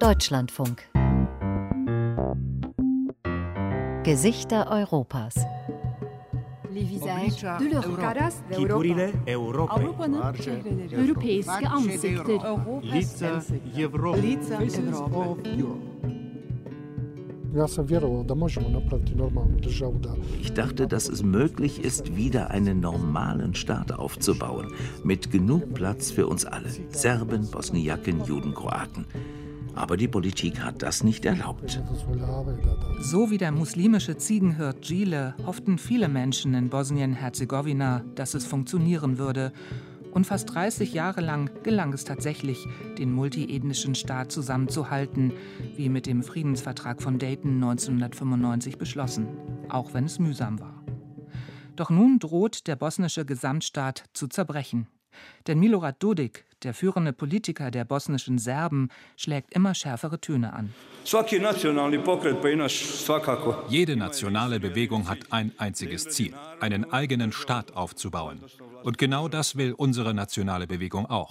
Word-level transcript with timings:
Deutschlandfunk. 0.00 0.82
Gesichter 4.04 4.66
Europas. 4.70 5.34
Figurile 8.50 9.12
Europei. 9.26 9.84
Europeiske 10.96 11.66
ansikter. 11.66 12.38
Лица 12.82 13.42
Европы. 13.76 14.18
Ja 17.56 17.68
sam 17.68 17.86
vjerovao 17.86 18.22
da 18.22 18.34
možemo 18.34 18.68
napraviti 18.68 19.14
normalnu 19.14 19.58
državu, 19.60 19.98
da 19.98 20.14
Ich 20.40 20.52
dachte, 20.52 20.86
dass 20.86 21.08
es 21.08 21.22
möglich 21.22 21.84
ist, 21.84 22.16
wieder 22.16 22.50
einen 22.50 22.80
normalen 22.80 23.54
Staat 23.54 23.92
aufzubauen, 23.92 24.66
mit 25.04 25.30
genug 25.30 25.62
Platz 25.74 26.12
für 26.12 26.26
uns 26.26 26.44
alle, 26.44 26.68
Serben, 26.90 27.46
Bosniaken, 27.52 28.24
Juden, 28.26 28.54
Kroaten. 28.54 29.04
Aber 29.75 29.97
die 29.97 30.07
Politik 30.07 30.59
hat 30.61 30.81
das 30.81 31.03
nicht 31.03 31.25
erlaubt. 31.25 31.81
So 33.01 33.31
wie 33.31 33.37
der 33.37 33.51
muslimische 33.51 34.17
Ziegenhirt 34.17 34.81
Gile 34.81 35.35
hofften 35.45 35.77
viele 35.77 36.09
Menschen 36.09 36.53
in 36.53 36.69
Bosnien-Herzegowina, 36.69 38.03
dass 38.15 38.33
es 38.33 38.45
funktionieren 38.45 39.17
würde. 39.17 39.51
Und 40.11 40.25
fast 40.25 40.53
30 40.53 40.93
Jahre 40.93 41.21
lang 41.21 41.51
gelang 41.63 41.93
es 41.93 42.03
tatsächlich, 42.03 42.65
den 42.97 43.13
multiethnischen 43.13 43.93
Staat 43.93 44.31
zusammenzuhalten, 44.31 45.33
wie 45.75 45.87
mit 45.87 46.07
dem 46.07 46.23
Friedensvertrag 46.23 47.01
von 47.01 47.19
Dayton 47.19 47.55
1995 47.55 48.77
beschlossen, 48.77 49.27
auch 49.69 49.93
wenn 49.93 50.05
es 50.05 50.17
mühsam 50.17 50.59
war. 50.59 50.83
Doch 51.75 51.89
nun 51.89 52.19
droht 52.19 52.67
der 52.67 52.75
bosnische 52.75 53.23
Gesamtstaat 53.23 54.03
zu 54.13 54.27
zerbrechen. 54.27 54.87
Denn 55.47 55.59
Milorad 55.59 56.01
Dodik, 56.01 56.45
der 56.63 56.73
führende 56.73 57.13
Politiker 57.13 57.71
der 57.71 57.85
bosnischen 57.85 58.37
Serben, 58.37 58.89
schlägt 59.15 59.53
immer 59.53 59.73
schärfere 59.73 60.19
Töne 60.19 60.53
an. 60.53 60.73
Jede 61.05 61.39
nationale 63.95 64.59
Bewegung 64.59 65.09
hat 65.09 65.19
ein 65.31 65.51
einziges 65.57 66.09
Ziel, 66.09 66.33
einen 66.59 66.91
eigenen 66.91 67.31
Staat 67.31 67.75
aufzubauen. 67.75 68.41
Und 68.83 68.97
genau 68.97 69.27
das 69.27 69.55
will 69.55 69.73
unsere 69.73 70.13
nationale 70.13 70.67
Bewegung 70.67 71.05
auch. 71.05 71.29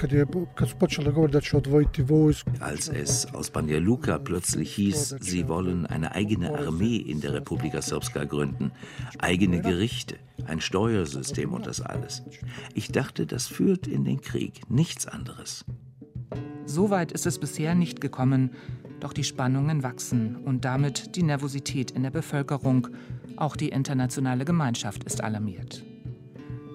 Kad, 0.00 0.12
je, 0.12 0.26
kad 0.54 0.68
su 0.68 0.76
počeli 0.76 1.12
govoriti 1.12 1.32
da 1.32 1.40
će 1.40 1.56
odvojiti 1.56 2.02
vojsku, 2.02 2.50
Als 2.60 2.90
es 2.94 3.26
aus 3.34 3.50
Banja 3.50 3.78
Luka 3.78 4.18
plötzlich 4.18 4.78
hieß, 4.78 5.18
sie 5.20 5.48
wollen 5.48 5.86
eine 5.86 6.14
eigene 6.14 6.50
Armee 6.66 6.96
in 6.96 7.20
der 7.20 7.34
Republika 7.34 7.82
Srpska 7.82 8.24
gründen, 8.24 8.70
eigene 9.18 9.60
Gerichte, 9.60 10.14
ein 10.46 10.60
Steuersystem 10.60 11.52
und 11.52 11.66
das 11.66 11.80
alles. 11.80 12.22
Ich 12.74 12.92
dachte, 12.92 13.26
das 13.26 13.46
führt 13.46 13.86
in 13.86 14.04
den 14.04 14.20
Krieg, 14.20 14.70
nichts 14.70 15.06
anderes. 15.06 15.64
So 16.66 16.90
weit 16.90 17.12
ist 17.12 17.26
es 17.26 17.38
bisher 17.38 17.74
nicht 17.74 18.00
gekommen, 18.00 18.50
doch 19.00 19.12
die 19.12 19.24
Spannungen 19.24 19.82
wachsen 19.82 20.36
und 20.36 20.64
damit 20.64 21.16
die 21.16 21.22
Nervosität 21.22 21.90
in 21.90 22.02
der 22.02 22.10
Bevölkerung. 22.10 22.88
Auch 23.36 23.56
die 23.56 23.68
internationale 23.68 24.44
Gemeinschaft 24.44 25.04
ist 25.04 25.22
alarmiert. 25.22 25.84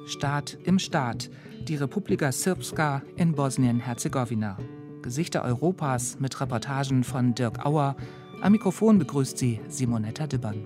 Staat 0.06 0.58
im 0.66 0.80
Staat, 0.80 1.30
die 1.68 1.78
Republika 1.78 2.32
Srpska 2.32 3.02
in 3.16 3.34
Bosnien-Herzegowina. 3.34 4.58
Gesichter 5.02 5.44
Europas 5.44 6.20
mit 6.20 6.40
Reportagen 6.42 7.06
von 7.06 7.34
Dirk 7.36 7.66
Auer. 7.66 7.96
Am 8.42 8.52
Mikrofon 8.52 9.00
begrüßt 9.00 9.38
sie 9.38 9.62
Simonetta 9.70 10.28
Dibbern. 10.28 10.66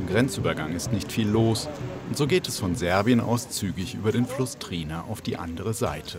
Im 0.00 0.06
Grenzübergang 0.06 0.74
ist 0.74 0.92
nicht 0.92 1.10
viel 1.10 1.28
los 1.28 1.66
und 2.08 2.16
so 2.18 2.26
geht 2.26 2.46
es 2.46 2.58
von 2.58 2.74
Serbien 2.74 3.20
aus 3.20 3.48
zügig 3.48 3.94
über 3.94 4.12
den 4.12 4.26
Fluss 4.26 4.58
Trina 4.58 5.04
auf 5.08 5.22
die 5.22 5.38
andere 5.38 5.72
Seite. 5.72 6.18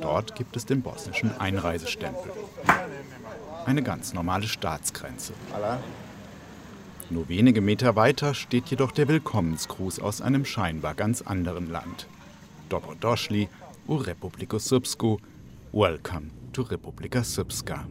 Dort 0.00 0.34
gibt 0.34 0.56
es 0.56 0.66
den 0.66 0.82
bosnischen 0.82 1.30
Einreisestempel. 1.38 2.30
Eine 3.66 3.82
ganz 3.82 4.14
normale 4.14 4.46
Staatsgrenze. 4.46 5.32
Nur 7.10 7.28
wenige 7.28 7.60
Meter 7.60 7.96
weiter 7.96 8.34
steht 8.34 8.66
jedoch 8.66 8.92
der 8.92 9.08
Willkommensgruß 9.08 10.00
aus 10.00 10.20
einem 10.20 10.44
scheinbar 10.44 10.94
ganz 10.94 11.22
anderen 11.22 11.70
Land. 11.70 12.06
Dobrodošli 12.68 13.48
u 13.88 13.96
Republiku 13.96 14.58
Srpsku. 14.58 15.18
Welcome 15.72 16.30
to 16.52 16.62
Republika 16.62 17.24
Srpska. 17.24 17.86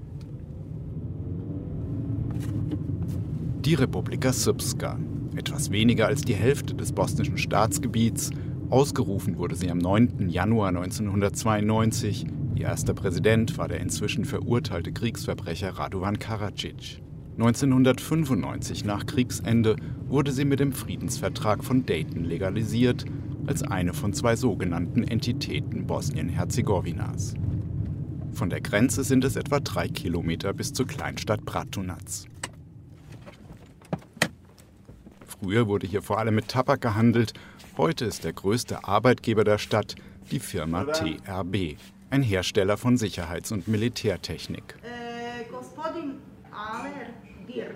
Die 3.66 3.74
Republika 3.74 4.31
Srpska, 4.31 4.97
etwas 5.35 5.72
weniger 5.72 6.07
als 6.07 6.22
die 6.22 6.35
Hälfte 6.35 6.74
des 6.75 6.91
bosnischen 6.91 7.38
Staatsgebiets, 7.38 8.29
ausgerufen 8.70 9.38
wurde 9.38 9.56
sie 9.56 9.72
am 9.72 9.78
9. 9.78 10.30
Januar 10.30 10.70
1992. 10.70 12.28
Ihr 12.56 12.66
erster 12.66 12.94
Präsident 12.94 13.58
war 13.58 13.68
der 13.68 13.80
inzwischen 13.80 14.26
verurteilte 14.26 14.92
Kriegsverbrecher 14.92 15.70
Radovan 15.72 16.20
Karadzic. 16.20 17.02
1995 17.38 18.84
nach 18.84 19.06
Kriegsende 19.06 19.76
wurde 20.08 20.32
sie 20.32 20.46
mit 20.46 20.60
dem 20.60 20.74
Friedensvertrag 20.74 21.64
von 21.64 21.86
Dayton 21.86 22.24
legalisiert, 22.24 23.06
als 23.46 23.62
eine 23.62 23.94
von 23.94 24.14
zwei 24.14 24.36
sogenannten 24.36 25.04
Entitäten 25.04 25.86
Bosnien-Herzegowinas. 25.86 27.36
Von 28.34 28.50
der 28.50 28.62
Grenze 28.62 29.04
sind 29.04 29.24
es 29.24 29.36
etwa 29.36 29.60
drei 29.60 29.88
Kilometer 29.88 30.54
bis 30.54 30.74
zur 30.74 30.88
Kleinstadt 30.88 31.46
Bratunac. 31.46 32.28
Früher 35.40 35.68
wurde 35.68 35.86
hier 35.86 36.02
vor 36.02 36.18
allem 36.18 36.36
mit 36.36 36.48
Tabak 36.48 36.82
gehandelt. 36.82 37.34
Heute 37.78 38.06
ist 38.06 38.24
der 38.24 38.34
größte 38.34 38.86
Arbeitgeber 38.86 39.44
der 39.44 39.60
Stadt 39.60 39.94
die 40.32 40.40
Firma 40.40 40.86
TRB, 40.86 41.78
ein 42.10 42.24
Hersteller 42.24 42.76
von 42.76 42.98
Sicherheits- 42.98 43.52
und 43.52 43.68
Militärtechnik. 43.68 44.76
Dirk. 47.48 47.76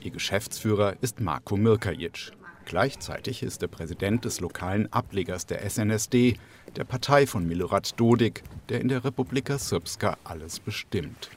Ihr 0.00 0.10
Geschäftsführer 0.10 0.96
ist 1.00 1.20
Marko 1.20 1.56
Mirkajic. 1.56 2.32
Gleichzeitig 2.64 3.44
ist 3.44 3.62
er 3.62 3.68
Präsident 3.68 4.24
des 4.24 4.40
lokalen 4.40 4.92
Ablegers 4.92 5.46
der 5.46 5.62
SNSD, 5.68 6.38
der 6.74 6.82
Partei 6.82 7.28
von 7.28 7.46
Milorad 7.46 8.00
Dodik, 8.00 8.42
der 8.68 8.80
in 8.80 8.88
der 8.88 9.04
Republika 9.04 9.60
Srpska 9.60 10.16
alles 10.24 10.58
bestimmt. 10.58 11.30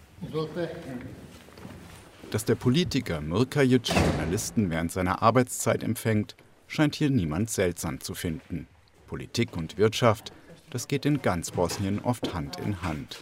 Dass 2.31 2.43
der 2.43 2.55
Politiker 2.55 3.21
Mirkajic 3.21 3.89
Journalisten 3.89 4.71
während 4.71 4.91
seiner 4.91 5.21
Arbeitszeit 5.21 5.83
empfängt, 5.83 6.35
scheint 6.69 6.95
hier 6.95 7.09
niemand 7.09 7.49
seltsam 7.49 7.99
zu 7.99 8.13
finden. 8.13 8.67
Politik 9.07 9.57
und 9.57 9.77
Wirtschaft, 9.77 10.31
das 10.69 10.87
geht 10.87 11.05
in 11.05 11.21
ganz 11.21 11.51
Bosnien 11.51 11.99
oft 11.99 12.33
Hand 12.33 12.57
in 12.59 12.81
Hand. 12.83 13.21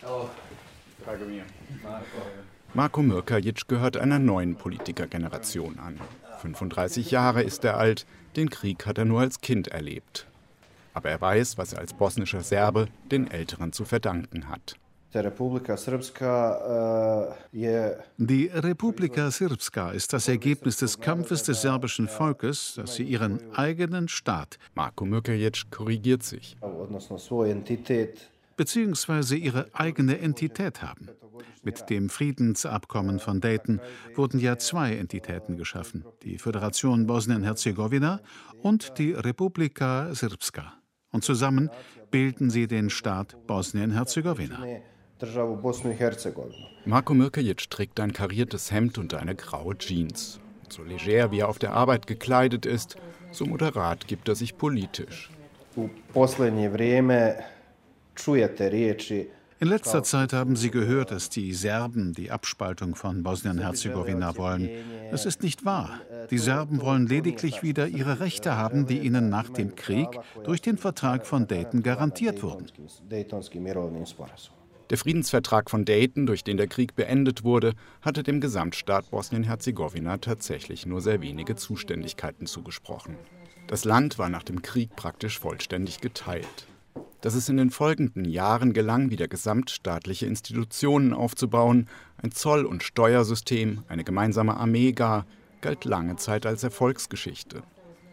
Marko 2.73 3.01
Mirkajic 3.01 3.67
gehört 3.67 3.97
einer 3.97 4.19
neuen 4.19 4.55
Politikergeneration 4.55 5.79
an. 5.79 5.99
35 6.41 7.09
Jahre 7.09 7.41
ist 7.41 7.63
er 7.63 7.77
alt, 7.77 8.05
den 8.35 8.49
Krieg 8.49 8.85
hat 8.85 8.97
er 8.97 9.05
nur 9.05 9.21
als 9.21 9.41
Kind 9.41 9.69
erlebt. 9.69 10.27
Aber 10.93 11.09
er 11.09 11.21
weiß, 11.21 11.57
was 11.57 11.73
er 11.73 11.79
als 11.79 11.93
bosnischer 11.93 12.41
Serbe 12.41 12.87
den 13.09 13.31
Älteren 13.31 13.71
zu 13.71 13.85
verdanken 13.85 14.49
hat. 14.49 14.75
Je 17.51 17.91
Die 18.17 18.45
Republika 18.53 19.31
Srpska 19.31 19.91
ist 19.91 20.13
das 20.13 20.27
Ergebnis 20.27 20.77
des 20.77 20.99
Kampfes 20.99 21.43
des 21.43 21.61
serbischen 21.61 22.07
Volkes, 22.07 22.73
dass 22.75 22.95
sie 22.95 23.03
ihren 23.03 23.39
eigenen 23.53 24.07
Staat 24.07 24.57
Marko 24.75 25.05
Mirkajic 25.05 25.71
korrigiert 25.71 26.23
sich. 26.23 26.57
bzw. 28.57 29.35
ihre 29.35 29.67
eigene 29.73 30.19
Entität 30.19 30.81
haben. 30.81 31.09
Mit 31.63 31.89
dem 31.89 32.09
Friedensabkommen 32.09 33.19
von 33.19 33.41
Dayton 33.41 33.81
wurden 34.15 34.39
ja 34.39 34.57
zwei 34.57 34.95
Entitäten 34.95 35.57
geschaffen, 35.57 36.05
die 36.23 36.37
Föderation 36.37 37.07
Bosnien-Herzegowina 37.07 38.21
und 38.61 38.97
die 38.97 39.11
Republika 39.11 40.13
Srpska. 40.13 40.73
Und 41.11 41.23
zusammen 41.23 41.69
bilden 42.11 42.49
sie 42.49 42.67
den 42.67 42.89
Staat 42.89 43.37
Bosnien-Herzegowina. 43.47 44.63
Marko 46.85 47.13
Mirkajic 47.13 47.69
trägt 47.69 47.99
ein 47.99 48.13
kariertes 48.13 48.71
Hemd 48.71 48.97
und 48.97 49.13
eine 49.13 49.35
graue 49.35 49.77
Jeans. 49.77 50.39
So 50.69 50.83
leger 50.83 51.31
wie 51.31 51.39
er 51.39 51.49
auf 51.49 51.59
der 51.59 51.73
Arbeit 51.73 52.07
gekleidet 52.07 52.65
ist, 52.65 52.97
so 53.31 53.45
moderat 53.45 54.07
gibt 54.07 54.27
er 54.29 54.35
sich 54.35 54.57
politisch. 54.57 55.29
In 59.59 59.69
letzter 59.69 60.03
Zeit 60.03 60.33
haben 60.33 60.55
Sie 60.55 60.69
gehört, 60.69 61.09
dass 61.09 61.29
die 61.29 61.51
Serben 61.53 62.13
die 62.13 62.29
Abspaltung 62.29 62.93
von 62.93 63.23
Bosnien-Herzegowina 63.23 64.37
wollen. 64.37 64.69
Es 65.11 65.25
ist 65.25 65.41
nicht 65.41 65.65
wahr. 65.65 65.99
Die 66.29 66.37
Serben 66.37 66.81
wollen 66.81 67.07
lediglich 67.07 67.63
wieder 67.63 67.87
ihre 67.87 68.19
Rechte 68.19 68.55
haben, 68.55 68.85
die 68.85 68.99
ihnen 68.99 69.29
nach 69.29 69.49
dem 69.49 69.75
Krieg 69.75 70.09
durch 70.43 70.61
den 70.61 70.77
Vertrag 70.77 71.25
von 71.25 71.47
Dayton 71.47 71.81
garantiert 71.81 72.43
wurden. 72.43 72.67
Der 74.89 74.97
Friedensvertrag 74.97 75.69
von 75.69 75.83
Dayton, 75.83 76.25
durch 76.25 76.45
den 76.45 76.55
der 76.55 76.67
Krieg 76.67 76.95
beendet 76.95 77.43
wurde, 77.43 77.73
hatte 78.01 78.23
dem 78.23 78.39
Gesamtstaat 78.39 79.11
Bosnien-Herzegowina 79.11 80.17
tatsächlich 80.17 80.85
nur 80.85 81.01
sehr 81.01 81.21
wenige 81.21 81.57
Zuständigkeiten 81.57 82.45
zugesprochen. 82.45 83.17
Das 83.67 83.83
Land 83.83 84.17
war 84.17 84.29
nach 84.29 84.43
dem 84.43 84.61
Krieg 84.61 84.95
praktisch 84.95 85.39
vollständig 85.39 85.99
geteilt. 85.99 86.67
Dass 87.19 87.35
es 87.35 87.49
in 87.49 87.57
den 87.57 87.69
folgenden 87.69 88.23
Jahren 88.23 88.71
gelang, 88.71 89.09
wieder 89.09 89.27
gesamtstaatliche 89.27 90.25
Institutionen 90.25 91.13
aufzubauen, 91.13 91.89
ein 92.23 92.31
Zoll- 92.31 92.65
und 92.65 92.81
Steuersystem, 92.81 93.83
eine 93.89 94.05
gemeinsame 94.05 94.55
Armee 94.55 94.93
gar, 94.93 95.25
galt 95.59 95.83
lange 95.83 96.15
Zeit 96.15 96.45
als 96.45 96.63
Erfolgsgeschichte. 96.63 97.61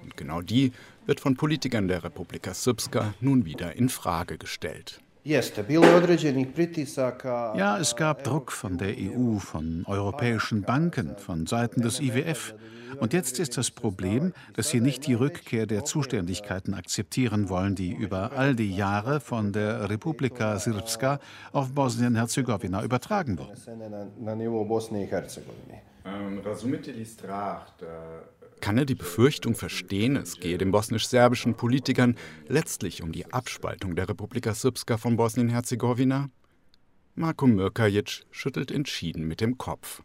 Und 0.03 0.17
genau 0.17 0.41
die 0.41 0.73
wird 1.07 1.21
von 1.21 1.37
Politikern 1.37 1.87
der 1.87 2.03
Republika 2.03 2.53
Srpska 2.53 3.15
nun 3.21 3.45
wieder 3.45 3.77
in 3.77 3.89
Frage 3.89 4.39
gestellt. 4.39 5.04
Ja, 7.57 7.79
es 7.79 7.97
gab 7.97 8.25
Druck 8.25 8.53
von 8.53 8.77
der 8.77 8.95
EU, 8.99 9.39
von 9.39 9.85
europäischen 9.87 10.61
Banken, 10.61 11.17
von 11.17 11.47
Seiten 11.47 11.81
des 11.81 11.99
IWF. 11.99 12.55
Und 13.01 13.15
jetzt 13.15 13.39
ist 13.39 13.57
das 13.57 13.71
Problem, 13.71 14.35
dass 14.53 14.69
sie 14.69 14.81
nicht 14.81 15.07
die 15.07 15.15
Rückkehr 15.15 15.65
der 15.65 15.85
Zuständigkeiten 15.85 16.75
akzeptieren 16.75 17.49
wollen, 17.49 17.75
die 17.75 17.93
über 17.93 18.33
all 18.33 18.55
die 18.55 18.77
Jahre 18.77 19.19
von 19.19 19.55
der 19.55 19.89
Republika 19.89 20.59
Srpska 20.59 21.19
auf 21.53 21.73
Bosnien-Herzegowina 21.73 22.85
übertragen 22.85 23.39
wurden. 23.39 23.57
Kann 28.65 28.79
er 28.79 28.87
die 28.87 28.95
Befürchtung 28.95 29.55
verstehen, 29.55 30.17
es 30.17 30.41
gehe 30.41 30.57
den 30.57 30.71
bosnisch-serbischen 30.71 31.53
Politikern 31.53 32.17
letztlich 32.49 33.03
um 33.03 33.13
die 33.13 33.31
Abspaltung 33.31 33.95
der 33.95 34.09
Republika 34.09 34.55
Srpska 34.55 34.97
von 34.97 35.19
Bosnien-Herzegowina? 35.19 36.31
Marko 37.15 37.47
Mirkajic 37.47 38.25
schüttelt 38.31 38.71
entschieden 38.71 39.29
mit 39.29 39.43
dem 39.43 39.59
Kopf. 39.59 40.03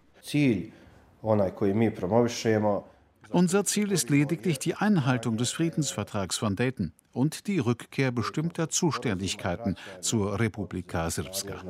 Unser 3.30 3.64
Ziel 3.64 3.92
ist 3.94 4.10
lediglich 4.10 4.60
die 4.60 4.76
Einhaltung 4.76 5.38
des 5.38 5.52
Friedensvertrags 5.52 6.38
von 6.38 6.58
Dayton 6.58 6.92
und 7.14 7.48
die 7.48 7.60
Rückkehr 7.60 8.12
bestimmter 8.12 8.68
Zuständigkeiten 8.68 9.78
zur 10.02 10.38
Republika 10.38 11.10
Srpska. 11.10 11.64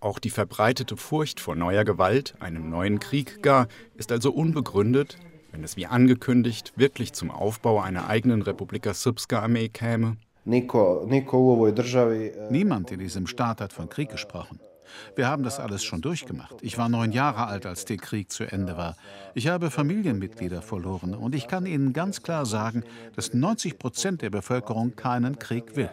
Auch 0.00 0.18
die 0.18 0.30
verbreitete 0.30 0.96
Furcht 0.96 1.40
vor 1.40 1.56
neuer 1.56 1.84
Gewalt, 1.84 2.36
einem 2.40 2.70
neuen 2.70 3.00
Krieg 3.00 3.42
gar, 3.42 3.68
ist 3.96 4.12
also 4.12 4.30
unbegründet, 4.30 5.18
wenn 5.50 5.64
es 5.64 5.76
wie 5.76 5.86
angekündigt 5.86 6.72
wirklich 6.76 7.12
zum 7.12 7.30
Aufbau 7.30 7.80
einer 7.80 8.08
eigenen 8.08 8.42
Republika 8.42 8.94
Srpska-Armee 8.94 9.68
käme? 9.68 10.16
Niemand 12.50 12.90
in 12.90 13.00
diesem 13.00 13.26
Staat 13.26 13.60
hat 13.60 13.72
von 13.72 13.88
Krieg 13.88 14.10
gesprochen. 14.10 14.60
Wir 15.14 15.28
haben 15.28 15.42
das 15.42 15.60
alles 15.60 15.84
schon 15.84 16.00
durchgemacht. 16.00 16.56
Ich 16.62 16.78
war 16.78 16.88
neun 16.88 17.12
Jahre 17.12 17.46
alt, 17.46 17.66
als 17.66 17.84
der 17.84 17.98
Krieg 17.98 18.32
zu 18.32 18.44
Ende 18.44 18.76
war. 18.76 18.96
Ich 19.34 19.48
habe 19.48 19.70
Familienmitglieder 19.70 20.62
verloren 20.62 21.14
und 21.14 21.34
ich 21.34 21.46
kann 21.48 21.66
Ihnen 21.66 21.92
ganz 21.92 22.22
klar 22.22 22.46
sagen, 22.46 22.84
dass 23.14 23.34
90 23.34 23.78
Prozent 23.78 24.22
der 24.22 24.30
Bevölkerung 24.30 24.96
keinen 24.96 25.38
Krieg 25.38 25.76
will. 25.76 25.90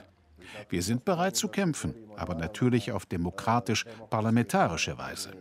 Wir 0.69 0.81
sind 0.81 1.03
bereit 1.05 1.35
zu 1.35 1.47
kämpfen, 1.47 1.93
aber 2.15 2.35
natürlich 2.35 2.91
auf 2.91 3.05
demokratisch-parlamentarische 3.05 4.97
Weise. 4.97 5.31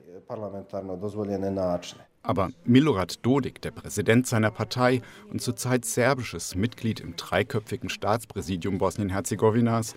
Aber 2.24 2.50
Milorad 2.64 3.24
Dodik, 3.24 3.60
der 3.60 3.70
Präsident 3.70 4.26
seiner 4.26 4.50
Partei 4.50 5.02
und 5.30 5.42
zurzeit 5.42 5.84
serbisches 5.84 6.54
Mitglied 6.54 7.00
im 7.00 7.16
dreiköpfigen 7.16 7.90
Staatspräsidium 7.90 8.78
Bosnien-Herzegowinas, 8.78 9.94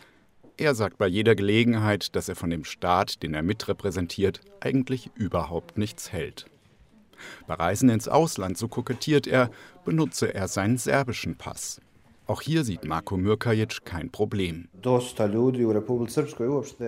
er 0.57 0.75
sagt 0.75 0.97
bei 0.97 1.07
jeder 1.07 1.35
Gelegenheit, 1.35 2.15
dass 2.17 2.27
er 2.27 2.35
von 2.35 2.49
dem 2.49 2.65
Staat, 2.65 3.23
den 3.23 3.33
er 3.33 3.43
mitrepräsentiert, 3.43 4.41
eigentlich 4.59 5.09
überhaupt 5.15 5.77
nichts 5.77 6.11
hält. 6.11 6.47
Bei 7.47 7.53
Reisen 7.53 7.89
ins 7.89 8.09
Ausland, 8.09 8.57
so 8.57 8.67
kokettiert 8.67 9.25
er, 9.25 9.49
benutze 9.85 10.33
er 10.33 10.49
seinen 10.49 10.77
serbischen 10.77 11.37
Pass. 11.37 11.79
Auch 12.27 12.41
hier 12.41 12.65
sieht 12.65 12.83
Marko 12.83 13.15
Mirkajic 13.15 13.85
kein 13.85 14.11
Problem. 14.11 14.67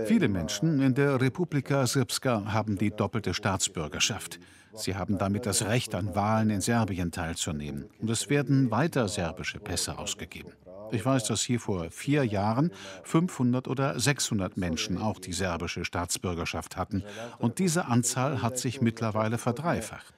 Viele 0.06 0.28
Menschen 0.28 0.82
in 0.82 0.94
der 0.94 1.22
Republika 1.22 1.88
Srpska 1.88 2.52
haben 2.54 2.78
die 2.78 2.92
doppelte 2.92 3.34
Staatsbürgerschaft. 3.34 4.40
Sie 4.74 4.96
haben 4.96 5.18
damit 5.18 5.46
das 5.46 5.66
Recht, 5.66 5.96
an 5.96 6.14
Wahlen 6.14 6.50
in 6.50 6.62
Serbien 6.62 7.12
teilzunehmen. 7.12 7.86
Und 8.00 8.10
es 8.10 8.30
werden 8.30 8.70
weiter 8.70 9.08
serbische 9.08 9.60
Pässe 9.60 9.98
ausgegeben. 9.98 10.52
Ich 10.92 11.06
weiß, 11.06 11.26
dass 11.26 11.42
hier 11.42 11.60
vor 11.60 11.90
vier 11.90 12.26
Jahren 12.26 12.72
500 13.04 13.68
oder 13.68 14.00
600 14.00 14.58
Menschen 14.58 14.98
auch 14.98 15.20
die 15.20 15.34
serbische 15.34 15.86
Staatsbürgerschaft 15.86 16.78
hatten. 16.78 17.04
Und 17.38 17.60
diese 17.60 17.86
Anzahl 17.86 18.42
hat 18.42 18.58
sich 18.58 18.82
mittlerweile 18.82 19.38
verdreifacht. 19.38 20.14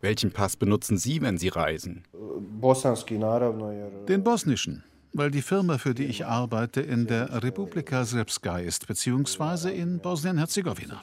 Welchen 0.00 0.32
Pass 0.32 0.56
benutzen 0.56 0.98
Sie, 0.98 1.20
wenn 1.20 1.38
Sie 1.38 1.48
reisen? 1.48 2.04
Den 4.08 4.24
bosnischen 4.24 4.84
weil 5.12 5.30
die 5.30 5.42
Firma, 5.42 5.78
für 5.78 5.94
die 5.94 6.04
ich 6.04 6.26
arbeite, 6.26 6.80
in 6.80 7.06
der 7.06 7.42
Republika 7.42 8.04
Srpska 8.04 8.58
ist, 8.58 8.86
beziehungsweise 8.86 9.70
in 9.70 9.98
Bosnien-Herzegowina. 9.98 11.00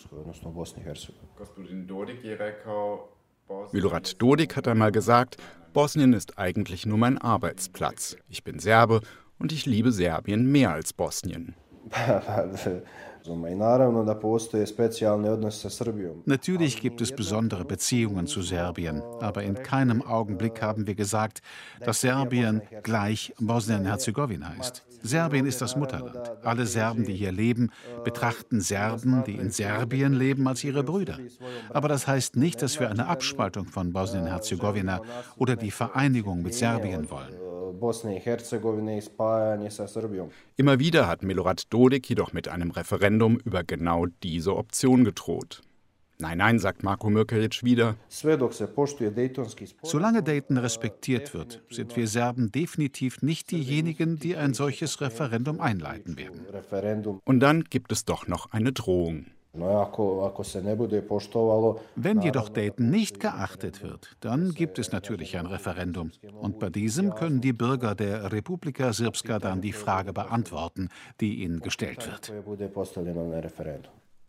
Milorad 3.71 4.21
Dodik 4.21 4.55
hat 4.55 4.67
einmal 4.67 4.91
gesagt, 4.91 5.37
Bosnien 5.73 6.13
ist 6.13 6.37
eigentlich 6.37 6.85
nur 6.85 6.97
mein 6.97 7.17
Arbeitsplatz. 7.17 8.17
Ich 8.29 8.43
bin 8.43 8.59
Serbe 8.59 9.01
und 9.37 9.51
ich 9.51 9.65
liebe 9.65 9.91
Serbien 9.91 10.51
mehr 10.51 10.71
als 10.71 10.93
Bosnien. 10.93 11.55
Natürlich 16.25 16.81
gibt 16.81 17.01
es 17.01 17.11
besondere 17.11 17.65
Beziehungen 17.65 18.27
zu 18.27 18.41
Serbien, 18.41 19.01
aber 19.19 19.43
in 19.43 19.55
keinem 19.55 20.01
Augenblick 20.01 20.61
haben 20.61 20.87
wir 20.87 20.95
gesagt, 20.95 21.41
dass 21.79 22.01
Serbien 22.01 22.61
gleich 22.83 23.33
Bosnien-Herzegowina 23.39 24.53
ist. 24.59 24.85
Serbien 25.01 25.45
ist 25.45 25.61
das 25.61 25.75
Mutterland. 25.75 26.17
Alle 26.43 26.65
Serben, 26.65 27.05
die 27.05 27.13
hier 27.13 27.31
leben, 27.31 27.71
betrachten 28.03 28.61
Serben, 28.61 29.23
die 29.25 29.35
in 29.35 29.49
Serbien 29.49 30.13
leben, 30.13 30.47
als 30.47 30.63
ihre 30.63 30.83
Brüder. 30.83 31.17
Aber 31.69 31.87
das 31.87 32.07
heißt 32.07 32.35
nicht, 32.35 32.61
dass 32.61 32.79
wir 32.79 32.89
eine 32.89 33.07
Abspaltung 33.07 33.65
von 33.67 33.93
Bosnien-Herzegowina 33.93 35.01
oder 35.37 35.55
die 35.55 35.71
Vereinigung 35.71 36.41
mit 36.41 36.53
Serbien 36.53 37.09
wollen. 37.09 37.48
Immer 40.57 40.79
wieder 40.79 41.07
hat 41.07 41.23
Milorad 41.23 41.73
Dodik 41.73 42.09
jedoch 42.09 42.33
mit 42.33 42.47
einem 42.47 42.71
Referendum 42.71 43.39
über 43.39 43.63
genau 43.63 44.05
diese 44.23 44.55
Option 44.55 45.03
gedroht. 45.03 45.61
Nein, 46.21 46.39
nein, 46.39 46.59
sagt 46.59 46.83
Marko 46.83 47.09
Mirkelic 47.09 47.63
wieder. 47.63 47.95
Solange 49.83 50.21
Dayton 50.21 50.57
respektiert 50.57 51.33
wird, 51.33 51.63
sind 51.69 51.95
wir 51.95 52.09
Serben 52.09 52.51
definitiv 52.51 53.21
nicht 53.21 53.51
diejenigen, 53.51 54.17
die 54.17 54.35
ein 54.35 54.53
solches 54.53 54.99
Referendum 54.99 55.61
einleiten 55.61 56.17
werden. 56.17 56.45
Und 57.23 57.39
dann 57.39 57.63
gibt 57.63 57.93
es 57.93 58.03
doch 58.03 58.27
noch 58.27 58.51
eine 58.51 58.73
Drohung. 58.73 59.27
Wenn 61.95 62.21
jedoch 62.21 62.49
Dayton 62.49 62.89
nicht 62.89 63.19
geachtet 63.19 63.81
wird, 63.81 64.15
dann 64.19 64.53
gibt 64.53 64.77
es 64.77 64.91
natürlich 64.91 65.37
ein 65.37 65.47
Referendum. 65.47 66.11
Und 66.39 66.59
bei 66.59 66.69
diesem 66.69 67.15
können 67.15 67.41
die 67.41 67.53
Bürger 67.53 67.95
der 67.95 68.31
Republika 68.31 68.93
Srpska 68.93 69.39
dann 69.39 69.61
die 69.61 69.73
Frage 69.73 70.13
beantworten, 70.13 70.89
die 71.19 71.43
ihnen 71.43 71.61
gestellt 71.61 72.07
wird. 72.07 72.31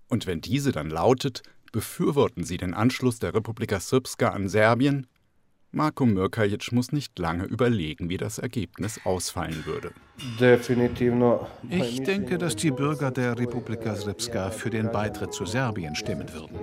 Und 0.09 0.27
wenn 0.27 0.41
diese 0.41 0.73
dann 0.73 0.89
lautet, 0.91 1.43
befürworten 1.71 2.45
sie 2.45 2.57
den 2.57 2.75
Anschluss 2.75 3.19
der 3.19 3.35
Republika 3.35 3.79
Srpska 3.79 4.31
an 4.31 4.49
Serbien, 4.49 5.07
Marko 5.73 6.05
Mirkajic 6.05 6.73
muss 6.73 6.91
nicht 6.91 7.17
lange 7.19 7.45
überlegen, 7.45 8.11
wie 8.11 8.17
das 8.17 8.39
Ergebnis 8.39 9.00
ausfallen 9.05 9.65
würde. 9.67 9.93
Ich 11.69 12.03
denke, 12.03 12.39
dass 12.39 12.57
die 12.57 12.73
Bürger 12.73 13.12
der 13.12 13.39
Republika 13.39 13.95
Srpska 13.95 14.50
für 14.50 14.71
den 14.71 14.91
Beitritt 14.91 15.33
zu 15.33 15.47
Serbien 15.47 15.95
stimmen 15.95 16.27
würden. 16.33 16.59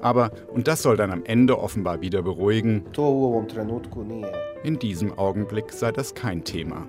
Aber, 0.00 0.30
und 0.52 0.66
das 0.66 0.82
soll 0.82 0.96
dann 0.96 1.12
am 1.12 1.24
Ende 1.24 1.58
offenbar 1.58 2.00
wieder 2.00 2.22
beruhigen, 2.22 2.84
in 4.64 4.78
diesem 4.80 5.16
Augenblick 5.16 5.72
sei 5.72 5.92
das 5.92 6.14
kein 6.14 6.42
Thema. 6.42 6.88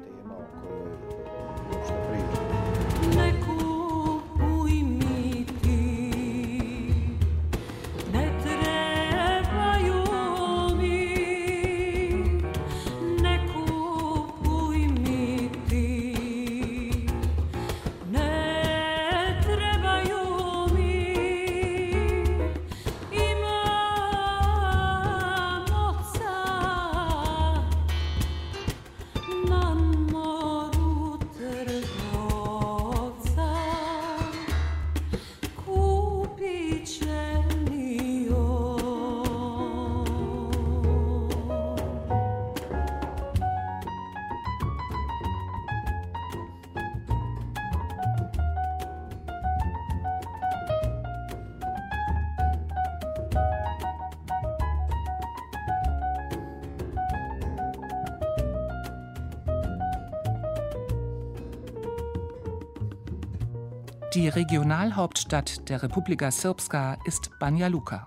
Die 64.15 64.29
Regionalhauptstadt 64.29 65.67
der 65.67 65.83
Republika 65.83 66.31
Srpska 66.31 66.97
ist 67.03 67.37
Banja 67.37 67.67
Luka. 67.67 68.05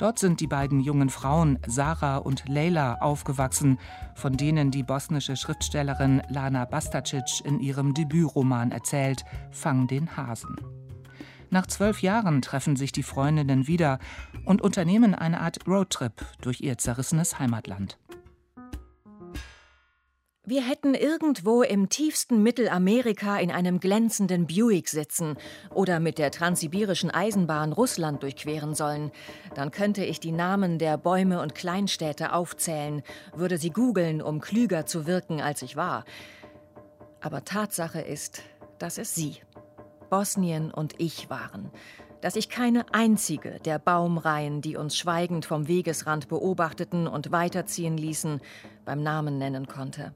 Dort 0.00 0.18
sind 0.18 0.40
die 0.40 0.48
beiden 0.48 0.80
jungen 0.80 1.08
Frauen 1.08 1.60
Sarah 1.68 2.16
und 2.16 2.48
Leila 2.48 2.96
aufgewachsen, 2.96 3.78
von 4.16 4.36
denen 4.36 4.72
die 4.72 4.82
bosnische 4.82 5.36
Schriftstellerin 5.36 6.20
Lana 6.30 6.64
Bastacic 6.64 7.44
in 7.44 7.60
ihrem 7.60 7.94
Debütroman 7.94 8.72
erzählt, 8.72 9.24
Fang 9.52 9.86
den 9.86 10.16
Hasen. 10.16 10.56
Nach 11.48 11.68
zwölf 11.68 12.02
Jahren 12.02 12.42
treffen 12.42 12.74
sich 12.74 12.90
die 12.90 13.04
Freundinnen 13.04 13.68
wieder 13.68 14.00
und 14.44 14.62
unternehmen 14.62 15.14
eine 15.14 15.40
Art 15.40 15.64
Roadtrip 15.68 16.26
durch 16.40 16.60
ihr 16.60 16.76
zerrissenes 16.76 17.38
Heimatland. 17.38 17.98
Wir 20.46 20.60
hätten 20.60 20.92
irgendwo 20.92 21.62
im 21.62 21.88
tiefsten 21.88 22.42
Mittelamerika 22.42 23.38
in 23.38 23.50
einem 23.50 23.80
glänzenden 23.80 24.46
Buick 24.46 24.90
sitzen 24.90 25.38
oder 25.72 26.00
mit 26.00 26.18
der 26.18 26.30
transsibirischen 26.30 27.10
Eisenbahn 27.10 27.72
Russland 27.72 28.22
durchqueren 28.22 28.74
sollen. 28.74 29.10
Dann 29.54 29.70
könnte 29.70 30.04
ich 30.04 30.20
die 30.20 30.32
Namen 30.32 30.78
der 30.78 30.98
Bäume 30.98 31.40
und 31.40 31.54
Kleinstädte 31.54 32.34
aufzählen, 32.34 33.02
würde 33.34 33.56
sie 33.56 33.70
googeln, 33.70 34.20
um 34.20 34.42
klüger 34.42 34.84
zu 34.84 35.06
wirken, 35.06 35.40
als 35.40 35.62
ich 35.62 35.76
war. 35.76 36.04
Aber 37.22 37.46
Tatsache 37.46 38.02
ist, 38.02 38.42
dass 38.78 38.98
es 38.98 39.14
sie, 39.14 39.36
Bosnien 40.10 40.70
und 40.70 40.92
ich 40.98 41.30
waren 41.30 41.70
dass 42.20 42.36
ich 42.36 42.48
keine 42.48 42.86
einzige 42.94 43.60
der 43.66 43.78
Baumreihen, 43.78 44.62
die 44.62 44.76
uns 44.76 44.96
schweigend 44.96 45.44
vom 45.44 45.68
Wegesrand 45.68 46.26
beobachteten 46.28 47.06
und 47.06 47.32
weiterziehen 47.32 47.98
ließen, 47.98 48.40
beim 48.86 49.02
Namen 49.02 49.36
nennen 49.36 49.66
konnte. 49.66 50.14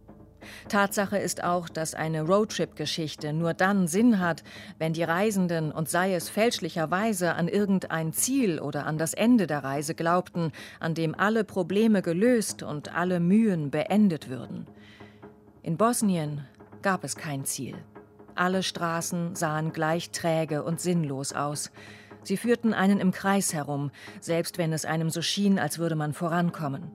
Tatsache 0.69 1.19
ist 1.19 1.45
auch, 1.45 1.69
dass 1.69 1.95
eine 1.95 2.23
Roadtrip-Geschichte 2.23 3.33
nur 3.33 3.55
dann 3.55 3.87
Sinn 3.87 4.21
hat, 4.21 4.43
wenn 4.79 4.93
die 4.93 5.03
Reisenden, 5.03 5.73
und 5.73 5.89
sei 5.89 6.15
es 6.15 6.29
fälschlicherweise, 6.29 7.35
an 7.35 7.49
irgendein 7.49 8.13
Ziel 8.13 8.61
oder 8.61 8.87
an 8.87 8.99
das 8.99 9.15
Ende 9.15 9.47
der 9.47 9.65
Reise 9.65 9.95
glaubten, 9.95 10.53
an 10.81 10.95
dem 10.95 11.15
alle 11.15 11.45
Probleme 11.45 12.03
gelöst 12.03 12.63
und 12.63 12.95
alle 12.95 13.21
Mühen 13.21 13.71
beendet 13.71 14.29
würden. 14.29 14.67
In 15.63 15.77
Bosnien 15.77 16.47
gab 16.83 17.05
es 17.05 17.17
kein 17.17 17.45
Ziel. 17.45 17.77
Alle 18.35 18.63
Straßen 18.63 19.35
sahen 19.35 19.73
gleich 19.73 20.11
träge 20.11 20.63
und 20.63 20.81
sinnlos 20.81 21.33
aus. 21.33 21.73
Sie 22.23 22.37
führten 22.37 22.73
einen 22.73 23.01
im 23.01 23.11
Kreis 23.11 23.53
herum, 23.53 23.91
selbst 24.21 24.59
wenn 24.59 24.73
es 24.73 24.85
einem 24.85 25.11
so 25.11 25.23
schien, 25.23 25.59
als 25.59 25.79
würde 25.79 25.97
man 25.97 26.13
vorankommen. 26.13 26.91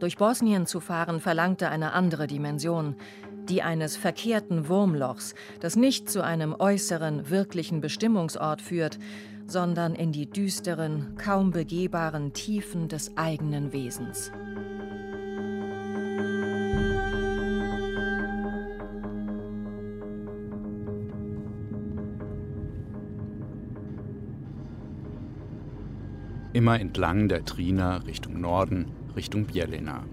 Durch 0.00 0.16
Bosnien 0.16 0.64
zu 0.64 0.80
fahren 0.80 1.20
verlangte 1.20 1.68
eine 1.68 1.92
andere 1.92 2.26
Dimension, 2.26 2.94
die 3.50 3.62
eines 3.62 3.98
verkehrten 3.98 4.66
Wurmlochs, 4.66 5.34
das 5.60 5.76
nicht 5.76 6.08
zu 6.08 6.24
einem 6.24 6.56
äußeren, 6.58 7.28
wirklichen 7.28 7.82
Bestimmungsort 7.82 8.62
führt, 8.62 8.98
sondern 9.46 9.94
in 9.94 10.10
die 10.10 10.24
düsteren, 10.24 11.16
kaum 11.18 11.50
begehbaren 11.50 12.32
Tiefen 12.32 12.88
des 12.88 13.18
eigenen 13.18 13.74
Wesens. 13.74 14.32
Immer 26.54 26.80
entlang 26.80 27.28
der 27.28 27.44
Trina 27.44 27.98
Richtung 27.98 28.40
Norden 28.40 28.86
Richtung 29.16 29.46
Bielina. 29.46 30.04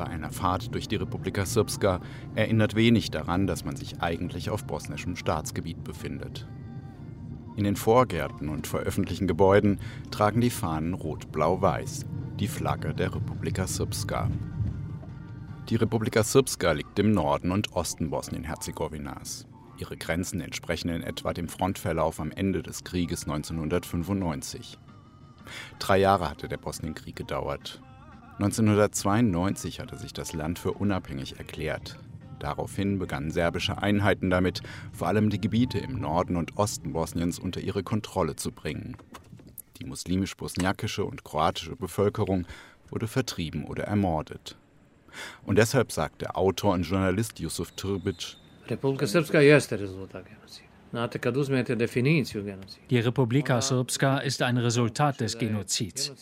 Bei 0.00 0.06
einer 0.06 0.30
Fahrt 0.30 0.74
durch 0.74 0.88
die 0.88 0.96
Republika 0.96 1.44
Srpska 1.44 2.00
erinnert 2.34 2.74
wenig 2.74 3.10
daran, 3.10 3.46
dass 3.46 3.66
man 3.66 3.76
sich 3.76 4.00
eigentlich 4.00 4.48
auf 4.48 4.64
bosnischem 4.64 5.14
Staatsgebiet 5.14 5.84
befindet. 5.84 6.48
In 7.56 7.64
den 7.64 7.76
Vorgärten 7.76 8.48
und 8.48 8.66
vor 8.66 8.80
öffentlichen 8.80 9.26
Gebäuden 9.26 9.78
tragen 10.10 10.40
die 10.40 10.48
Fahnen 10.48 10.94
rot-blau-weiß, 10.94 12.06
die 12.38 12.48
Flagge 12.48 12.94
der 12.94 13.14
Republika 13.14 13.66
Srpska. 13.66 14.30
Die 15.68 15.76
Republika 15.76 16.24
Srpska 16.24 16.72
liegt 16.72 16.98
im 16.98 17.12
Norden 17.12 17.50
und 17.50 17.74
Osten 17.74 18.08
Bosnien-Herzegowinas. 18.08 19.46
Ihre 19.76 19.98
Grenzen 19.98 20.40
entsprechen 20.40 20.88
in 20.88 21.02
etwa 21.02 21.34
dem 21.34 21.48
Frontverlauf 21.48 22.20
am 22.20 22.30
Ende 22.30 22.62
des 22.62 22.84
Krieges 22.84 23.24
1995. 23.24 24.78
Drei 25.78 25.98
Jahre 25.98 26.30
hatte 26.30 26.48
der 26.48 26.56
Bosnienkrieg 26.56 27.16
gedauert 27.16 27.82
1992 28.42 29.80
hatte 29.80 29.98
sich 29.98 30.14
das 30.14 30.32
Land 30.32 30.58
für 30.58 30.72
unabhängig 30.72 31.36
erklärt. 31.36 31.98
Daraufhin 32.38 32.98
begannen 32.98 33.30
serbische 33.30 33.82
Einheiten 33.82 34.30
damit, 34.30 34.62
vor 34.94 35.08
allem 35.08 35.28
die 35.28 35.42
Gebiete 35.42 35.78
im 35.78 36.00
Norden 36.00 36.36
und 36.36 36.56
Osten 36.56 36.94
Bosniens 36.94 37.38
unter 37.38 37.60
ihre 37.60 37.82
Kontrolle 37.82 38.36
zu 38.36 38.50
bringen. 38.50 38.96
Die 39.78 39.84
muslimisch-bosniakische 39.84 41.04
und 41.04 41.22
kroatische 41.22 41.76
Bevölkerung 41.76 42.46
wurde 42.88 43.08
vertrieben 43.08 43.66
oder 43.66 43.84
ermordet. 43.84 44.56
Und 45.44 45.58
deshalb 45.58 45.92
sagt 45.92 46.22
der 46.22 46.38
Autor 46.38 46.72
und 46.72 46.84
Journalist 46.84 47.40
Yusuf 47.40 47.72
Trbic, 47.72 48.36
Die 52.88 52.98
Republika 52.98 53.60
Srpska 53.60 54.18
ist 54.18 54.40
ein 54.40 54.56
Resultat 54.56 55.20
des 55.20 55.36
Genozids. 55.36 56.14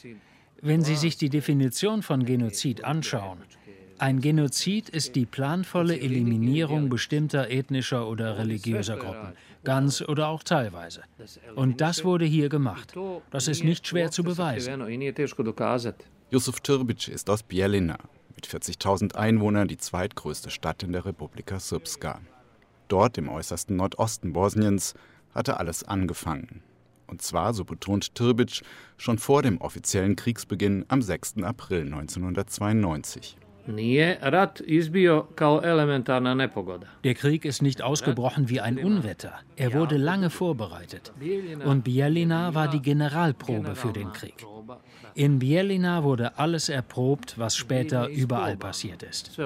Wenn 0.61 0.83
Sie 0.83 0.97
sich 0.97 1.17
die 1.17 1.29
Definition 1.29 2.03
von 2.03 2.25
Genozid 2.25 2.85
anschauen, 2.85 3.39
ein 3.99 4.21
Genozid 4.21 4.89
ist 4.89 5.17
die 5.17 5.27
planvolle 5.27 5.99
Eliminierung 5.99 6.89
bestimmter 6.89 7.51
ethnischer 7.51 8.09
oder 8.09 8.39
religiöser 8.39 8.97
Gruppen, 8.97 9.33
ganz 9.65 10.03
oder 10.03 10.29
auch 10.29 10.43
teilweise. 10.43 11.03
Und 11.57 11.81
das 11.81 12.05
wurde 12.05 12.25
hier 12.25 12.49
gemacht. 12.49 12.95
Das 13.31 13.49
ist 13.49 13.65
nicht 13.65 13.87
schwer 13.87 14.11
zu 14.11 14.23
beweisen. 14.23 14.83
Yusuf 16.31 16.61
Türbic 16.61 17.09
ist 17.09 17.31
aus 17.31 17.43
Bielina, 17.43 17.99
mit 18.35 18.47
40.000 18.47 19.15
Einwohnern 19.15 19.67
die 19.67 19.79
zweitgrößte 19.79 20.51
Stadt 20.51 20.83
in 20.83 20.93
der 20.93 21.05
Republika 21.05 21.59
Srpska. 21.59 22.21
Dort 22.89 23.19
im 23.19 23.29
äußersten 23.29 23.77
Nordosten 23.77 24.33
Bosniens 24.33 24.95
hatte 25.35 25.59
alles 25.59 25.85
angefangen. 25.85 26.63
Und 27.09 27.23
zwar, 27.23 27.55
so 27.55 27.65
betont 27.65 28.15
Tirbic, 28.15 28.63
schon 28.99 29.19
vor 29.19 29.43
dem 29.43 29.61
offiziellen 29.61 30.15
Kriegsbeginn 30.15 30.85
am 30.89 31.03
6. 31.03 31.43
April 31.43 31.83
1992. 31.83 33.37
Der 37.05 37.15
Krieg 37.15 37.45
ist 37.45 37.63
nicht 37.63 37.83
ausgebrochen 37.83 38.49
wie 38.49 38.61
ein 38.61 38.79
Unwetter. 38.79 39.33
Er 39.57 39.75
wurde 39.75 39.97
lange 39.99 40.31
vorbereitet. 40.31 41.13
Und 41.65 41.85
Bielina 41.85 42.55
war 42.55 42.69
die 42.69 42.81
Generalprobe 42.81 43.75
für 43.75 43.93
den 43.93 44.13
Krieg. 44.13 44.47
In 45.15 45.39
Bielina 45.39 46.03
wurde 46.03 46.39
alles 46.39 46.71
erprobt, 46.71 47.39
was 47.39 47.57
später 47.57 48.09
überall 48.09 48.57
passiert 48.57 49.03
ist. 49.03 49.39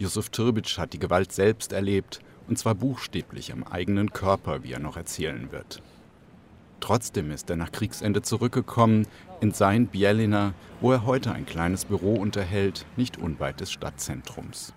Yusuf 0.00 0.28
Tirbic 0.30 0.76
hat 0.76 0.92
die 0.92 0.98
Gewalt 0.98 1.30
selbst 1.30 1.72
erlebt 1.72 2.20
und 2.48 2.58
zwar 2.58 2.74
buchstäblich 2.74 3.52
am 3.52 3.64
eigenen 3.64 4.12
Körper, 4.12 4.62
wie 4.62 4.72
er 4.72 4.80
noch 4.80 4.96
erzählen 4.96 5.50
wird. 5.52 5.82
Trotzdem 6.80 7.30
ist 7.30 7.48
er 7.48 7.56
nach 7.56 7.72
Kriegsende 7.72 8.20
zurückgekommen 8.20 9.06
in 9.40 9.52
sein 9.52 9.86
Bielina, 9.86 10.52
wo 10.80 10.92
er 10.92 11.06
heute 11.06 11.32
ein 11.32 11.46
kleines 11.46 11.86
Büro 11.86 12.14
unterhält, 12.14 12.84
nicht 12.96 13.16
unweit 13.16 13.60
des 13.60 13.72
Stadtzentrums. 13.72 14.74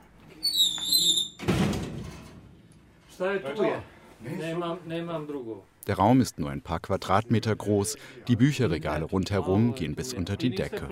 Der 5.88 5.96
Raum 5.96 6.22
ist 6.22 6.40
nur 6.40 6.50
ein 6.50 6.62
paar 6.62 6.80
Quadratmeter 6.80 7.56
groß, 7.56 7.98
die 8.28 8.36
Bücherregale 8.36 9.06
rundherum 9.06 9.76
gehen 9.76 9.96
bis 9.96 10.14
unter 10.14 10.38
die 10.38 10.52
Decke. 10.52 10.88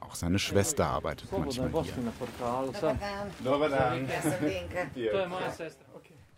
Auch 0.00 0.14
seine 0.14 0.38
Schwester 0.38 0.86
arbeitet 0.86 1.30
manchmal 1.32 1.70
hier. 1.82 1.94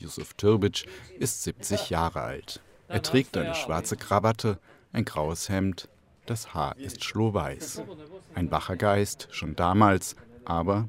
Yusuf 0.05 0.35
Türbic 0.35 0.87
ist 1.19 1.43
70 1.43 1.91
Jahre 1.91 2.21
alt. 2.21 2.61
Er 2.89 3.03
trägt 3.03 3.37
eine 3.37 3.55
schwarze 3.55 3.97
Krawatte, 3.97 4.59
ein 4.93 5.05
graues 5.05 5.49
Hemd, 5.49 5.89
das 6.27 6.55
Haar 6.55 6.77
ist 6.79 7.03
schlohweiß. 7.05 7.83
Ein 8.35 8.51
wacher 8.51 8.77
Geist, 8.77 9.29
schon 9.31 9.57
damals, 9.57 10.17
aber 10.45 10.89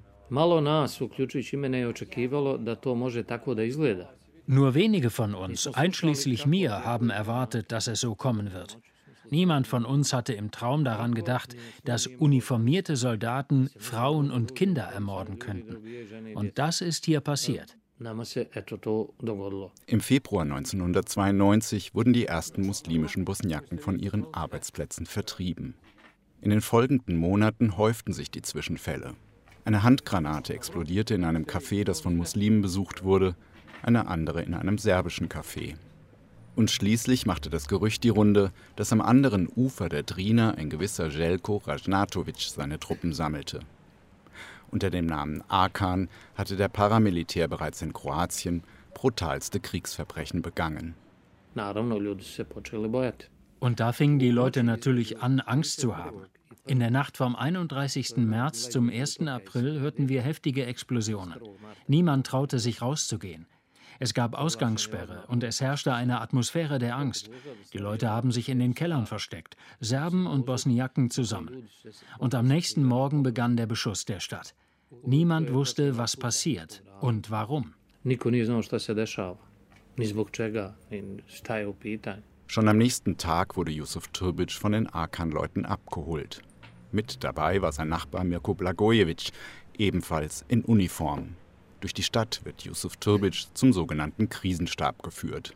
nur 4.48 4.76
wenige 4.76 5.10
von 5.10 5.34
uns, 5.34 5.68
einschließlich 5.68 6.46
mir, 6.46 6.86
haben 6.86 7.10
erwartet, 7.10 7.72
dass 7.72 7.88
es 7.88 8.00
so 8.00 8.16
kommen 8.16 8.54
wird. 8.54 8.78
Niemand 9.30 9.68
von 9.68 9.86
uns 9.86 10.14
hatte 10.14 10.34
im 10.34 10.52
Traum 10.52 10.84
daran 10.84 11.16
gedacht, 11.16 11.56
dass 11.84 12.08
uniformierte 12.08 12.96
Soldaten 12.96 13.70
Frauen 13.78 14.32
und 14.32 14.56
Kinder 14.56 14.84
ermorden 14.84 15.40
könnten. 15.40 15.78
Und 16.36 16.60
das 16.60 16.82
ist 16.82 17.06
hier 17.06 17.22
passiert. 17.22 17.78
Im 19.88 20.02
Februar 20.02 20.44
1992 20.44 21.96
wurden 21.96 22.12
die 22.12 22.26
ersten 22.26 22.66
muslimischen 22.66 23.24
Bosniaken 23.24 23.80
von 23.80 24.00
ihren 24.00 24.26
Arbeitsplätzen 24.34 25.06
vertrieben. 25.06 25.76
In 26.42 26.50
den 26.50 26.60
folgenden 26.60 27.16
Monaten 27.16 27.78
häuften 27.78 28.12
sich 28.12 28.30
die 28.30 28.42
Zwischenfälle. 28.42 29.14
Eine 29.64 29.84
Handgranate 29.84 30.54
explodierte 30.54 31.16
in 31.16 31.24
einem 31.24 31.46
Café, 31.46 31.86
das 31.86 32.02
von 32.02 32.18
Muslimen 32.18 32.62
besucht 32.62 33.04
wurde. 33.04 33.36
eine 33.82 34.08
andere 34.08 34.42
in 34.42 34.56
einem 34.56 34.78
serbischen 34.78 35.30
Café. 35.30 35.76
Und 36.56 36.72
schließlich 36.72 37.26
machte 37.26 37.50
das 37.50 37.68
Gerücht 37.68 38.04
die 38.04 38.10
Runde, 38.10 38.52
dass 38.76 38.92
am 38.92 39.00
anderen 39.00 39.48
Ufer 39.48 39.88
der 39.88 40.04
Drina 40.04 40.52
ein 40.52 40.70
gewisser 40.70 41.08
Jelko 41.08 41.58
Rajnatovic 41.58 42.42
seine 42.42 42.80
Truppen 42.80 43.14
sammelte. 43.14 43.60
Unter 44.76 44.90
dem 44.90 45.06
Namen 45.06 45.42
Akan 45.48 46.10
hatte 46.36 46.58
der 46.58 46.68
Paramilitär 46.68 47.48
bereits 47.48 47.82
in 47.82 47.94
Kroatien 47.94 48.62
brutalste 48.94 49.62
Kriegsverbrechen 49.62 50.42
begangen. 50.42 50.96
Und 53.62 53.80
da 53.80 53.94
fingen 53.94 54.20
die 54.20 54.32
Leute 54.32 54.64
natürlich 54.64 55.22
an, 55.22 55.40
Angst 55.40 55.80
zu 55.80 55.96
haben. 55.96 56.24
In 56.68 56.80
der 56.80 56.92
Nacht 56.92 57.16
vom 57.16 57.38
31. 57.38 58.18
März 58.18 58.70
zum 58.70 58.90
1. 58.90 59.22
April 59.22 59.80
hörten 59.80 60.10
wir 60.10 60.22
heftige 60.22 60.66
Explosionen. 60.66 61.40
Niemand 61.88 62.28
traute 62.28 62.60
sich 62.60 62.82
rauszugehen. 62.82 63.48
Es 64.00 64.14
gab 64.14 64.36
Ausgangssperre 64.36 65.24
und 65.28 65.44
es 65.44 65.62
herrschte 65.62 65.94
eine 65.94 66.20
Atmosphäre 66.20 66.80
der 66.80 66.98
Angst. 66.98 67.30
Die 67.74 67.78
Leute 67.78 68.10
haben 68.10 68.32
sich 68.32 68.50
in 68.50 68.60
den 68.60 68.76
Kellern 68.76 69.06
versteckt, 69.06 69.56
Serben 69.80 70.28
und 70.28 70.46
Bosniaken 70.46 71.10
zusammen. 71.10 71.70
Und 72.18 72.36
am 72.36 72.48
nächsten 72.48 72.84
Morgen 72.84 73.24
begann 73.24 73.56
der 73.56 73.68
Beschuss 73.68 74.06
der 74.06 74.20
Stadt. 74.20 74.54
Niemand 75.04 75.54
wusste, 75.54 75.98
was 75.98 76.18
passiert 76.18 76.84
und 77.02 77.32
warum. 77.32 77.74
Schon 82.48 82.68
am 82.68 82.78
nächsten 82.78 83.18
Tag 83.18 83.58
wurde 83.58 83.72
Yusuf 83.72 84.08
Turbic 84.10 84.52
von 84.52 84.72
den 84.74 84.88
Arkan-Leuten 84.88 85.66
abgeholt. 85.66 86.42
Mit 86.92 87.24
dabei 87.24 87.62
war 87.62 87.72
sein 87.72 87.90
Nachbar 87.90 88.24
Mirko 88.24 88.54
Blagojevic, 88.54 89.32
ebenfalls 89.78 90.46
in 90.48 90.64
Uniform. 90.64 91.36
Durch 91.82 91.94
die 91.94 92.04
Stadt 92.04 92.42
wird 92.44 92.64
Yusuf 92.64 92.98
Turbic 92.98 93.48
zum 93.54 93.74
sogenannten 93.74 94.30
Krisenstab 94.30 95.04
geführt. 95.04 95.56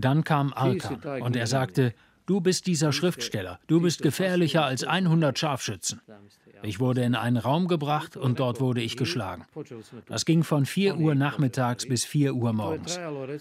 Dann 0.00 0.24
kam 0.24 0.52
Arkan 0.52 1.22
und 1.22 1.36
er 1.36 1.46
sagte, 1.46 1.94
du 2.28 2.40
bist 2.40 2.66
dieser 2.66 2.92
Schriftsteller, 2.92 3.58
du 3.66 3.80
bist 3.80 4.02
gefährlicher 4.02 4.64
als 4.64 4.84
100 4.84 5.36
Scharfschützen. 5.38 6.00
Ich 6.62 6.78
wurde 6.80 7.02
in 7.02 7.14
einen 7.14 7.36
Raum 7.36 7.68
gebracht 7.68 8.16
und 8.16 8.40
dort 8.40 8.60
wurde 8.60 8.80
ich 8.80 8.96
geschlagen. 8.96 9.44
Das 10.06 10.24
ging 10.24 10.42
von 10.42 10.66
4 10.66 10.98
Uhr 10.98 11.14
nachmittags 11.14 11.86
bis 11.86 12.04
4 12.04 12.34
Uhr 12.34 12.52
morgens. 12.52 12.98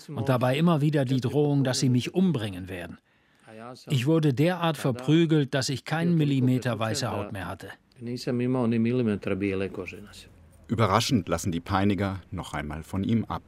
Und 0.08 0.30
dabei 0.30 0.58
immer 0.58 0.82
wieder 0.82 1.04
die 1.04 1.20
Drohung, 1.20 1.64
dass 1.64 1.80
sie 1.80 1.90
mich 1.90 2.14
umbringen 2.14 2.70
werden. 2.70 2.98
Ich 3.90 4.06
wurde 4.06 4.34
derart 4.34 4.78
verprügelt, 4.78 5.54
dass 5.54 5.70
ich 5.70 5.84
keinen 5.84 6.16
Millimeter 6.16 6.80
weiße 6.80 7.12
Haut 7.12 7.32
mehr 7.32 7.48
hatte. 7.48 7.70
Überraschend 10.68 11.28
lassen 11.28 11.52
die 11.52 11.60
Peiniger 11.60 12.22
noch 12.30 12.54
einmal 12.54 12.84
von 12.84 13.04
ihm 13.04 13.26
ab. 13.26 13.44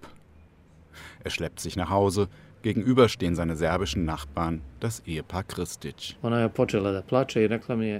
Er 1.23 1.29
schleppt 1.29 1.59
sich 1.59 1.75
nach 1.75 1.89
Hause, 1.89 2.27
Gegenüber 2.61 3.07
stehen 3.07 3.35
seine 3.35 3.55
serbischen 3.55 4.03
Nachbarn, 4.03 4.61
das 4.79 5.01
Ehepaar 5.05 5.43
Kristic. 5.43 6.17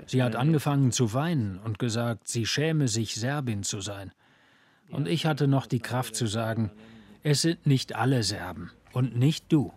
Sie 0.08 0.24
hat 0.24 0.36
angefangen 0.36 0.92
zu 0.92 1.14
weinen 1.14 1.60
und 1.64 1.80
gesagt, 1.80 2.28
sie 2.28 2.46
schäme 2.46 2.88
sich, 2.90 3.16
Serbin 3.16 3.64
zu 3.64 3.80
sein. 3.80 4.12
Und 4.92 5.08
ich 5.08 5.26
hatte 5.26 5.48
noch 5.48 5.66
die 5.66 5.80
Kraft 5.80 6.16
zu 6.16 6.28
sagen, 6.28 6.72
es 7.24 7.42
sind 7.42 7.66
nicht 7.66 7.96
alle 7.96 8.24
Serben 8.24 8.72
und 8.92 9.18
nicht 9.18 9.46
du. 9.50 9.72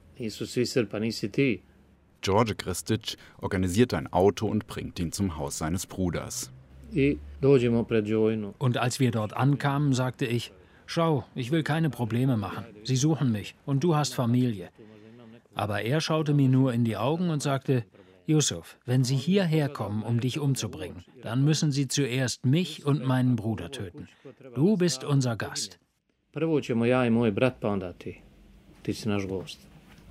George 2.20 2.54
Kristic 2.54 3.16
organisiert 3.40 3.94
ein 3.94 4.12
Auto 4.12 4.46
und 4.46 4.66
bringt 4.66 4.98
ihn 5.00 5.12
zum 5.12 5.36
Haus 5.36 5.58
seines 5.58 5.86
Bruders. 5.86 6.52
Und 8.58 8.78
als 8.78 9.00
wir 9.00 9.10
dort 9.10 9.36
ankamen, 9.36 9.92
sagte 9.92 10.26
ich, 10.26 10.52
Schau, 10.94 11.24
ich 11.34 11.50
will 11.50 11.62
keine 11.62 11.88
Probleme 11.88 12.36
machen. 12.36 12.66
Sie 12.84 12.96
suchen 12.96 13.32
mich 13.32 13.54
und 13.64 13.82
du 13.82 13.96
hast 13.96 14.14
Familie. 14.14 14.68
Aber 15.54 15.80
er 15.80 16.02
schaute 16.02 16.34
mir 16.34 16.50
nur 16.50 16.74
in 16.74 16.84
die 16.84 16.98
Augen 16.98 17.30
und 17.30 17.42
sagte, 17.42 17.86
Yusuf, 18.26 18.76
wenn 18.84 19.02
sie 19.02 19.16
hierher 19.16 19.70
kommen, 19.70 20.02
um 20.02 20.20
dich 20.20 20.38
umzubringen, 20.38 21.02
dann 21.22 21.46
müssen 21.46 21.72
sie 21.72 21.88
zuerst 21.88 22.44
mich 22.44 22.84
und 22.84 23.06
meinen 23.06 23.36
Bruder 23.36 23.70
töten. 23.70 24.06
Du 24.54 24.76
bist 24.76 25.02
unser 25.02 25.34
Gast. 25.34 25.78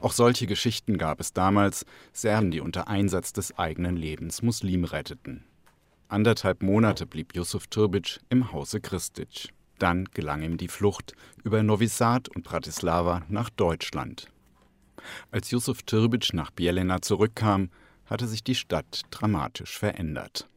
Auch 0.02 0.14
solche 0.14 0.48
Geschichten 0.48 0.98
gab 0.98 1.20
es 1.20 1.32
damals, 1.32 1.86
Serben, 2.12 2.50
die 2.50 2.60
unter 2.60 2.88
Einsatz 2.88 3.34
des 3.34 3.56
eigenen 3.56 3.98
Lebens 3.98 4.42
Muslim 4.42 4.86
retteten. 4.86 5.44
Anderthalb 6.08 6.64
Monate 6.64 7.06
blieb 7.06 7.36
Yusuf 7.36 7.68
Turbic 7.68 8.20
im 8.30 8.52
Hause 8.52 8.82
Kristic. 8.82 9.54
Dann 9.82 10.06
gelang 10.14 10.44
ihm 10.44 10.58
die 10.58 10.68
Flucht 10.68 11.16
über 11.44 11.64
Novi 11.64 11.88
Sad 11.88 12.30
und 12.30 12.44
Bratislava 12.44 13.24
nach 13.30 13.50
Deutschland. 13.50 14.28
Als 15.32 15.50
Yusuf 15.50 15.82
Tirbic 15.82 16.36
nach 16.36 16.52
Bielena 16.52 17.02
zurückkam, 17.02 17.72
hatte 18.06 18.28
sich 18.28 18.44
die 18.44 18.54
Stadt 18.54 19.02
dramatisch 19.10 19.80
verändert. 19.80 20.48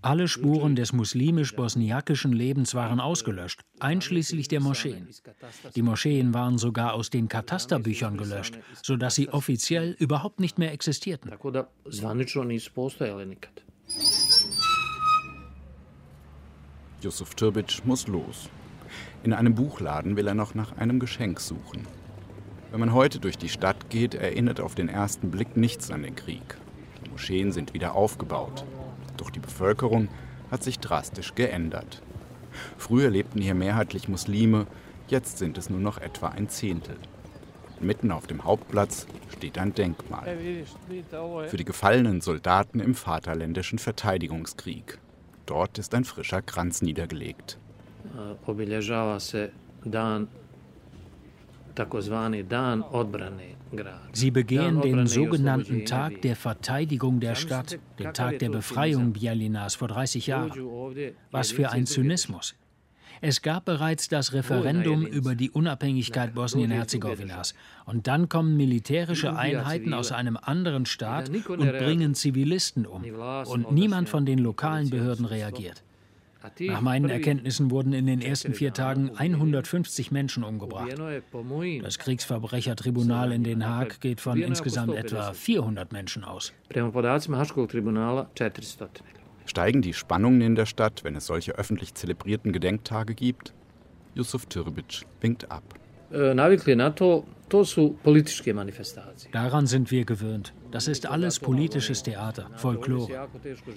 Alle 0.00 0.28
Spuren 0.28 0.76
des 0.76 0.92
muslimisch-bosniakischen 0.94 2.32
Lebens 2.32 2.74
waren 2.74 3.00
ausgelöscht, 3.00 3.60
einschließlich 3.78 4.48
der 4.48 4.60
Moscheen. 4.60 5.08
Die 5.74 5.82
Moscheen 5.82 6.32
waren 6.32 6.56
sogar 6.56 6.94
aus 6.94 7.10
den 7.10 7.28
Katasterbüchern 7.28 8.16
gelöscht, 8.16 8.58
sodass 8.82 9.14
sie 9.14 9.28
offiziell 9.28 9.94
überhaupt 9.98 10.40
nicht 10.40 10.58
mehr 10.58 10.72
existierten. 10.72 11.30
Yusuf 17.02 17.34
Türbic 17.34 17.84
muss 17.84 18.08
los. 18.08 18.48
In 19.22 19.32
einem 19.32 19.54
Buchladen 19.54 20.16
will 20.16 20.26
er 20.26 20.34
noch 20.34 20.54
nach 20.54 20.76
einem 20.78 20.98
Geschenk 20.98 21.40
suchen. 21.40 21.86
Wenn 22.70 22.80
man 22.80 22.94
heute 22.94 23.20
durch 23.20 23.36
die 23.36 23.48
Stadt 23.48 23.90
geht, 23.90 24.14
erinnert 24.14 24.60
auf 24.60 24.74
den 24.74 24.88
ersten 24.88 25.30
Blick 25.30 25.56
nichts 25.56 25.90
an 25.90 26.02
den 26.02 26.16
Krieg. 26.16 26.56
Die 27.04 27.10
Moscheen 27.10 27.52
sind 27.52 27.74
wieder 27.74 27.94
aufgebaut. 27.94 28.64
Doch 29.16 29.30
die 29.30 29.40
Bevölkerung 29.40 30.08
hat 30.50 30.62
sich 30.62 30.78
drastisch 30.78 31.34
geändert. 31.34 32.02
Früher 32.78 33.10
lebten 33.10 33.42
hier 33.42 33.54
mehrheitlich 33.54 34.08
Muslime, 34.08 34.66
jetzt 35.08 35.38
sind 35.38 35.58
es 35.58 35.68
nur 35.68 35.80
noch 35.80 35.98
etwa 35.98 36.28
ein 36.28 36.48
Zehntel. 36.48 36.96
Mitten 37.78 38.10
auf 38.10 38.26
dem 38.26 38.44
Hauptplatz 38.44 39.06
steht 39.36 39.58
ein 39.58 39.74
Denkmal 39.74 40.38
für 41.46 41.56
die 41.58 41.64
gefallenen 41.64 42.22
Soldaten 42.22 42.80
im 42.80 42.94
Vaterländischen 42.94 43.78
Verteidigungskrieg. 43.78 44.98
Dort 45.46 45.78
ist 45.78 45.94
ein 45.94 46.04
frischer 46.04 46.42
Kranz 46.42 46.82
niedergelegt. 46.82 47.58
Sie 54.12 54.30
begehen 54.30 54.80
den 54.80 55.06
sogenannten 55.06 55.84
Tag 55.84 56.22
der 56.22 56.36
Verteidigung 56.36 57.20
der 57.20 57.34
Stadt, 57.34 57.78
den 57.98 58.12
Tag 58.12 58.38
der 58.38 58.50
Befreiung 58.50 59.12
Bielinas 59.12 59.74
vor 59.74 59.88
30 59.88 60.26
Jahren. 60.26 60.52
Was 61.30 61.52
für 61.52 61.70
ein 61.70 61.86
Zynismus. 61.86 62.54
Es 63.20 63.42
gab 63.42 63.64
bereits 63.64 64.08
das 64.08 64.32
Referendum 64.32 65.06
über 65.06 65.34
die 65.34 65.50
Unabhängigkeit 65.50 66.34
Bosnien-Herzegowinas. 66.34 67.54
Und 67.84 68.06
dann 68.06 68.28
kommen 68.28 68.56
militärische 68.56 69.36
Einheiten 69.36 69.94
aus 69.94 70.12
einem 70.12 70.36
anderen 70.40 70.86
Staat 70.86 71.30
und 71.30 71.72
bringen 71.72 72.14
Zivilisten 72.14 72.86
um. 72.86 73.04
Und 73.46 73.72
niemand 73.72 74.08
von 74.08 74.26
den 74.26 74.38
lokalen 74.38 74.90
Behörden 74.90 75.24
reagiert. 75.24 75.82
Nach 76.60 76.80
meinen 76.80 77.10
Erkenntnissen 77.10 77.70
wurden 77.70 77.92
in 77.92 78.06
den 78.06 78.20
ersten 78.20 78.54
vier 78.54 78.72
Tagen 78.72 79.10
150 79.16 80.12
Menschen 80.12 80.44
umgebracht. 80.44 80.94
Das 81.82 81.98
Kriegsverbrechertribunal 81.98 83.32
in 83.32 83.42
Den 83.42 83.66
Haag 83.66 84.00
geht 84.00 84.20
von 84.20 84.40
insgesamt 84.40 84.94
etwa 84.94 85.32
400 85.32 85.92
Menschen 85.92 86.24
aus. 86.24 86.52
Steigen 89.46 89.82
die 89.82 89.94
Spannungen 89.94 90.40
in 90.40 90.54
der 90.54 90.66
Stadt, 90.66 91.04
wenn 91.04 91.16
es 91.16 91.26
solche 91.26 91.52
öffentlich 91.52 91.94
zelebrierten 91.94 92.52
Gedenktage 92.52 93.14
gibt? 93.14 93.54
Yusuf 94.14 94.46
Türbic 94.46 95.06
winkt 95.20 95.50
ab. 95.50 95.62
Daran 99.32 99.66
sind 99.66 99.90
wir 99.90 100.04
gewöhnt. 100.04 100.54
Das 100.70 100.88
ist 100.88 101.06
alles 101.06 101.38
politisches 101.38 102.02
Theater, 102.02 102.50
Folklore. 102.56 103.28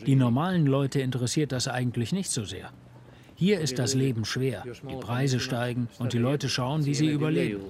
Die 0.06 0.16
normalen 0.16 0.66
Leute 0.66 1.02
interessiert 1.02 1.52
das 1.52 1.68
eigentlich 1.68 2.12
nicht 2.12 2.32
so 2.32 2.44
sehr. 2.44 2.72
Hier 3.36 3.62
ist 3.62 3.80
das 3.80 3.94
Leben 3.94 4.26
schwer. 4.26 4.64
Die 4.90 4.96
Preise 4.96 5.40
steigen 5.40 5.88
und 5.98 6.14
die 6.14 6.18
Leute 6.18 6.50
schauen, 6.50 6.86
wie 6.86 6.94
sie 6.94 7.08
überleben. 7.08 7.62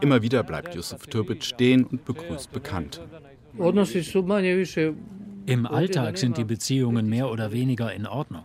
Immer 0.00 0.22
wieder 0.22 0.42
bleibt 0.42 0.74
Yusuf 0.74 1.06
Türbic 1.06 1.44
stehen 1.44 1.84
und 1.84 2.04
begrüßt 2.04 2.50
Bekannte. 2.50 3.00
Im 5.46 5.66
Alltag 5.66 6.18
sind 6.18 6.38
die 6.38 6.44
Beziehungen 6.44 7.08
mehr 7.08 7.30
oder 7.30 7.52
weniger 7.52 7.92
in 7.92 8.06
Ordnung. 8.06 8.44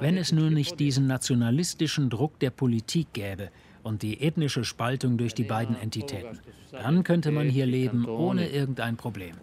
Wenn 0.00 0.16
es 0.16 0.32
nur 0.32 0.50
nicht 0.50 0.78
diesen 0.80 1.06
nationalistischen 1.06 2.10
Druck 2.10 2.38
der 2.38 2.50
Politik 2.50 3.12
gäbe 3.12 3.50
und 3.82 4.02
die 4.02 4.20
ethnische 4.20 4.64
Spaltung 4.64 5.18
durch 5.18 5.34
die 5.34 5.44
beiden 5.44 5.76
Entitäten. 5.76 6.38
Dann 6.72 7.04
könnte 7.04 7.30
man 7.30 7.48
hier 7.48 7.66
leben 7.66 8.06
ohne 8.06 8.48
irgendein 8.48 8.96
Problem. 8.96 9.34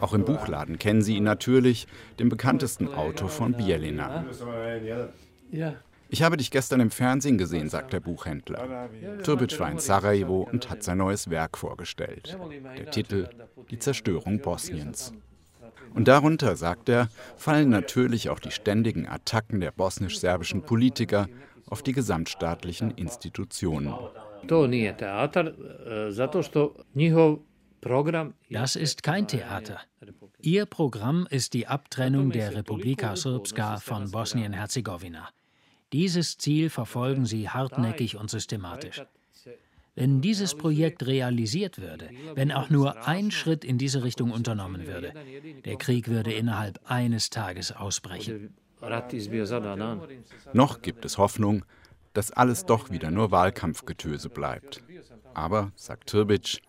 Auch 0.00 0.14
im 0.14 0.24
Buchladen 0.24 0.78
kennen 0.78 1.02
Sie 1.02 1.16
ihn 1.16 1.24
natürlich, 1.24 1.86
den 2.18 2.28
bekanntesten 2.28 2.88
Autor 2.88 3.28
von 3.28 3.52
Bielina. 3.52 4.24
Ich 6.10 6.22
habe 6.22 6.36
dich 6.36 6.50
gestern 6.50 6.80
im 6.80 6.90
Fernsehen 6.90 7.38
gesehen, 7.38 7.68
sagt 7.68 7.92
der 7.92 8.00
Buchhändler. 8.00 8.90
Turbic 9.22 9.58
war 9.60 9.70
in 9.70 9.78
Sarajevo 9.78 10.48
und 10.50 10.68
hat 10.68 10.82
sein 10.82 10.98
neues 10.98 11.30
Werk 11.30 11.56
vorgestellt. 11.56 12.36
Der 12.76 12.90
Titel 12.90 13.28
Die 13.70 13.78
Zerstörung 13.78 14.40
Bosniens. 14.40 15.12
Und 15.94 16.08
darunter, 16.08 16.56
sagt 16.56 16.88
er, 16.88 17.08
fallen 17.36 17.68
natürlich 17.68 18.28
auch 18.30 18.38
die 18.38 18.50
ständigen 18.50 19.08
Attacken 19.08 19.60
der 19.60 19.72
bosnisch-serbischen 19.72 20.62
Politiker 20.62 21.28
auf 21.66 21.82
die 21.82 21.92
gesamtstaatlichen 21.92 22.90
Institutionen. 22.92 23.94
Das 28.50 28.76
ist 28.76 29.02
kein 29.02 29.28
Theater. 29.28 29.80
Ihr 30.42 30.66
Programm 30.66 31.26
ist 31.30 31.54
die 31.54 31.66
Abtrennung 31.66 32.30
der 32.30 32.54
Republika 32.54 33.16
Srpska 33.16 33.78
von 33.78 34.10
Bosnien-Herzegowina. 34.10 35.28
Dieses 35.92 36.38
Ziel 36.38 36.70
verfolgen 36.70 37.26
sie 37.26 37.48
hartnäckig 37.48 38.16
und 38.16 38.30
systematisch. 38.30 39.02
Wenn 39.96 40.20
dieses 40.20 40.54
Projekt 40.54 41.06
realisiert 41.06 41.80
würde, 41.80 42.10
wenn 42.34 42.52
auch 42.52 42.70
nur 42.70 43.06
ein 43.08 43.30
Schritt 43.30 43.64
in 43.64 43.76
diese 43.76 44.04
Richtung 44.04 44.30
unternommen 44.30 44.86
würde, 44.86 45.12
der 45.64 45.76
Krieg 45.76 46.08
würde 46.08 46.32
innerhalb 46.32 46.80
eines 46.84 47.28
Tages 47.28 47.72
ausbrechen. 47.72 48.54
Noch 50.52 50.80
gibt 50.80 51.04
es 51.04 51.18
Hoffnung, 51.18 51.64
dass 52.12 52.30
alles 52.30 52.64
doch 52.66 52.90
wieder 52.90 53.10
nur 53.10 53.30
Wahlkampfgetöse 53.30 54.30
bleibt. 54.30 54.82
Aber, 55.34 55.72
sagt 55.74 56.08
Tirbic, 56.08 56.60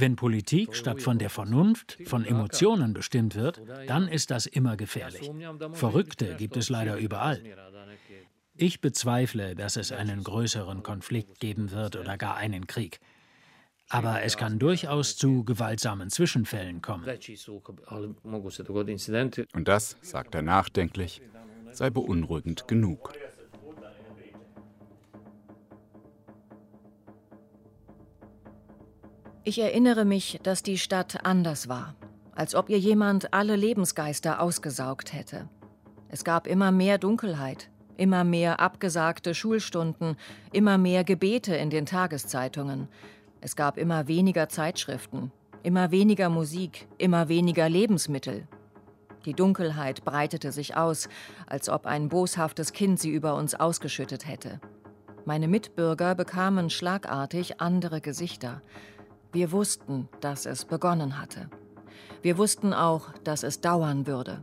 wenn 0.00 0.16
Politik 0.16 0.74
statt 0.74 1.02
von 1.02 1.18
der 1.18 1.30
Vernunft, 1.30 1.98
von 2.04 2.24
Emotionen 2.24 2.92
bestimmt 2.92 3.34
wird, 3.34 3.62
dann 3.86 4.08
ist 4.08 4.30
das 4.30 4.46
immer 4.46 4.76
gefährlich. 4.76 5.30
Verrückte 5.72 6.36
gibt 6.36 6.56
es 6.56 6.68
leider 6.68 6.96
überall. 6.96 7.42
Ich 8.56 8.80
bezweifle, 8.80 9.54
dass 9.54 9.76
es 9.76 9.92
einen 9.92 10.22
größeren 10.22 10.82
Konflikt 10.82 11.40
geben 11.40 11.70
wird 11.70 11.96
oder 11.96 12.18
gar 12.18 12.36
einen 12.36 12.66
Krieg. 12.66 13.00
Aber 13.88 14.22
es 14.22 14.36
kann 14.36 14.58
durchaus 14.58 15.16
zu 15.16 15.44
gewaltsamen 15.44 16.10
Zwischenfällen 16.10 16.80
kommen. 16.80 17.04
Und 19.52 19.68
das, 19.68 19.96
sagt 20.00 20.34
er 20.34 20.42
nachdenklich, 20.42 21.22
sei 21.72 21.90
beunruhigend 21.90 22.68
genug. 22.68 23.12
Ich 29.42 29.58
erinnere 29.58 30.04
mich, 30.04 30.38
dass 30.42 30.62
die 30.62 30.76
Stadt 30.76 31.24
anders 31.24 31.68
war, 31.68 31.94
als 32.32 32.54
ob 32.54 32.68
ihr 32.68 32.78
jemand 32.78 33.32
alle 33.32 33.56
Lebensgeister 33.56 34.40
ausgesaugt 34.40 35.14
hätte. 35.14 35.48
Es 36.08 36.24
gab 36.24 36.46
immer 36.46 36.70
mehr 36.70 36.98
Dunkelheit, 36.98 37.70
immer 37.96 38.22
mehr 38.22 38.60
abgesagte 38.60 39.34
Schulstunden, 39.34 40.16
immer 40.52 40.76
mehr 40.76 41.04
Gebete 41.04 41.56
in 41.56 41.70
den 41.70 41.86
Tageszeitungen. 41.86 42.88
Es 43.40 43.56
gab 43.56 43.78
immer 43.78 44.08
weniger 44.08 44.50
Zeitschriften, 44.50 45.32
immer 45.62 45.90
weniger 45.90 46.28
Musik, 46.28 46.86
immer 46.98 47.30
weniger 47.30 47.70
Lebensmittel. 47.70 48.46
Die 49.24 49.34
Dunkelheit 49.34 50.04
breitete 50.04 50.52
sich 50.52 50.76
aus, 50.76 51.08
als 51.46 51.70
ob 51.70 51.86
ein 51.86 52.10
boshaftes 52.10 52.74
Kind 52.74 53.00
sie 53.00 53.10
über 53.10 53.36
uns 53.36 53.54
ausgeschüttet 53.54 54.28
hätte. 54.28 54.60
Meine 55.24 55.48
Mitbürger 55.48 56.14
bekamen 56.14 56.68
schlagartig 56.68 57.60
andere 57.60 58.02
Gesichter. 58.02 58.60
Wir 59.32 59.52
wussten, 59.52 60.08
dass 60.20 60.44
es 60.44 60.64
begonnen 60.64 61.20
hatte. 61.20 61.48
Wir 62.20 62.36
wussten 62.36 62.74
auch, 62.74 63.12
dass 63.22 63.44
es 63.44 63.60
dauern 63.60 64.08
würde. 64.08 64.42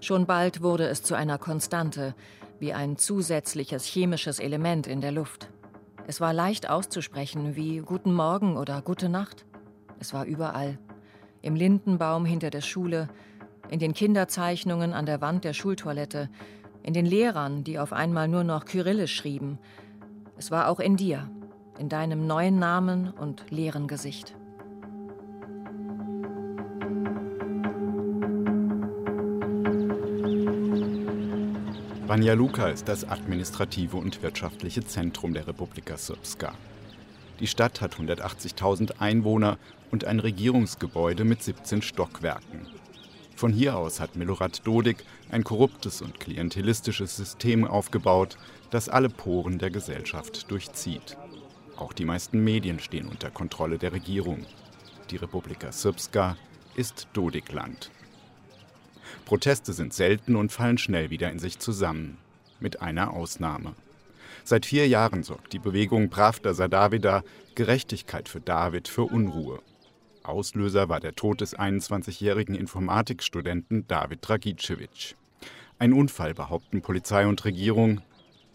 Schon 0.00 0.24
bald 0.24 0.62
wurde 0.62 0.88
es 0.88 1.02
zu 1.02 1.14
einer 1.14 1.36
Konstante, 1.36 2.14
wie 2.58 2.72
ein 2.72 2.96
zusätzliches 2.96 3.84
chemisches 3.84 4.38
Element 4.38 4.86
in 4.86 5.02
der 5.02 5.12
Luft. 5.12 5.50
Es 6.06 6.22
war 6.22 6.32
leicht 6.32 6.70
auszusprechen 6.70 7.54
wie 7.54 7.80
Guten 7.80 8.14
Morgen 8.14 8.56
oder 8.56 8.80
Gute 8.80 9.10
Nacht. 9.10 9.44
Es 10.00 10.14
war 10.14 10.24
überall. 10.24 10.78
Im 11.42 11.54
Lindenbaum 11.54 12.24
hinter 12.24 12.48
der 12.48 12.62
Schule, 12.62 13.08
in 13.68 13.78
den 13.78 13.92
Kinderzeichnungen 13.92 14.94
an 14.94 15.04
der 15.04 15.20
Wand 15.20 15.44
der 15.44 15.52
Schultoilette, 15.52 16.30
in 16.82 16.94
den 16.94 17.04
Lehrern, 17.04 17.62
die 17.62 17.78
auf 17.78 17.92
einmal 17.92 18.26
nur 18.26 18.42
noch 18.42 18.64
Kyrillisch 18.64 19.14
schrieben. 19.14 19.58
Es 20.38 20.50
war 20.50 20.68
auch 20.68 20.80
in 20.80 20.96
dir, 20.96 21.28
in 21.78 21.88
deinem 21.88 22.26
neuen 22.26 22.58
Namen 22.58 23.10
und 23.10 23.50
leeren 23.50 23.88
Gesicht. 23.88 24.34
Banja 32.06 32.32
Luka 32.32 32.68
ist 32.68 32.88
das 32.88 33.06
administrative 33.06 33.98
und 33.98 34.22
wirtschaftliche 34.22 34.82
Zentrum 34.84 35.34
der 35.34 35.46
Republika 35.46 35.98
Srpska. 35.98 36.54
Die 37.38 37.46
Stadt 37.46 37.80
hat 37.80 37.96
180.000 37.96 38.98
Einwohner 38.98 39.58
und 39.90 40.04
ein 40.04 40.18
Regierungsgebäude 40.18 41.24
mit 41.24 41.42
17 41.42 41.82
Stockwerken. 41.82 42.66
Von 43.36 43.52
hier 43.52 43.76
aus 43.76 44.00
hat 44.00 44.16
Milorad 44.16 44.66
Dodik 44.66 45.04
ein 45.30 45.44
korruptes 45.44 46.02
und 46.02 46.18
klientelistisches 46.18 47.14
System 47.14 47.66
aufgebaut, 47.66 48.36
das 48.70 48.88
alle 48.88 49.10
Poren 49.10 49.58
der 49.58 49.70
Gesellschaft 49.70 50.50
durchzieht. 50.50 51.16
Auch 51.78 51.92
die 51.92 52.04
meisten 52.04 52.42
Medien 52.42 52.80
stehen 52.80 53.06
unter 53.06 53.30
Kontrolle 53.30 53.78
der 53.78 53.92
Regierung. 53.92 54.44
Die 55.10 55.16
Republika 55.16 55.70
Srpska 55.70 56.36
ist 56.74 57.06
Dodikland. 57.12 57.92
Proteste 59.24 59.72
sind 59.72 59.94
selten 59.94 60.34
und 60.34 60.50
fallen 60.50 60.78
schnell 60.78 61.10
wieder 61.10 61.30
in 61.30 61.38
sich 61.38 61.60
zusammen. 61.60 62.18
Mit 62.58 62.82
einer 62.82 63.12
Ausnahme. 63.12 63.74
Seit 64.42 64.66
vier 64.66 64.88
Jahren 64.88 65.22
sorgt 65.22 65.52
die 65.52 65.60
Bewegung 65.60 66.10
Pravda 66.10 66.52
za 66.52 66.66
Davida, 66.66 67.22
Gerechtigkeit 67.54 68.28
für 68.28 68.40
David, 68.40 68.88
für 68.88 69.04
Unruhe. 69.04 69.60
Auslöser 70.24 70.88
war 70.88 70.98
der 70.98 71.14
Tod 71.14 71.40
des 71.40 71.56
21-jährigen 71.56 72.56
Informatikstudenten 72.56 73.86
David 73.86 74.18
Dragicevic. 74.22 75.14
Ein 75.78 75.92
Unfall 75.92 76.34
behaupten 76.34 76.82
Polizei 76.82 77.28
und 77.28 77.44
Regierung. 77.44 78.00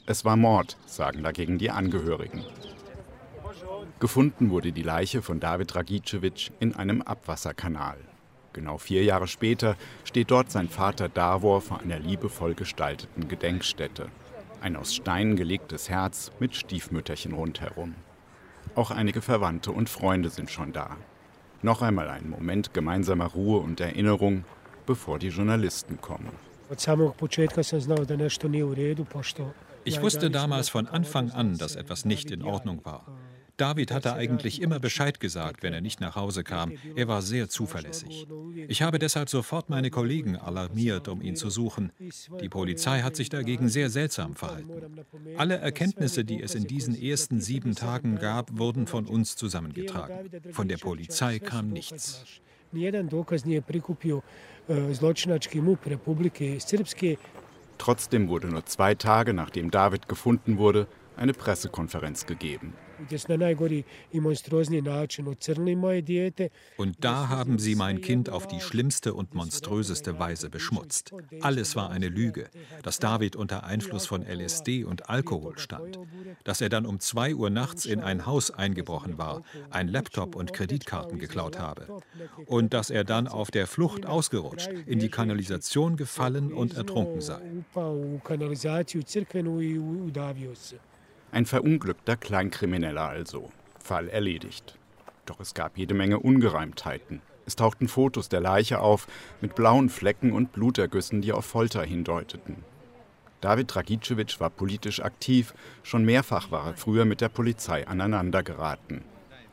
Es 0.05 0.25
war 0.25 0.35
Mord, 0.35 0.77
sagen 0.85 1.23
dagegen 1.23 1.57
die 1.57 1.71
Angehörigen. 1.71 2.43
Gefunden 4.03 4.49
wurde 4.49 4.73
die 4.73 4.83
Leiche 4.83 5.21
von 5.21 5.39
David 5.39 5.73
Dragicevic 5.73 6.51
in 6.59 6.75
einem 6.75 7.01
Abwasserkanal. 7.01 7.95
Genau 8.51 8.77
vier 8.77 9.01
Jahre 9.01 9.29
später 9.29 9.77
steht 10.03 10.29
dort 10.29 10.51
sein 10.51 10.67
Vater 10.67 11.07
Davor 11.07 11.61
vor 11.61 11.79
einer 11.79 11.99
liebevoll 11.99 12.53
gestalteten 12.53 13.29
Gedenkstätte. 13.29 14.09
Ein 14.59 14.75
aus 14.75 14.93
Stein 14.93 15.37
gelegtes 15.37 15.89
Herz 15.89 16.33
mit 16.41 16.53
Stiefmütterchen 16.53 17.31
rundherum. 17.31 17.95
Auch 18.75 18.91
einige 18.91 19.21
Verwandte 19.21 19.71
und 19.71 19.87
Freunde 19.87 20.29
sind 20.29 20.51
schon 20.51 20.73
da. 20.73 20.97
Noch 21.61 21.81
einmal 21.81 22.09
ein 22.09 22.29
Moment 22.29 22.73
gemeinsamer 22.73 23.27
Ruhe 23.27 23.61
und 23.61 23.79
Erinnerung, 23.79 24.43
bevor 24.85 25.17
die 25.17 25.29
Journalisten 25.29 26.01
kommen. 26.01 26.33
Ich 29.85 30.01
wusste 30.01 30.29
damals 30.29 30.67
von 30.67 30.87
Anfang 30.87 31.31
an, 31.31 31.57
dass 31.57 31.77
etwas 31.77 32.03
nicht 32.03 32.31
in 32.31 32.41
Ordnung 32.41 32.83
war. 32.83 33.05
David 33.57 33.91
hatte 33.91 34.13
eigentlich 34.13 34.61
immer 34.61 34.79
Bescheid 34.79 35.19
gesagt, 35.19 35.61
wenn 35.61 35.73
er 35.73 35.81
nicht 35.81 36.01
nach 36.01 36.15
Hause 36.15 36.43
kam. 36.43 36.73
Er 36.95 37.07
war 37.07 37.21
sehr 37.21 37.49
zuverlässig. 37.49 38.27
Ich 38.67 38.81
habe 38.81 38.97
deshalb 38.97 39.29
sofort 39.29 39.69
meine 39.69 39.91
Kollegen 39.91 40.37
alarmiert, 40.37 41.07
um 41.07 41.21
ihn 41.21 41.35
zu 41.35 41.49
suchen. 41.49 41.91
Die 42.41 42.49
Polizei 42.49 43.01
hat 43.01 43.15
sich 43.15 43.29
dagegen 43.29 43.69
sehr 43.69 43.89
seltsam 43.89 44.35
verhalten. 44.35 45.05
Alle 45.37 45.57
Erkenntnisse, 45.57 46.25
die 46.25 46.41
es 46.41 46.55
in 46.55 46.65
diesen 46.65 46.99
ersten 46.99 47.41
sieben 47.41 47.75
Tagen 47.75 48.17
gab, 48.17 48.57
wurden 48.57 48.87
von 48.87 49.05
uns 49.05 49.35
zusammengetragen. 49.35 50.29
Von 50.51 50.67
der 50.67 50.77
Polizei 50.77 51.39
kam 51.39 51.69
nichts. 51.69 52.25
Trotzdem 57.77 58.29
wurde 58.29 58.47
nur 58.47 58.65
zwei 58.65 58.95
Tage 58.95 59.33
nachdem 59.33 59.69
David 59.69 60.07
gefunden 60.07 60.57
wurde, 60.57 60.87
eine 61.15 61.33
Pressekonferenz 61.33 62.25
gegeben. 62.25 62.73
Und 66.77 67.03
da 67.03 67.29
haben 67.29 67.59
sie 67.59 67.75
mein 67.75 68.01
Kind 68.01 68.29
auf 68.29 68.47
die 68.47 68.59
schlimmste 68.59 69.13
und 69.13 69.33
monströseste 69.33 70.19
Weise 70.19 70.49
beschmutzt. 70.49 71.13
Alles 71.41 71.75
war 71.75 71.89
eine 71.89 72.09
Lüge, 72.09 72.49
dass 72.83 72.99
David 72.99 73.35
unter 73.35 73.63
Einfluss 73.63 74.05
von 74.05 74.23
LSD 74.23 74.83
und 74.83 75.09
Alkohol 75.09 75.57
stand, 75.59 75.99
dass 76.43 76.61
er 76.61 76.69
dann 76.69 76.85
um 76.85 76.99
zwei 76.99 77.35
Uhr 77.35 77.49
nachts 77.49 77.85
in 77.85 78.01
ein 78.01 78.25
Haus 78.25 78.51
eingebrochen 78.51 79.17
war, 79.17 79.41
ein 79.69 79.87
Laptop 79.87 80.35
und 80.35 80.53
Kreditkarten 80.53 81.19
geklaut 81.19 81.59
habe. 81.59 81.87
und 82.45 82.73
dass 82.73 82.89
er 82.89 83.03
dann 83.03 83.27
auf 83.27 83.51
der 83.51 83.67
Flucht 83.67 84.05
ausgerutscht, 84.05 84.69
in 84.85 84.99
die 84.99 85.09
Kanalisation 85.09 85.97
gefallen 85.97 86.53
und 86.53 86.75
ertrunken 86.75 87.21
sei. 87.21 87.41
Ein 91.33 91.47
verunglückter 91.47 92.15
Kleinkrimineller 92.15 93.09
also. 93.09 93.51
Fall 93.79 94.07
erledigt. 94.07 94.77
Doch 95.25 95.39
es 95.39 95.55
gab 95.55 95.79
jede 95.79 95.95
Menge 95.95 96.19
Ungereimtheiten. 96.19 97.23
Es 97.47 97.55
tauchten 97.55 97.87
Fotos 97.87 98.29
der 98.29 98.39
Leiche 98.39 98.79
auf 98.79 99.07
mit 99.41 99.55
blauen 99.55 99.89
Flecken 99.89 100.31
und 100.31 100.51
Blutergüssen, 100.51 101.23
die 101.23 101.31
auf 101.31 101.45
Folter 101.45 101.83
hindeuteten. 101.83 102.57
David 103.41 103.73
Dragicevic 103.73 104.39
war 104.39 104.51
politisch 104.51 105.01
aktiv, 105.01 105.55
schon 105.81 106.05
mehrfach 106.05 106.51
war 106.51 106.67
er 106.67 106.73
früher 106.75 107.03
mit 107.03 107.19
der 107.19 107.29
Polizei 107.29 107.87
aneinandergeraten. 107.87 109.01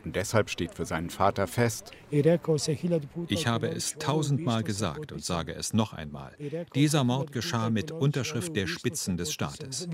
Und 0.05 0.17
deshalb 0.17 0.51
steht 0.51 0.75
für 0.75 0.85
seinen 0.85 1.09
Vater 1.09 1.47
fest. 1.47 1.93
Ich 2.11 3.47
habe 3.47 3.69
es 3.69 3.95
tausendmal 3.95 4.65
gesagt 4.65 5.13
und 5.13 5.25
sage 5.25 5.55
es 5.55 5.73
noch 5.73 5.95
einmal. 5.95 6.37
Dieser 6.75 7.05
Mord 7.05 7.33
geschah 7.33 7.71
mit 7.71 7.91
Unterschrift 7.91 8.55
der 8.55 8.67
Spitzen 8.67 9.17
des 9.17 9.33
Staates. 9.33 9.89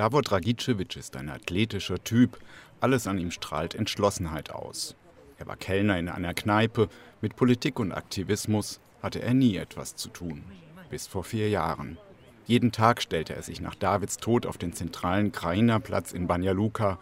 Davor 0.00 0.22
Dragicevic 0.22 0.96
ist 0.96 1.14
ein 1.14 1.28
athletischer 1.28 2.02
Typ. 2.02 2.38
Alles 2.80 3.06
an 3.06 3.18
ihm 3.18 3.30
strahlt 3.30 3.74
Entschlossenheit 3.74 4.50
aus. 4.50 4.96
Er 5.36 5.46
war 5.46 5.58
Kellner 5.58 5.98
in 5.98 6.08
einer 6.08 6.32
Kneipe. 6.32 6.88
Mit 7.20 7.36
Politik 7.36 7.78
und 7.78 7.92
Aktivismus 7.92 8.80
hatte 9.02 9.20
er 9.20 9.34
nie 9.34 9.58
etwas 9.58 9.96
zu 9.96 10.08
tun. 10.08 10.42
Bis 10.88 11.06
vor 11.06 11.22
vier 11.22 11.50
Jahren. 11.50 11.98
Jeden 12.46 12.72
Tag 12.72 13.02
stellte 13.02 13.34
er 13.34 13.42
sich 13.42 13.60
nach 13.60 13.74
Davids 13.74 14.16
Tod 14.16 14.46
auf 14.46 14.56
den 14.56 14.72
zentralen 14.72 15.32
Krainerplatz 15.32 16.12
in 16.12 16.26
Banja 16.26 16.52
Luka. 16.52 16.98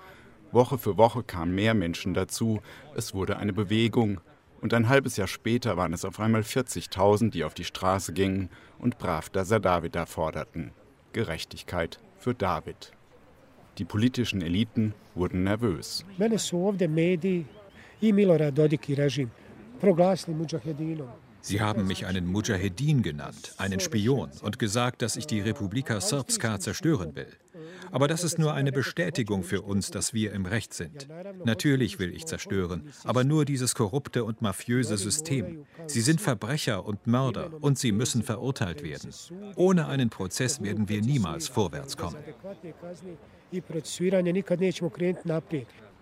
Woche 0.51 0.77
für 0.77 0.97
Woche 0.97 1.23
kamen 1.23 1.55
mehr 1.55 1.75
Menschen 1.75 2.15
dazu. 2.15 2.61
Es 2.97 3.15
wurde 3.15 3.37
eine 3.37 3.53
Bewegung. 3.53 4.21
Und 4.61 4.75
ein 4.75 4.89
halbes 4.89 5.17
Jahr 5.17 5.29
später 5.29 5.77
waren 5.77 5.93
es 5.93 6.05
auf 6.05 6.19
einmal 6.19 6.43
40.000, 6.43 7.31
die 7.31 7.45
auf 7.45 7.55
die 7.55 7.63
Straße 7.63 8.13
gingen 8.13 8.51
und 8.81 8.99
Pravda 8.99 9.45
za 9.45 9.61
Davida 9.61 10.05
forderten. 10.05 10.73
Gerechtigkeit 11.13 12.01
für 12.19 12.35
David. 12.35 12.93
Die 13.79 13.85
politischen 13.85 14.43
Eliten 14.43 14.95
wurden 15.15 15.45
nervös. 15.45 16.05
Sie 21.41 21.61
haben 21.61 21.87
mich 21.87 22.07
einen 22.07 22.27
Mujahedin 22.27 23.03
genannt, 23.03 23.55
einen 23.59 23.81
Spion, 23.81 24.31
und 24.43 24.59
gesagt, 24.59 25.03
dass 25.03 25.17
ich 25.17 25.27
die 25.27 25.41
Republika 25.41 26.01
Srpska 26.01 26.59
zerstören 26.59 27.15
will. 27.15 27.29
Aber 27.91 28.09
das 28.09 28.25
ist 28.25 28.39
nur 28.39 28.55
eine 28.55 28.73
Bestätigung 28.73 29.43
für 29.43 29.63
uns, 29.63 29.91
dass 29.91 30.15
wir 30.15 30.33
im 30.33 30.47
Recht 30.47 30.75
sind. 30.75 31.09
Natürlich 31.45 31.99
will 31.99 32.15
ich 32.15 32.27
zerstören, 32.27 32.93
aber 33.05 33.25
nur 33.25 33.45
dieses 33.45 33.75
korrupte 33.75 34.25
und 34.25 34.43
mafiöse 34.43 34.97
System. 34.97 35.65
Sie 35.87 36.01
sind 36.01 36.21
Verbrecher 36.21 36.85
und 36.85 37.07
Mörder 37.07 37.51
und 37.61 37.79
sie 37.79 37.93
müssen 37.93 38.23
verurteilt 38.23 38.83
werden. 38.83 39.11
Ohne 39.57 39.87
einen 39.87 40.11
Prozess 40.11 40.63
werden 40.63 40.89
wir 40.89 41.03
niemals 41.03 41.49
vorwärts 41.49 41.97
kommen. 41.97 42.17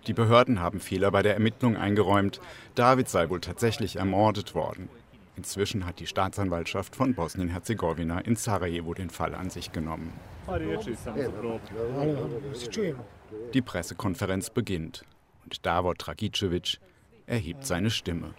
Die 0.06 0.12
Behörden 0.12 0.60
haben 0.60 0.80
Fehler 0.80 1.10
bei 1.10 1.22
der 1.22 1.34
Ermittlung 1.34 1.76
eingeräumt. 1.76 2.40
David 2.74 3.08
sei 3.08 3.28
wohl 3.28 3.40
tatsächlich 3.40 3.96
ermordet 3.96 4.54
worden. 4.54 4.88
Inzwischen 5.36 5.84
hat 5.84 6.00
die 6.00 6.06
Staatsanwaltschaft 6.06 6.96
von 6.96 7.14
Bosnien-Herzegowina 7.14 8.20
in 8.20 8.36
Sarajevo 8.36 8.94
den 8.94 9.10
Fall 9.10 9.34
an 9.34 9.50
sich 9.50 9.72
genommen. 9.72 10.12
Die 13.52 13.62
Pressekonferenz 13.62 14.50
beginnt 14.50 15.04
und 15.44 15.66
Davor 15.66 15.94
Dragicevic 15.94 16.78
erhebt 17.26 17.66
seine 17.66 17.90
Stimme. 17.90 18.32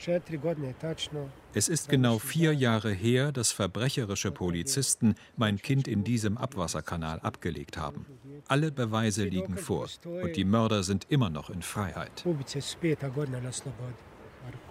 Es 1.53 1.67
ist 1.67 1.89
genau 1.89 2.19
vier 2.19 2.53
Jahre 2.53 2.91
her, 2.91 3.31
dass 3.31 3.51
verbrecherische 3.51 4.31
Polizisten 4.31 5.15
mein 5.35 5.57
Kind 5.57 5.87
in 5.87 6.03
diesem 6.03 6.37
Abwasserkanal 6.37 7.19
abgelegt 7.19 7.77
haben. 7.77 8.05
Alle 8.47 8.71
Beweise 8.71 9.25
liegen 9.25 9.57
vor 9.57 9.87
und 10.05 10.35
die 10.35 10.45
Mörder 10.45 10.83
sind 10.83 11.07
immer 11.09 11.29
noch 11.29 11.49
in 11.49 11.61
Freiheit. 11.61 12.23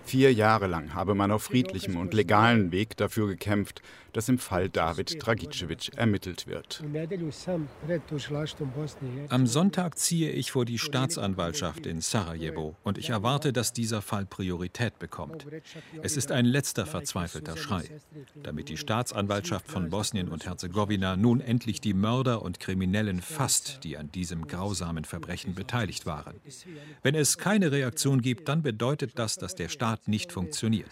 Vier 0.05 0.33
Jahre 0.33 0.67
lang 0.69 0.95
habe 0.95 1.15
man 1.15 1.31
auf 1.31 1.43
friedlichem 1.43 1.97
und 1.97 2.15
legalem 2.15 2.73
Weg 2.73 2.97
dafür 2.97 3.27
gekämpft, 3.27 3.83
dass 4.17 4.31
im 4.31 4.39
Fall 4.39 4.71
David 4.71 5.19
Dragicevic 5.21 5.91
ermittelt 5.95 6.47
wird. 6.47 6.83
Am 9.29 9.47
Sonntag 9.47 9.99
ziehe 9.99 10.31
ich 10.31 10.53
vor 10.53 10.65
die 10.65 10.79
Staatsanwaltschaft 10.79 11.85
in 11.85 12.01
Sarajevo 12.01 12.77
und 12.83 12.97
ich 12.97 13.11
erwarte, 13.11 13.53
dass 13.53 13.75
dieser 13.75 14.01
Fall 14.01 14.25
Priorität 14.25 14.99
bekommt. 14.99 15.47
Es 16.03 16.17
ist 16.17 16.33
ein 16.33 16.47
letzter 16.47 16.87
verzweifelter 16.87 17.59
Schrei, 17.59 17.91
damit 18.43 18.71
die 18.71 18.79
Staatsanwaltschaft 18.79 19.71
von 19.71 19.91
Bosnien 19.91 20.31
und 20.31 20.47
Herzegowina 20.47 21.17
nun 21.17 21.43
endlich 21.43 21.83
die 21.83 21.93
Mörder 21.93 22.41
und 22.41 22.59
Kriminellen 22.59 23.21
fasst, 23.21 23.81
die 23.85 23.99
an 23.99 24.11
diesem 24.13 24.47
grausamen 24.47 25.05
Verbrechen 25.05 25.55
beteiligt 25.55 26.07
waren. 26.07 26.41
Wenn 27.03 27.15
es 27.15 27.37
keine 27.37 27.71
Reaktion 27.71 28.23
gibt, 28.23 28.49
dann 28.49 28.63
bedeutet 28.63 29.19
das, 29.19 29.37
dass 29.37 29.55
der 29.55 29.69
Staat 29.69 30.09
nicht 30.09 30.33
funktioniert. 30.33 30.89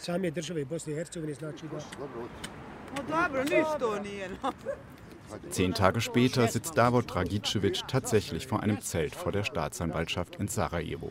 Zehn 5.51 5.75
Tage 5.75 6.01
später 6.01 6.47
sitzt 6.49 6.77
Davor 6.77 7.03
Dragicevic 7.03 7.89
tatsächlich 7.89 8.47
vor 8.47 8.63
einem 8.63 8.81
Zelt 8.81 9.15
vor 9.15 9.33
der 9.33 9.45
Staatsanwaltschaft 9.45 10.37
in 10.37 10.49
Sarajevo. 10.49 11.11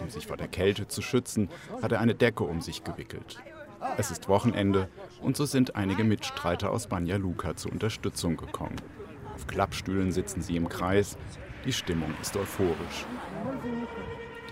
Um 0.00 0.10
sich 0.10 0.26
vor 0.26 0.36
der 0.36 0.48
Kälte 0.48 0.88
zu 0.88 1.02
schützen, 1.02 1.50
hat 1.82 1.92
er 1.92 2.00
eine 2.00 2.14
Decke 2.14 2.44
um 2.44 2.60
sich 2.60 2.84
gewickelt. 2.84 3.40
Es 3.96 4.10
ist 4.10 4.28
Wochenende 4.28 4.88
und 5.20 5.36
so 5.36 5.44
sind 5.44 5.76
einige 5.76 6.04
Mitstreiter 6.04 6.70
aus 6.70 6.86
Banja 6.86 7.16
Luka 7.16 7.54
zur 7.56 7.72
Unterstützung 7.72 8.36
gekommen. 8.36 8.76
Auf 9.34 9.46
Klappstühlen 9.46 10.12
sitzen 10.12 10.42
sie 10.42 10.56
im 10.56 10.68
Kreis. 10.68 11.16
Die 11.64 11.72
Stimmung 11.72 12.12
ist 12.22 12.36
euphorisch. 12.36 13.06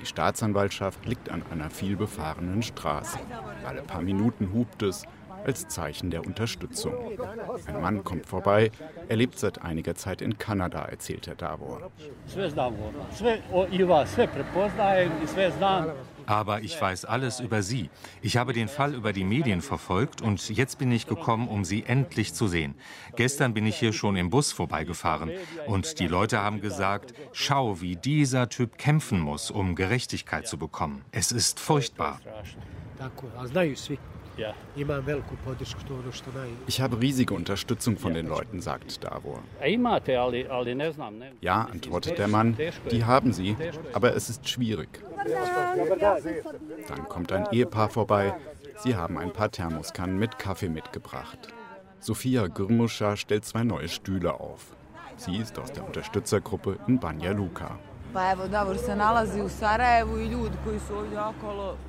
Die 0.00 0.06
Staatsanwaltschaft 0.06 1.06
liegt 1.06 1.30
an 1.30 1.42
einer 1.50 1.70
vielbefahrenen 1.70 2.62
Straße. 2.62 3.18
Alle 3.64 3.82
paar 3.82 4.02
Minuten 4.02 4.52
hupt 4.52 4.82
es 4.82 5.04
als 5.44 5.68
Zeichen 5.68 6.10
der 6.10 6.24
Unterstützung. 6.26 6.94
Ein 7.66 7.80
Mann 7.80 8.04
kommt 8.04 8.26
vorbei. 8.26 8.70
Er 9.08 9.16
lebt 9.16 9.38
seit 9.38 9.62
einiger 9.62 9.94
Zeit 9.94 10.22
in 10.22 10.38
Kanada, 10.38 10.84
erzählt 10.84 11.26
Herr 11.26 11.34
Davor. 11.34 11.90
Aber 16.26 16.60
ich 16.60 16.80
weiß 16.80 17.04
alles 17.04 17.40
über 17.40 17.62
Sie. 17.62 17.90
Ich 18.20 18.36
habe 18.36 18.52
den 18.52 18.68
Fall 18.68 18.94
über 18.94 19.12
die 19.12 19.24
Medien 19.24 19.60
verfolgt 19.60 20.22
und 20.22 20.48
jetzt 20.50 20.78
bin 20.78 20.92
ich 20.92 21.06
gekommen, 21.06 21.48
um 21.48 21.64
Sie 21.64 21.84
endlich 21.84 22.34
zu 22.34 22.46
sehen. 22.46 22.74
Gestern 23.16 23.54
bin 23.54 23.66
ich 23.66 23.76
hier 23.76 23.92
schon 23.92 24.16
im 24.16 24.30
Bus 24.30 24.52
vorbeigefahren 24.52 25.32
und 25.66 25.98
die 25.98 26.06
Leute 26.06 26.40
haben 26.40 26.60
gesagt, 26.60 27.12
schau, 27.32 27.80
wie 27.80 27.96
dieser 27.96 28.48
Typ 28.48 28.78
kämpfen 28.78 29.20
muss, 29.20 29.50
um 29.50 29.74
Gerechtigkeit 29.74 30.46
zu 30.46 30.58
bekommen. 30.58 31.04
Es 31.10 31.32
ist 31.32 31.58
furchtbar. 31.60 32.20
Ich 36.66 36.80
habe 36.80 37.00
riesige 37.00 37.34
Unterstützung 37.34 37.96
von 37.98 38.14
den 38.14 38.26
Leuten, 38.26 38.60
sagt 38.60 39.04
Davor. 39.04 39.42
Ja, 41.40 41.62
antwortet 41.62 42.18
der 42.18 42.28
Mann, 42.28 42.56
die 42.90 43.04
haben 43.04 43.32
sie, 43.32 43.56
aber 43.92 44.16
es 44.16 44.30
ist 44.30 44.48
schwierig. 44.48 44.88
Dann 46.88 47.08
kommt 47.08 47.32
ein 47.32 47.46
Ehepaar 47.52 47.88
vorbei. 47.88 48.34
Sie 48.78 48.96
haben 48.96 49.18
ein 49.18 49.32
paar 49.32 49.50
Thermoskannen 49.50 50.18
mit 50.18 50.38
Kaffee 50.38 50.68
mitgebracht. 50.68 51.38
Sophia 52.00 52.48
Gürmuscha 52.48 53.16
stellt 53.16 53.44
zwei 53.44 53.62
neue 53.62 53.88
Stühle 53.88 54.40
auf. 54.40 54.74
Sie 55.16 55.36
ist 55.36 55.58
aus 55.58 55.70
der 55.70 55.86
Unterstützergruppe 55.86 56.78
in 56.88 56.98
Banja 56.98 57.32
Luka. 57.32 57.78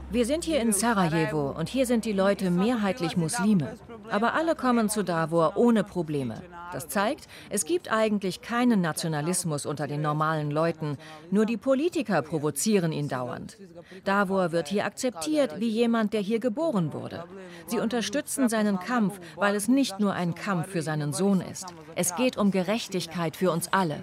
Wir 0.09 0.25
sind 0.25 0.43
hier 0.43 0.61
in 0.61 0.71
Sarajevo 0.71 1.51
und 1.57 1.69
hier 1.69 1.85
sind 1.85 2.05
die 2.05 2.13
Leute 2.13 2.49
mehrheitlich 2.51 3.17
Muslime. 3.17 3.75
Aber 4.09 4.33
alle 4.33 4.55
kommen 4.55 4.89
zu 4.89 5.03
Davor 5.03 5.57
ohne 5.57 5.83
Probleme. 5.83 6.41
Das 6.71 6.87
zeigt, 6.87 7.27
es 7.49 7.65
gibt 7.65 7.91
eigentlich 7.91 8.41
keinen 8.41 8.81
Nationalismus 8.81 9.65
unter 9.65 9.85
den 9.85 10.01
normalen 10.01 10.49
Leuten. 10.49 10.97
Nur 11.29 11.45
die 11.45 11.57
Politiker 11.57 12.21
provozieren 12.21 12.91
ihn 12.91 13.09
dauernd. 13.09 13.57
Davor 14.03 14.51
wird 14.51 14.67
hier 14.67 14.85
akzeptiert 14.85 15.59
wie 15.59 15.69
jemand, 15.69 16.13
der 16.13 16.21
hier 16.21 16.39
geboren 16.39 16.93
wurde. 16.93 17.25
Sie 17.67 17.79
unterstützen 17.79 18.49
seinen 18.49 18.79
Kampf, 18.79 19.19
weil 19.35 19.55
es 19.55 19.67
nicht 19.67 19.99
nur 19.99 20.13
ein 20.13 20.35
Kampf 20.35 20.69
für 20.69 20.81
seinen 20.81 21.13
Sohn 21.13 21.41
ist. 21.41 21.73
Es 21.95 22.15
geht 22.15 22.37
um 22.37 22.49
Gerechtigkeit 22.49 23.35
für 23.35 23.51
uns 23.51 23.71
alle. 23.71 23.99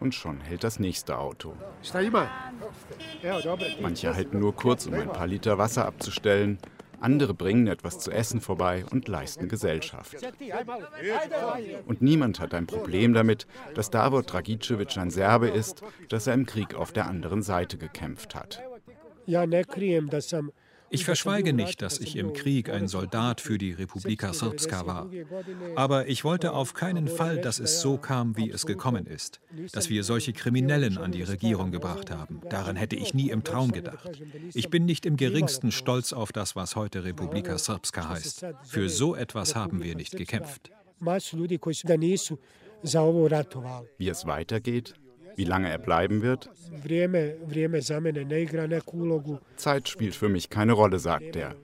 Und 0.00 0.14
schon 0.14 0.40
hält 0.40 0.64
das 0.64 0.78
nächste 0.78 1.18
Auto. 1.18 1.54
Manche 3.80 4.14
halten 4.14 4.38
nur 4.38 4.54
kurz, 4.54 4.86
um 4.86 4.94
ein 4.94 5.12
paar 5.12 5.26
Liter 5.26 5.58
Wasser 5.58 5.86
abzustellen. 5.86 6.58
Andere 7.00 7.32
bringen 7.32 7.68
etwas 7.68 8.00
zu 8.00 8.10
essen 8.10 8.40
vorbei 8.40 8.84
und 8.90 9.06
leisten 9.06 9.48
Gesellschaft. 9.48 10.16
Und 11.86 12.02
niemand 12.02 12.40
hat 12.40 12.54
ein 12.54 12.66
Problem 12.66 13.14
damit, 13.14 13.46
dass 13.74 13.90
Davor 13.90 14.22
Dragicevic 14.22 14.96
ein 14.98 15.10
Serbe 15.10 15.48
ist, 15.48 15.82
dass 16.08 16.26
er 16.26 16.34
im 16.34 16.46
Krieg 16.46 16.74
auf 16.74 16.92
der 16.92 17.06
anderen 17.06 17.42
Seite 17.42 17.78
gekämpft 17.78 18.34
hat. 18.34 18.62
Ich 20.90 21.04
verschweige 21.04 21.52
nicht, 21.52 21.82
dass 21.82 21.98
ich 21.98 22.16
im 22.16 22.32
Krieg 22.32 22.70
ein 22.70 22.88
Soldat 22.88 23.40
für 23.40 23.58
die 23.58 23.72
Republika 23.72 24.32
Srpska 24.32 24.86
war. 24.86 25.10
Aber 25.76 26.08
ich 26.08 26.24
wollte 26.24 26.52
auf 26.52 26.74
keinen 26.74 27.08
Fall, 27.08 27.38
dass 27.38 27.58
es 27.58 27.80
so 27.80 27.98
kam, 27.98 28.36
wie 28.36 28.50
es 28.50 28.66
gekommen 28.66 29.06
ist. 29.06 29.40
Dass 29.72 29.90
wir 29.90 30.04
solche 30.04 30.32
Kriminellen 30.32 30.98
an 30.98 31.12
die 31.12 31.22
Regierung 31.22 31.70
gebracht 31.70 32.10
haben. 32.10 32.40
Daran 32.48 32.76
hätte 32.76 32.96
ich 32.96 33.14
nie 33.14 33.30
im 33.30 33.44
Traum 33.44 33.72
gedacht. 33.72 34.10
Ich 34.54 34.70
bin 34.70 34.84
nicht 34.84 35.06
im 35.06 35.16
geringsten 35.16 35.72
stolz 35.72 36.12
auf 36.12 36.32
das, 36.32 36.56
was 36.56 36.76
heute 36.76 37.04
Republika 37.04 37.58
Srpska 37.58 38.08
heißt. 38.08 38.46
Für 38.64 38.88
so 38.88 39.14
etwas 39.14 39.54
haben 39.54 39.82
wir 39.82 39.94
nicht 39.94 40.16
gekämpft. 40.16 40.70
Wie 43.98 44.08
es 44.08 44.26
weitergeht, 44.26 44.94
wie 45.38 45.44
lange 45.44 45.70
er 45.70 45.78
bleiben 45.78 46.20
wird? 46.20 46.50
Zeit 49.56 49.88
spielt 49.88 50.16
für 50.16 50.28
mich 50.28 50.50
keine 50.50 50.72
Rolle, 50.72 50.98
sagt 50.98 51.36
er. 51.36 51.54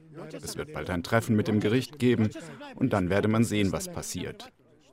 Es 0.43 0.57
wird 0.57 0.73
bald 0.73 0.91
ein 0.91 1.03
Treffen 1.03 1.35
mit 1.35 1.49
dem 1.49 1.59
Gericht 1.59 1.99
geben 1.99 2.31
und 2.77 2.93
dann 2.93 3.11
werde 3.11 3.27
man 3.29 3.43
sehen, 3.43 3.73
was 3.73 3.89
passiert. 3.89 4.53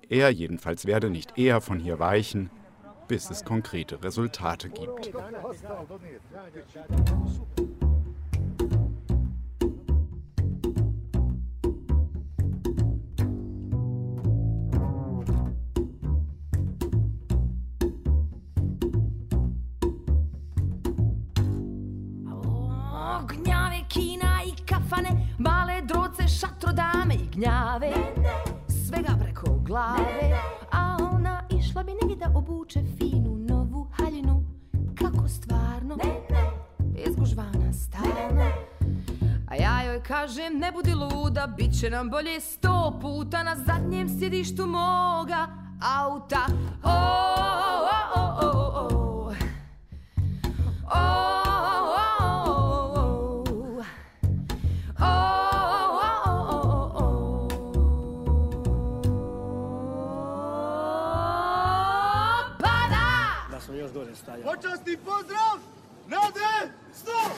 Er 0.09 0.29
jedenfalls 0.31 0.85
werde 0.87 1.09
nicht 1.11 1.37
eher 1.37 1.61
von 1.61 1.79
hier 1.79 1.99
weichen, 1.99 2.49
bis 3.07 3.29
es 3.29 3.45
konkrete 3.45 4.03
Resultate 4.03 4.69
gibt. 4.69 5.11
Male 25.37 25.81
droce, 25.81 26.27
šatro 26.27 26.71
dame 26.73 27.13
i 27.13 27.29
gnjave. 27.35 27.91
Svega 28.87 29.15
preko 29.19 29.59
glave. 29.65 30.41
A 30.71 30.97
ona 31.13 31.43
išla 31.49 31.83
bi 31.83 31.91
negdje 31.91 32.15
da 32.15 32.31
obuče 32.35 32.79
finu 32.97 33.37
novu 33.49 33.87
haljinu. 33.93 34.43
Kako 34.97 35.27
stvarno? 35.27 35.97
Izgužvana 37.07 37.73
stalno 37.73 38.51
A 39.47 39.55
ja 39.55 39.83
joj 39.83 40.03
kažem 40.03 40.59
ne 40.59 40.71
budi 40.71 40.93
luda 40.93 41.47
Bit 41.57 41.79
će 41.79 41.89
nam 41.89 42.09
bolje 42.09 42.39
sto 42.39 42.99
puta 43.01 43.43
Na 43.43 43.55
zadnjem 43.55 44.19
sjedištu 44.19 44.65
moga 44.65 45.47
auta. 45.81 46.45
O, 46.83 46.89
o, 46.89 46.99
o, 48.15 48.21
o, 48.21 48.57
o, 48.57 48.60
Počasni 64.25 64.97
pozdrav! 64.97 65.57
Nade! 66.07 66.69
Stop! 66.93 67.31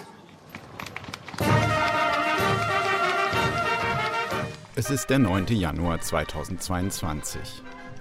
Es 4.76 4.90
ist 4.90 5.10
der 5.10 5.20
9. 5.20 5.48
Januar 5.48 6.02
2022. 6.02 7.40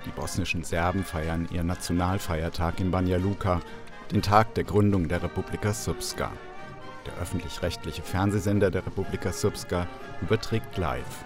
Die 0.05 0.11
bosnischen 0.11 0.65
Serben 0.65 1.05
feiern 1.05 1.49
ihren 1.53 1.69
Nationalfeiertag 1.69 2.81
in 2.81 2.91
Banja 2.91 3.19
Luka, 3.19 3.61
den 4.11 4.21
Tag 4.21 4.55
der 4.55 4.65
Gründung 4.65 5.07
der 5.09 5.23
Republika 5.23 5.73
Srpska. 5.73 6.33
Der 7.07 7.23
öffentlich-rechtliche 7.23 8.03
Fernsehsender 8.03 8.73
der 8.73 8.85
Republika 8.85 9.33
Srpska 9.33 9.87
überträgt 10.23 10.77
live. 10.77 11.25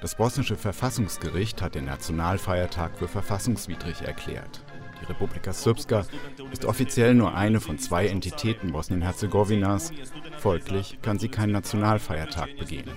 Das 0.00 0.14
bosnische 0.14 0.56
Verfassungsgericht 0.56 1.60
hat 1.60 1.74
den 1.74 1.84
Nationalfeiertag 1.84 2.96
für 2.96 3.08
verfassungswidrig 3.08 4.02
erklärt. 4.02 4.62
Die 5.00 5.06
Republika 5.06 5.52
Srpska 5.52 6.06
ist 6.52 6.64
offiziell 6.64 7.14
nur 7.14 7.34
eine 7.34 7.60
von 7.60 7.78
zwei 7.78 8.06
Entitäten 8.06 8.72
Bosnien-Herzegowinas, 8.72 9.92
folglich 10.38 10.98
kann 11.02 11.18
sie 11.18 11.28
keinen 11.28 11.52
Nationalfeiertag 11.52 12.56
begehen. 12.58 12.90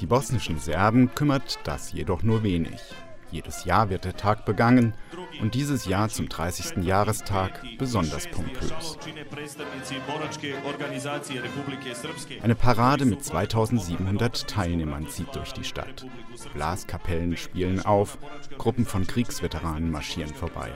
Die 0.00 0.06
bosnischen 0.06 0.58
Serben 0.58 1.14
kümmert 1.14 1.58
das 1.64 1.92
jedoch 1.92 2.22
nur 2.22 2.42
wenig. 2.42 2.80
Jedes 3.30 3.64
Jahr 3.64 3.90
wird 3.90 4.04
der 4.04 4.16
Tag 4.16 4.44
begangen 4.44 4.92
und 5.40 5.54
dieses 5.54 5.86
Jahr 5.86 6.08
zum 6.08 6.28
30. 6.28 6.84
Jahrestag 6.84 7.62
besonders 7.78 8.26
pompös. 8.26 8.98
Eine 12.42 12.54
Parade 12.56 13.04
mit 13.04 13.24
2700 13.24 14.48
Teilnehmern 14.48 15.08
zieht 15.08 15.34
durch 15.34 15.52
die 15.52 15.64
Stadt. 15.64 16.06
Blaskapellen 16.54 17.36
spielen 17.36 17.84
auf, 17.84 18.18
Gruppen 18.58 18.84
von 18.84 19.06
Kriegsveteranen 19.06 19.90
marschieren 19.90 20.34
vorbei. 20.34 20.72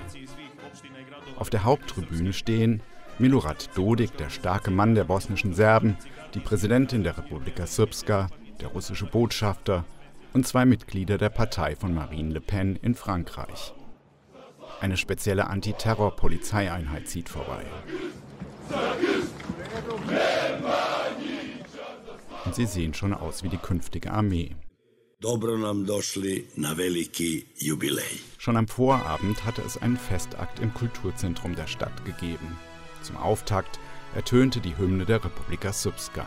Auf 1.37 1.51
der 1.51 1.64
Haupttribüne 1.64 2.33
stehen 2.33 2.83
Milorad 3.18 3.70
Dodik, 3.77 4.16
der 4.16 4.31
starke 4.31 4.70
Mann 4.70 4.94
der 4.94 5.05
bosnischen 5.05 5.55
Serben, 5.55 5.97
die 6.35 6.40
Präsidentin 6.40 7.05
der 7.05 7.16
Republika 7.16 7.66
Srpska, 7.66 8.29
der 8.61 8.68
russische 8.68 9.07
Botschafter 9.07 9.85
und 10.33 10.47
zwei 10.47 10.64
Mitglieder 10.64 11.18
der 11.18 11.29
Partei 11.29 11.77
von 11.77 11.94
Marine 11.94 12.33
Le 12.33 12.40
Pen 12.40 12.77
in 12.77 12.94
Frankreich. 12.94 13.73
Eine 14.81 14.97
spezielle 14.97 15.47
Antiterror-Polizeieinheit 15.47 17.09
zieht 17.09 17.29
vorbei. 17.29 17.64
Und 22.44 22.55
sie 22.55 22.66
sehen 22.66 22.94
schon 22.94 23.14
aus 23.14 23.42
wie 23.42 23.49
die 23.49 23.59
künftige 23.59 24.12
Armee. 24.12 24.57
Schon 28.38 28.56
am 28.56 28.68
Vorabend 28.68 29.44
hatte 29.44 29.62
es 29.62 29.78
einen 29.78 29.96
Festakt 29.96 30.60
im 30.60 30.74
Kulturzentrum 30.74 31.54
der 31.54 31.66
Stadt 31.66 32.04
gegeben. 32.04 32.58
Zum 33.02 33.16
Auftakt 33.16 33.80
ertönte 34.14 34.60
die 34.60 34.76
Hymne 34.76 35.06
der 35.06 35.24
Republika 35.24 35.72
Srpska. 35.72 36.26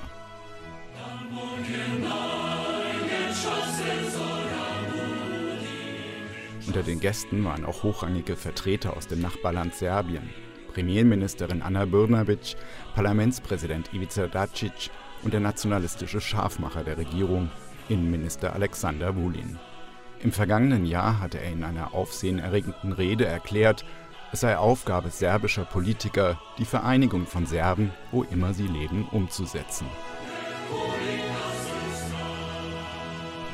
Unter 6.65 6.83
den 6.83 6.99
Gästen 6.99 7.45
waren 7.45 7.65
auch 7.65 7.83
hochrangige 7.83 8.35
Vertreter 8.35 8.97
aus 8.97 9.07
dem 9.07 9.21
Nachbarland 9.21 9.73
Serbien. 9.75 10.29
Premierministerin 10.73 11.61
Anna 11.61 11.85
Brnabic, 11.85 12.55
Parlamentspräsident 12.93 13.93
Ivica 13.93 14.27
Dacic 14.27 14.91
und 15.23 15.33
der 15.33 15.39
nationalistische 15.39 16.19
Scharfmacher 16.19 16.83
der 16.83 16.97
Regierung, 16.97 17.49
Innenminister 17.89 18.53
Alexander 18.53 19.15
Wulin. 19.15 19.57
Im 20.21 20.31
vergangenen 20.31 20.85
Jahr 20.85 21.19
hatte 21.19 21.39
er 21.39 21.51
in 21.51 21.63
einer 21.63 21.93
aufsehenerregenden 21.93 22.91
Rede 22.91 23.25
erklärt, 23.25 23.85
es 24.31 24.41
sei 24.41 24.57
Aufgabe 24.57 25.09
serbischer 25.09 25.63
Politiker, 25.63 26.39
die 26.57 26.65
Vereinigung 26.65 27.25
von 27.25 27.45
Serben, 27.45 27.91
wo 28.11 28.23
immer 28.23 28.53
sie 28.53 28.67
leben, 28.67 29.07
umzusetzen. 29.11 29.87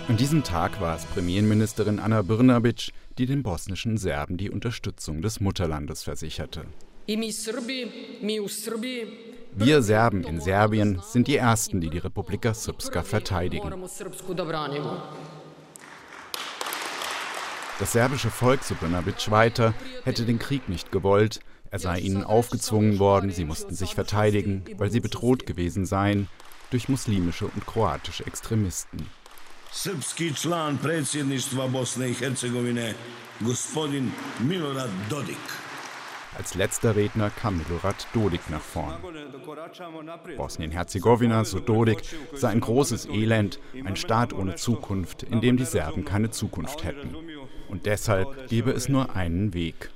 An 0.08 0.18
diesem 0.18 0.44
Tag 0.44 0.82
war 0.82 0.96
es 0.98 1.06
Premierministerin 1.06 2.00
Anna 2.00 2.24
Brnabic, 2.24 2.92
die 3.18 3.26
den 3.26 3.44
bosnischen 3.44 3.98
Serben 3.98 4.38
die 4.38 4.50
Unterstützung 4.50 5.22
des 5.22 5.40
Mutterlandes 5.40 6.04
versicherte. 6.04 6.66
Wir 9.56 9.82
Serben 9.82 10.24
in 10.24 10.42
Serbien 10.42 11.02
sind 11.04 11.28
die 11.28 11.38
Ersten, 11.38 11.80
die 11.80 11.90
die 11.90 12.00
Republika 12.00 12.54
Srpska 12.54 13.04
verteidigen. 13.04 13.72
Das 17.80 17.92
serbische 17.92 18.30
Volk, 18.30 18.64
so 18.64 18.76
Brnabic 18.76 19.30
weiter, 19.30 19.74
hätte 20.04 20.26
den 20.26 20.40
Krieg 20.40 20.70
nicht 20.70 20.92
gewollt, 20.92 21.40
er 21.70 21.80
sei 21.80 22.00
ihnen 22.00 22.24
aufgezwungen 22.24 23.00
worden, 23.00 23.32
sie 23.32 23.46
mussten 23.46 23.74
sich 23.74 23.96
verteidigen, 23.96 24.64
weil 24.78 24.92
sie 24.92 25.00
bedroht 25.00 25.46
gewesen 25.46 25.86
seien 25.86 26.28
durch 26.70 26.90
muslimische 26.90 27.46
und 27.46 27.66
kroatische 27.66 28.26
Extremisten. 28.26 29.08
Srpski 29.72 30.34
član 30.34 30.78
predsjedništva 30.78 31.68
Bosne 31.68 32.08
i 32.08 32.14
Herzegovine, 32.14 32.94
gospodin 33.40 34.12
Milorad 34.40 34.90
Dodik. 35.10 35.63
Als 36.38 36.56
letzter 36.56 36.96
Redner 36.96 37.30
kam 37.30 37.58
Milorad 37.58 38.08
Dodik 38.14 38.50
nach 38.50 38.62
vorn. 38.62 38.94
Bosnien-Herzegowina, 40.36 41.46
so 41.46 41.60
Dodik, 41.60 42.02
sei 42.34 42.50
ein 42.50 42.60
großes 42.60 43.08
Elend, 43.08 43.60
ein 43.86 43.96
Staat 43.96 44.34
ohne 44.34 44.56
Zukunft, 44.56 45.24
in 45.24 45.42
dem 45.42 45.58
die 45.58 45.66
Serben 45.66 46.06
keine 46.06 46.32
Zukunft 46.32 46.84
hätten. 46.84 47.16
Und 47.70 47.86
deshalb 47.86 48.48
gebe 48.50 48.72
es 48.72 48.90
nur 48.90 49.16
einen 49.16 49.54
Weg, 49.54 49.90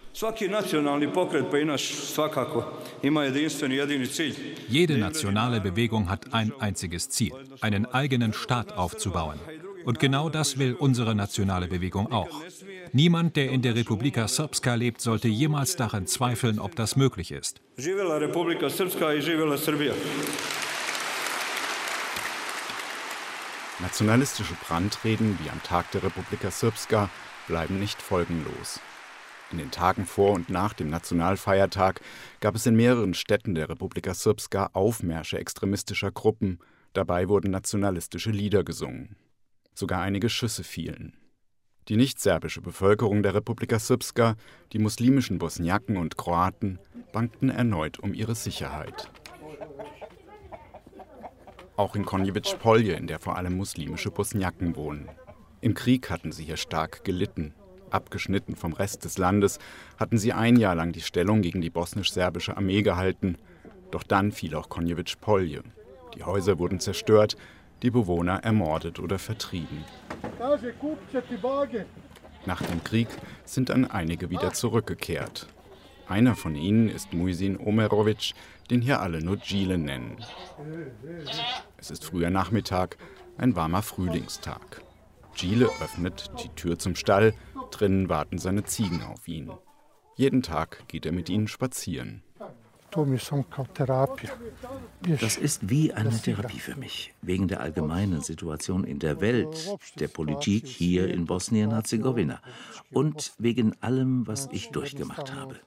Jede 4.67 4.97
nationale 4.97 5.61
Bewegung 5.61 6.09
hat 6.09 6.33
ein 6.33 6.51
einziges 6.59 7.09
Ziel, 7.09 7.33
einen 7.61 7.85
eigenen 7.85 8.33
Staat 8.33 8.73
aufzubauen. 8.73 9.39
Und 9.85 9.99
genau 9.99 10.29
das 10.29 10.57
will 10.57 10.73
unsere 10.73 11.13
nationale 11.13 11.67
Bewegung 11.67 12.11
auch. 12.11 12.41
Niemand, 12.97 13.35
der 13.35 13.51
in 13.51 13.61
der 13.61 13.75
Republika 13.75 14.27
Srpska 14.27 14.73
lebt, 14.73 15.01
sollte 15.01 15.27
jemals 15.27 15.75
daran 15.75 16.07
zweifeln, 16.07 16.57
ob 16.57 16.75
das 16.75 16.95
möglich 16.95 17.31
ist. 17.31 17.61
Nationalistische 23.79 24.55
Brandreden 24.67 25.37
wie 25.43 25.49
am 25.51 25.61
Tag 25.61 25.91
der 25.91 26.01
Republika 26.01 26.49
Srpska 26.49 27.11
bleiben 27.47 27.79
nicht 27.79 28.01
folgenlos. 28.01 28.79
In 29.51 29.59
den 29.59 29.69
Tagen 29.69 30.07
vor 30.07 30.31
und 30.31 30.49
nach 30.49 30.73
dem 30.73 30.89
Nationalfeiertag 30.89 32.01
gab 32.39 32.55
es 32.55 32.65
in 32.65 32.75
mehreren 32.75 33.13
Städten 33.13 33.53
der 33.53 33.69
Republika 33.69 34.15
Srpska 34.15 34.71
Aufmärsche 34.73 35.37
extremistischer 35.37 36.09
Gruppen, 36.11 36.57
dabei 36.93 37.29
wurden 37.29 37.51
nationalistische 37.51 38.31
Lieder 38.31 38.63
gesungen. 38.63 39.17
Sogar 39.75 40.01
einige 40.01 40.29
Schüsse 40.29 40.63
fielen. 40.63 41.13
Die 41.89 41.95
nicht-serbische 41.95 42.59
Bevölkerung 42.59 43.23
der 43.23 43.33
Republika 43.33 43.79
Srpska, 43.79 44.35
die 44.73 44.79
muslimischen 44.79 45.37
Bosniaken 45.37 45.95
und 45.95 46.17
Kroaten, 46.17 46.79
bangten 47.13 47.49
erneut 47.49 47.99
um 47.99 48.13
ihre 48.13 48.35
Sicherheit. 48.35 49.09
Auch 51.77 51.95
in 51.95 52.05
Konjevic 52.05 52.59
Polje, 52.59 52.95
in 52.95 53.07
der 53.07 53.19
vor 53.19 53.37
allem 53.37 53.55
muslimische 53.55 54.11
Bosniaken 54.11 54.75
wohnen. 54.75 55.07
Im 55.61 55.75
Krieg 55.75 56.09
hatten 56.09 56.33
sie 56.33 56.43
hier 56.43 56.57
stark 56.57 57.05
gelitten. 57.05 57.53
Abgeschnitten 57.89 58.57
vom 58.57 58.73
Rest 58.73 59.05
des 59.05 59.17
Landes 59.17 59.59
hatten 59.97 60.17
sie 60.17 60.33
ein 60.33 60.57
Jahr 60.57 60.75
lang 60.75 60.91
die 60.91 61.01
Stellung 61.01 61.41
gegen 61.41 61.61
die 61.61 61.69
bosnisch-serbische 61.69 62.57
Armee 62.57 62.81
gehalten. 62.81 63.37
Doch 63.91 64.03
dann 64.03 64.33
fiel 64.33 64.55
auch 64.55 64.67
Konjevic 64.67 65.21
Polje. 65.21 65.63
Die 66.15 66.23
Häuser 66.23 66.59
wurden 66.59 66.81
zerstört, 66.81 67.37
die 67.83 67.91
Bewohner 67.91 68.43
ermordet 68.43 68.99
oder 68.99 69.19
vertrieben. 69.19 69.85
Nach 72.45 72.61
dem 72.61 72.83
Krieg 72.83 73.07
sind 73.45 73.69
dann 73.69 73.85
einige 73.85 74.29
wieder 74.29 74.53
zurückgekehrt. 74.53 75.47
Einer 76.07 76.35
von 76.35 76.55
ihnen 76.55 76.87
ist 76.87 77.13
Muisin 77.13 77.59
Omerovic, 77.59 78.33
den 78.69 78.81
hier 78.81 79.01
alle 79.01 79.21
nur 79.21 79.37
Gile 79.37 79.77
nennen. 79.77 80.17
Es 81.77 81.91
ist 81.91 82.05
früher 82.05 82.29
Nachmittag, 82.29 82.97
ein 83.37 83.55
warmer 83.55 83.81
Frühlingstag. 83.81 84.81
Gile 85.35 85.65
öffnet 85.81 86.31
die 86.41 86.49
Tür 86.49 86.79
zum 86.79 86.95
Stall, 86.95 87.33
drinnen 87.71 88.09
warten 88.09 88.37
seine 88.37 88.63
Ziegen 88.63 89.03
auf 89.03 89.27
ihn. 89.27 89.51
Jeden 90.15 90.41
Tag 90.41 90.87
geht 90.87 91.05
er 91.05 91.11
mit 91.11 91.29
ihnen 91.29 91.47
spazieren. 91.47 92.23
Das 95.21 95.37
ist 95.37 95.69
wie 95.69 95.93
eine 95.93 96.17
Therapie 96.19 96.59
für 96.59 96.75
mich, 96.75 97.13
wegen 97.21 97.47
der 97.47 97.61
allgemeinen 97.61 98.21
Situation 98.21 98.83
in 98.83 98.99
der 98.99 99.21
Welt, 99.21 99.77
der 99.99 100.07
Politik 100.07 100.67
hier 100.67 101.07
in 101.07 101.25
Bosnien-Herzegowina 101.25 102.41
und 102.91 103.33
wegen 103.37 103.75
allem, 103.81 104.25
was 104.27 104.49
ich 104.51 104.69
durchgemacht 104.69 105.33
habe. 105.33 105.59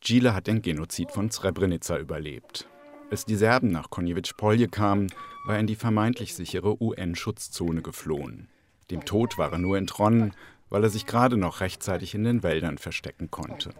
Gile 0.00 0.34
hat 0.34 0.46
den 0.46 0.62
Genozid 0.62 1.10
von 1.10 1.30
Srebrenica 1.30 1.98
überlebt. 1.98 2.68
Als 3.10 3.24
die 3.24 3.36
Serben 3.36 3.70
nach 3.70 3.90
Konjevic 3.90 4.36
Polje 4.36 4.68
kamen, 4.68 5.10
war 5.46 5.54
er 5.54 5.60
in 5.60 5.66
die 5.66 5.76
vermeintlich 5.76 6.34
sichere 6.34 6.80
UN-Schutzzone 6.80 7.80
geflohen. 7.80 8.48
Dem 8.90 9.04
Tod 9.04 9.38
war 9.38 9.52
er 9.52 9.58
nur 9.58 9.78
entronnen, 9.78 10.34
weil 10.70 10.82
er 10.82 10.90
sich 10.90 11.06
gerade 11.06 11.36
noch 11.36 11.60
rechtzeitig 11.60 12.14
in 12.14 12.24
den 12.24 12.42
Wäldern 12.42 12.78
verstecken 12.78 13.30
konnte. 13.30 13.70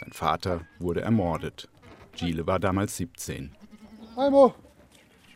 Sein 0.00 0.12
Vater 0.12 0.62
wurde 0.78 1.00
ermordet. 1.02 1.68
Gile 2.16 2.46
war 2.46 2.58
damals 2.58 2.96
17. 2.96 3.52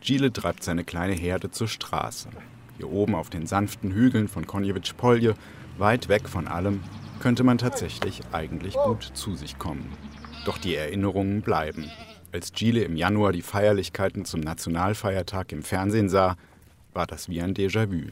Gile 0.01 0.33
treibt 0.33 0.63
seine 0.63 0.85
kleine 0.85 1.15
Herde 1.15 1.51
zur 1.51 1.69
Straße. 1.69 2.29
Hier 2.77 2.91
oben 2.91 3.15
auf 3.15 3.31
den 3.31 3.47
sanften 3.47 3.93
Hügeln 3.93 4.29
von 4.29 4.47
Konjevic 4.47 4.97
Polje, 4.97 5.35
weit 5.79 6.09
weg 6.09 6.29
von 6.29 6.47
allem, 6.47 6.83
könnte 7.21 7.43
man 7.43 7.59
tatsächlich 7.59 8.21
eigentlich 8.33 8.75
gut 8.75 9.11
zu 9.15 9.35
sich 9.35 9.59
kommen. 9.59 9.93
Doch 10.45 10.59
die 10.59 10.75
Erinnerungen 10.75 11.41
bleiben. 11.41 11.91
Als 12.33 12.53
Gile 12.53 12.83
im 12.85 12.97
Januar 12.97 13.33
die 13.33 13.43
Feierlichkeiten 13.43 14.25
zum 14.25 14.41
Nationalfeiertag 14.41 15.53
im 15.53 15.63
Fernsehen 15.63 16.09
sah, 16.09 16.37
war 16.97 17.07
das 17.07 17.29
wie 17.29 17.41
ein 17.41 17.55
Déjà-vu. 17.55 18.11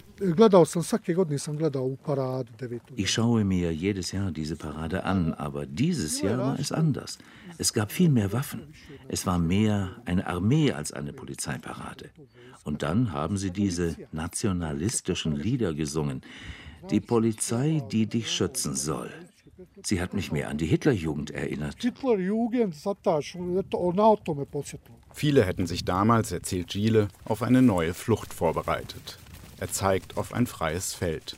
Ich 2.95 3.11
schaue 3.11 3.45
mir 3.45 3.75
jedes 3.75 4.13
Jahr 4.13 4.31
diese 4.31 4.57
Parade 4.57 5.05
an, 5.05 5.35
aber 5.35 5.67
dieses 5.67 6.21
Jahr 6.21 6.39
war 6.39 6.59
es 6.59 6.71
anders. 6.71 7.19
Es 7.59 7.73
gab 7.73 7.91
viel 7.91 8.11
mehr 8.11 8.33
Waffen. 8.33 8.63
Es 9.09 9.27
war 9.27 9.39
mehr 9.39 9.97
eine 10.05 10.27
Armee 10.27 10.71
als 10.73 10.93
eine 10.93 11.13
Polizeiparade. 11.13 12.11
Und 12.63 12.83
dann 12.83 13.13
haben 13.13 13.37
sie 13.37 13.51
diese 13.51 13.97
nationalistischen 14.13 15.35
Lieder 15.35 15.75
gesungen. 15.75 16.23
Die 16.91 17.01
Polizei, 17.01 17.83
die 17.91 18.07
dich 18.07 18.31
schützen 18.31 18.75
soll. 18.75 19.11
Sie 19.87 20.01
hat 20.01 20.15
mich 20.15 20.33
mehr 20.33 20.49
an 20.49 20.57
die 20.57 20.67
Hitlerjugend 20.67 21.31
erinnert. 21.31 21.77
Viele 25.13 25.45
hätten 25.45 25.67
sich 25.67 25.85
damals, 25.85 26.33
erzählt 26.33 26.69
Gile, 26.69 27.09
auf 27.27 27.43
eine 27.43 27.61
neue 27.61 27.93
Flucht 27.93 28.33
vorbereitet. 28.33 29.19
Er 29.61 29.71
zeigt 29.71 30.17
auf 30.17 30.33
ein 30.33 30.47
freies 30.47 30.95
Feld. 30.95 31.37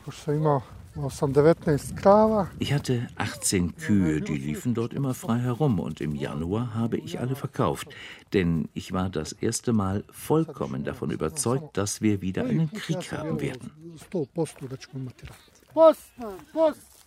Ich 2.58 2.72
hatte 2.72 3.08
18 3.16 3.76
Kühe, 3.76 4.20
die 4.20 4.38
liefen 4.38 4.74
dort 4.74 4.94
immer 4.94 5.12
frei 5.12 5.40
herum 5.40 5.80
und 5.80 6.00
im 6.00 6.14
Januar 6.14 6.72
habe 6.74 6.96
ich 6.98 7.18
alle 7.18 7.34
verkauft, 7.34 7.88
denn 8.32 8.68
ich 8.72 8.92
war 8.92 9.10
das 9.10 9.32
erste 9.32 9.72
Mal 9.72 10.04
vollkommen 10.10 10.84
davon 10.84 11.10
überzeugt, 11.10 11.76
dass 11.76 12.00
wir 12.00 12.22
wieder 12.22 12.44
einen 12.44 12.72
Krieg 12.72 13.12
haben 13.12 13.40
werden. 13.40 13.72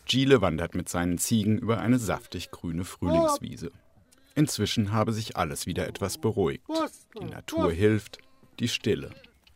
Gile 0.09 0.41
wandert 0.41 0.73
mit 0.73 0.89
seinen 0.89 1.19
Ziegen 1.19 1.59
über 1.59 1.79
eine 1.79 1.99
saftig 1.99 2.49
grüne 2.49 2.83
Frühlingswiese. 2.83 3.71
Inzwischen 4.33 4.91
habe 4.91 5.13
sich 5.13 5.37
alles 5.37 5.67
wieder 5.67 5.87
etwas 5.87 6.17
beruhigt. 6.17 6.63
Die 7.21 7.25
Natur 7.25 7.71
hilft, 7.71 8.17
die 8.59 8.67
Stille, 8.67 9.11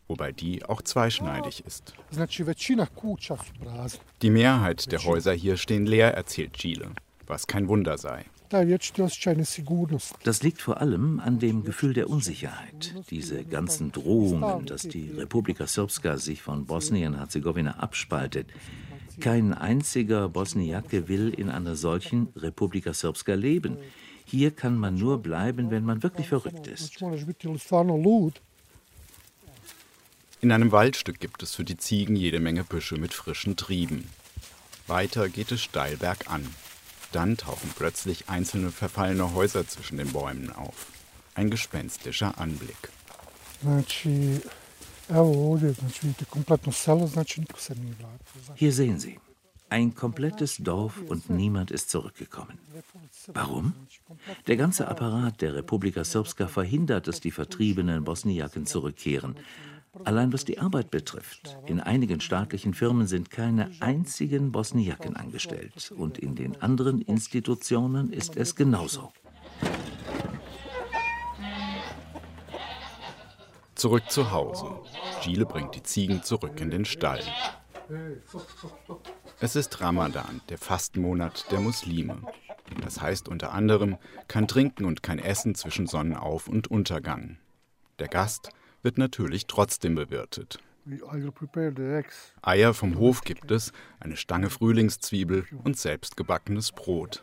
wobei 0.06 0.30
die 0.30 0.64
auch 0.64 0.80
zweischneidig 0.80 1.64
ist. 1.66 1.94
Die 4.22 4.30
Mehrheit 4.30 4.92
der 4.92 5.04
Häuser 5.04 5.32
hier 5.32 5.56
stehen 5.56 5.86
leer, 5.86 6.14
erzählt 6.14 6.52
Gile, 6.52 6.92
was 7.26 7.48
kein 7.48 7.66
Wunder 7.66 7.98
sei. 7.98 8.24
Das 10.22 10.42
liegt 10.44 10.62
vor 10.62 10.80
allem 10.80 11.18
an 11.18 11.40
dem 11.40 11.64
Gefühl 11.64 11.94
der 11.94 12.08
Unsicherheit. 12.08 12.94
Diese 13.10 13.44
ganzen 13.44 13.90
Drohungen, 13.90 14.66
dass 14.66 14.82
die 14.82 15.10
Republika 15.10 15.66
Srpska 15.66 16.18
sich 16.18 16.42
von 16.42 16.64
Bosnien-Herzegowina 16.66 17.78
abspaltet. 17.80 18.46
Kein 19.20 19.54
einziger 19.54 20.28
Bosniake 20.28 21.08
will 21.08 21.30
in 21.30 21.50
einer 21.50 21.76
solchen 21.76 22.28
Republika 22.36 22.92
Srpska 22.92 23.34
leben. 23.34 23.76
Hier 24.24 24.50
kann 24.50 24.78
man 24.78 24.96
nur 24.96 25.22
bleiben, 25.22 25.70
wenn 25.70 25.84
man 25.84 26.02
wirklich 26.02 26.28
verrückt 26.28 26.66
ist. 26.66 27.00
In 30.40 30.52
einem 30.52 30.72
Waldstück 30.72 31.20
gibt 31.20 31.42
es 31.42 31.54
für 31.54 31.64
die 31.64 31.76
Ziegen 31.76 32.16
jede 32.16 32.40
Menge 32.40 32.64
Büsche 32.64 32.96
mit 32.96 33.14
frischen 33.14 33.56
Trieben. 33.56 34.08
Weiter 34.86 35.28
geht 35.28 35.52
es 35.52 35.62
steil 35.62 35.96
bergan. 35.96 36.46
Dann 37.12 37.36
tauchen 37.36 37.70
plötzlich 37.76 38.28
einzelne 38.28 38.70
verfallene 38.70 39.34
Häuser 39.34 39.66
zwischen 39.66 39.98
den 39.98 40.12
Bäumen 40.12 40.50
auf. 40.52 40.88
Ein 41.34 41.48
gespenstischer 41.48 42.38
Anblick. 42.38 42.90
Hier 48.54 48.72
sehen 48.72 48.98
Sie, 48.98 49.18
ein 49.68 49.94
komplettes 49.94 50.58
Dorf 50.58 51.00
und 51.08 51.30
niemand 51.30 51.70
ist 51.70 51.90
zurückgekommen. 51.90 52.58
Warum? 53.32 53.74
Der 54.46 54.56
ganze 54.56 54.88
Apparat 54.88 55.40
der 55.40 55.54
Republika 55.54 56.04
Srpska 56.04 56.46
verhindert, 56.46 57.08
dass 57.08 57.20
die 57.20 57.30
vertriebenen 57.30 58.04
Bosniaken 58.04 58.66
zurückkehren. 58.66 59.36
Allein 60.04 60.32
was 60.32 60.44
die 60.44 60.58
Arbeit 60.58 60.90
betrifft. 60.90 61.56
In 61.66 61.80
einigen 61.80 62.20
staatlichen 62.20 62.74
Firmen 62.74 63.06
sind 63.06 63.30
keine 63.30 63.70
einzigen 63.80 64.52
Bosniaken 64.52 65.16
angestellt. 65.16 65.92
Und 65.96 66.18
in 66.18 66.34
den 66.34 66.60
anderen 66.62 67.00
Institutionen 67.00 68.12
ist 68.12 68.36
es 68.36 68.56
genauso. 68.56 69.12
Zurück 73.74 74.10
zu 74.10 74.30
Hause. 74.30 74.80
Gile 75.22 75.46
bringt 75.46 75.74
die 75.74 75.82
Ziegen 75.82 76.22
zurück 76.22 76.60
in 76.60 76.70
den 76.70 76.84
Stall. 76.84 77.20
Es 79.40 79.56
ist 79.56 79.80
Ramadan, 79.80 80.40
der 80.48 80.58
Fastenmonat 80.58 81.50
der 81.50 81.60
Muslime. 81.60 82.22
Das 82.82 83.00
heißt 83.00 83.28
unter 83.28 83.52
anderem 83.52 83.98
kein 84.28 84.48
Trinken 84.48 84.84
und 84.84 85.02
kein 85.02 85.18
Essen 85.18 85.54
zwischen 85.54 85.86
Sonnenauf- 85.86 86.48
und 86.48 86.68
Untergang. 86.68 87.38
Der 87.98 88.08
Gast 88.08 88.50
wird 88.82 88.98
natürlich 88.98 89.46
trotzdem 89.46 89.94
bewirtet. 89.94 90.58
Eier 92.42 92.74
vom 92.74 92.98
Hof 92.98 93.22
gibt 93.22 93.50
es, 93.50 93.72
eine 94.00 94.16
Stange 94.16 94.50
Frühlingszwiebel 94.50 95.46
und 95.64 95.78
selbstgebackenes 95.78 96.72
Brot. 96.72 97.22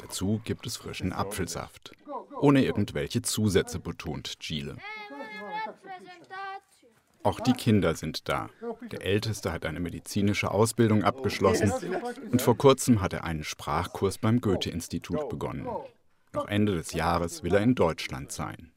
Dazu 0.00 0.40
gibt 0.44 0.66
es 0.66 0.76
frischen 0.76 1.12
Apfelsaft. 1.12 1.92
Ohne 2.40 2.64
irgendwelche 2.64 3.22
Zusätze, 3.22 3.78
betont 3.78 4.38
Gile. 4.40 4.76
Auch 7.22 7.40
die 7.40 7.52
Kinder 7.52 7.94
sind 7.94 8.28
da. 8.28 8.48
Der 8.90 9.04
Älteste 9.04 9.52
hat 9.52 9.66
eine 9.66 9.80
medizinische 9.80 10.50
Ausbildung 10.50 11.02
abgeschlossen 11.04 11.72
und 12.30 12.40
vor 12.40 12.56
kurzem 12.56 13.00
hat 13.00 13.12
er 13.12 13.24
einen 13.24 13.44
Sprachkurs 13.44 14.18
beim 14.18 14.40
Goethe-Institut 14.40 15.28
begonnen. 15.28 15.66
Noch 16.32 16.46
Ende 16.46 16.74
des 16.74 16.92
Jahres 16.92 17.42
will 17.42 17.54
er 17.54 17.60
in 17.60 17.74
Deutschland 17.74 18.32
sein. 18.32 18.72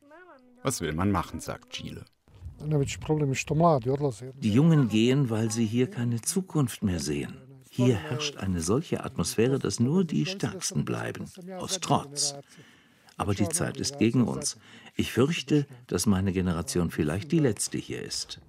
Was 0.64 0.82
will 0.82 0.94
man 0.94 1.12
machen, 1.12 1.39
sagt 1.39 1.70
Gile. 1.72 2.06
Die 2.60 4.54
Jungen 4.54 4.89
gehen, 4.89 5.30
weil 5.30 5.52
sie 5.52 5.66
hier 5.66 5.89
keine 5.89 6.22
Zukunft 6.22 6.84
mehr 6.84 7.00
sehen. 7.00 7.38
Hier 7.70 7.96
herrscht 7.96 8.38
eine 8.38 8.62
solche 8.62 9.04
Atmosphäre, 9.04 9.58
dass 9.58 9.80
nur 9.80 10.04
die 10.04 10.26
Stärksten 10.26 10.84
bleiben, 10.84 11.26
aus 11.58 11.80
Trotz. 11.80 12.36
Aber 13.22 13.36
die 13.36 13.50
Zeit 13.50 13.78
ist 13.78 14.00
gegen 14.00 14.28
uns. 14.28 14.58
Ich 14.96 15.12
fürchte, 15.12 15.68
dass 15.86 16.08
meine 16.08 16.34
Generation 16.34 16.90
vielleicht 16.90 17.32
die 17.32 17.38
letzte 17.38 17.78
hier 17.78 18.02
ist. 18.02 18.42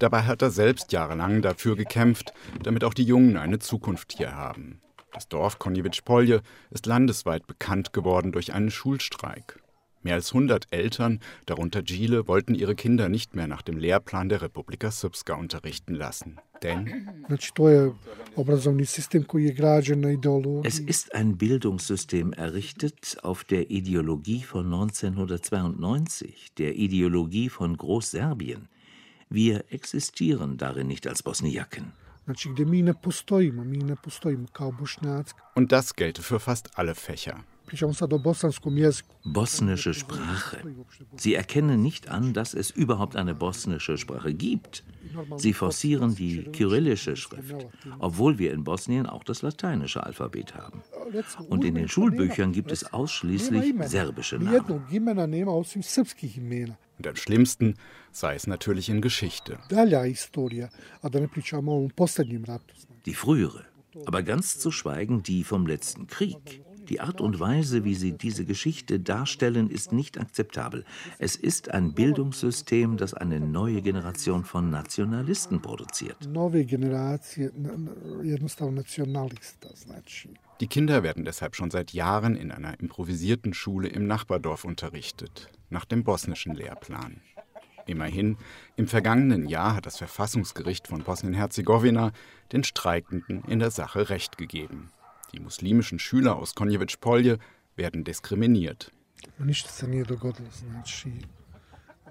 Dabei 0.00 0.22
hat 0.22 0.42
er 0.42 0.50
selbst 0.50 0.90
jahrelang 0.90 1.40
dafür 1.40 1.76
gekämpft, 1.76 2.32
damit 2.64 2.82
auch 2.82 2.94
die 2.94 3.04
Jungen 3.04 3.36
eine 3.36 3.60
Zukunft 3.60 4.14
hier 4.16 4.34
haben. 4.34 4.80
Das 5.12 5.28
Dorf 5.28 5.60
Konjevic-Polje 5.60 6.42
ist 6.70 6.86
landesweit 6.86 7.46
bekannt 7.46 7.92
geworden 7.92 8.32
durch 8.32 8.52
einen 8.52 8.70
Schulstreik. 8.70 9.60
Mehr 10.02 10.14
als 10.14 10.32
100 10.32 10.66
Eltern, 10.70 11.20
darunter 11.46 11.82
Gile, 11.82 12.28
wollten 12.28 12.54
ihre 12.54 12.74
Kinder 12.74 13.08
nicht 13.08 13.34
mehr 13.34 13.48
nach 13.48 13.62
dem 13.62 13.78
Lehrplan 13.78 14.28
der 14.28 14.42
Republika 14.42 14.90
Srpska 14.90 15.34
unterrichten 15.34 15.94
lassen. 15.94 16.38
Denn 16.62 17.08
es 20.64 20.78
ist 20.78 21.14
ein 21.14 21.36
Bildungssystem 21.36 22.32
errichtet 22.32 23.16
auf 23.22 23.44
der 23.44 23.70
Ideologie 23.70 24.42
von 24.42 24.66
1992, 24.66 26.48
der 26.56 26.76
Ideologie 26.76 27.48
von 27.48 27.76
Großserbien. 27.76 28.68
Wir 29.28 29.64
existieren 29.70 30.56
darin 30.56 30.86
nicht 30.86 31.06
als 31.06 31.22
Bosniaken. 31.22 31.92
Und 35.54 35.72
das 35.72 35.94
gelte 35.94 36.22
für 36.22 36.40
fast 36.40 36.78
alle 36.78 36.94
Fächer. 36.94 37.44
Bosnische 39.24 39.94
Sprache. 39.94 40.58
Sie 41.16 41.34
erkennen 41.34 41.82
nicht 41.82 42.08
an, 42.08 42.32
dass 42.32 42.54
es 42.54 42.70
überhaupt 42.70 43.16
eine 43.16 43.34
bosnische 43.34 43.98
Sprache 43.98 44.34
gibt. 44.34 44.84
Sie 45.36 45.52
forcieren 45.52 46.14
die 46.14 46.44
kyrillische 46.44 47.16
Schrift, 47.16 47.66
obwohl 47.98 48.38
wir 48.38 48.52
in 48.52 48.64
Bosnien 48.64 49.06
auch 49.06 49.24
das 49.24 49.42
lateinische 49.42 50.04
Alphabet 50.04 50.54
haben. 50.54 50.82
Und 51.48 51.64
in 51.64 51.74
den 51.74 51.88
Schulbüchern 51.88 52.52
gibt 52.52 52.72
es 52.72 52.92
ausschließlich 52.92 53.74
serbische 53.84 54.36
Namen. 54.38 54.82
Und 56.98 57.06
am 57.06 57.16
schlimmsten 57.16 57.74
sei 58.10 58.34
es 58.34 58.46
natürlich 58.46 58.88
in 58.88 59.00
Geschichte. 59.00 59.58
Die 63.06 63.14
frühere, 63.14 63.64
aber 64.04 64.22
ganz 64.22 64.58
zu 64.58 64.70
schweigen 64.70 65.22
die 65.22 65.44
vom 65.44 65.66
letzten 65.66 66.06
Krieg. 66.06 66.62
Die 66.88 67.00
Art 67.00 67.20
und 67.20 67.38
Weise, 67.38 67.84
wie 67.84 67.94
sie 67.94 68.12
diese 68.12 68.46
Geschichte 68.46 68.98
darstellen, 68.98 69.68
ist 69.68 69.92
nicht 69.92 70.18
akzeptabel. 70.18 70.84
Es 71.18 71.36
ist 71.36 71.70
ein 71.70 71.92
Bildungssystem, 71.92 72.96
das 72.96 73.12
eine 73.12 73.40
neue 73.40 73.82
Generation 73.82 74.44
von 74.44 74.70
Nationalisten 74.70 75.60
produziert. 75.60 76.16
Die 80.60 80.66
Kinder 80.66 81.02
werden 81.02 81.24
deshalb 81.24 81.56
schon 81.56 81.70
seit 81.70 81.92
Jahren 81.92 82.36
in 82.36 82.50
einer 82.50 82.80
improvisierten 82.80 83.52
Schule 83.52 83.88
im 83.88 84.06
Nachbardorf 84.06 84.64
unterrichtet, 84.64 85.50
nach 85.68 85.84
dem 85.84 86.04
bosnischen 86.04 86.54
Lehrplan. 86.54 87.20
Immerhin, 87.86 88.36
im 88.76 88.86
vergangenen 88.86 89.48
Jahr 89.48 89.74
hat 89.74 89.86
das 89.86 89.98
Verfassungsgericht 89.98 90.88
von 90.88 91.02
Bosnien-Herzegowina 91.02 92.12
den 92.52 92.64
Streikenden 92.64 93.42
in 93.44 93.58
der 93.58 93.70
Sache 93.70 94.10
Recht 94.10 94.36
gegeben. 94.36 94.90
Die 95.32 95.40
muslimischen 95.40 95.98
Schüler 95.98 96.36
aus 96.36 96.54
Konjevic-Polje 96.54 97.38
werden 97.76 98.04
diskriminiert. 98.04 98.92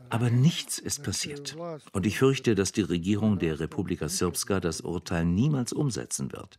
Aber 0.09 0.30
nichts 0.30 0.80
ist 0.80 1.03
passiert. 1.03 1.57
Und 1.91 2.05
ich 2.05 2.18
fürchte, 2.18 2.55
dass 2.55 2.72
die 2.72 2.82
Regierung 2.82 3.39
der 3.39 3.59
Republika 3.59 4.07
Srpska 4.07 4.59
das 4.59 4.82
Urteil 4.82 5.26
niemals 5.26 5.74
umsetzen 5.74 6.32
wird. 6.32 6.57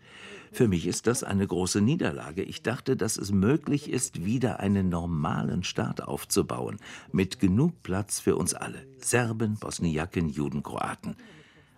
Für 0.53 0.69
mich 0.69 0.87
ist 0.87 1.07
das 1.07 1.25
eine 1.25 1.47
große 1.47 1.81
Niederlage. 1.81 2.43
Ich 2.43 2.63
dachte, 2.63 2.97
dass 2.97 3.17
es 3.17 3.33
möglich 3.33 3.91
ist, 3.91 4.25
wieder 4.25 4.61
einen 4.61 4.89
normalen 4.89 5.63
Staat 5.63 6.03
aufzubauen, 6.03 6.79
mit 7.11 7.39
genug 7.39 7.83
Platz 7.83 8.21
für 8.21 8.37
uns 8.37 8.53
alle. 8.53 8.87
Serben, 8.99 9.57
Bosniaken, 9.57 10.29
Juden, 10.29 10.63
Kroaten. 10.63 11.17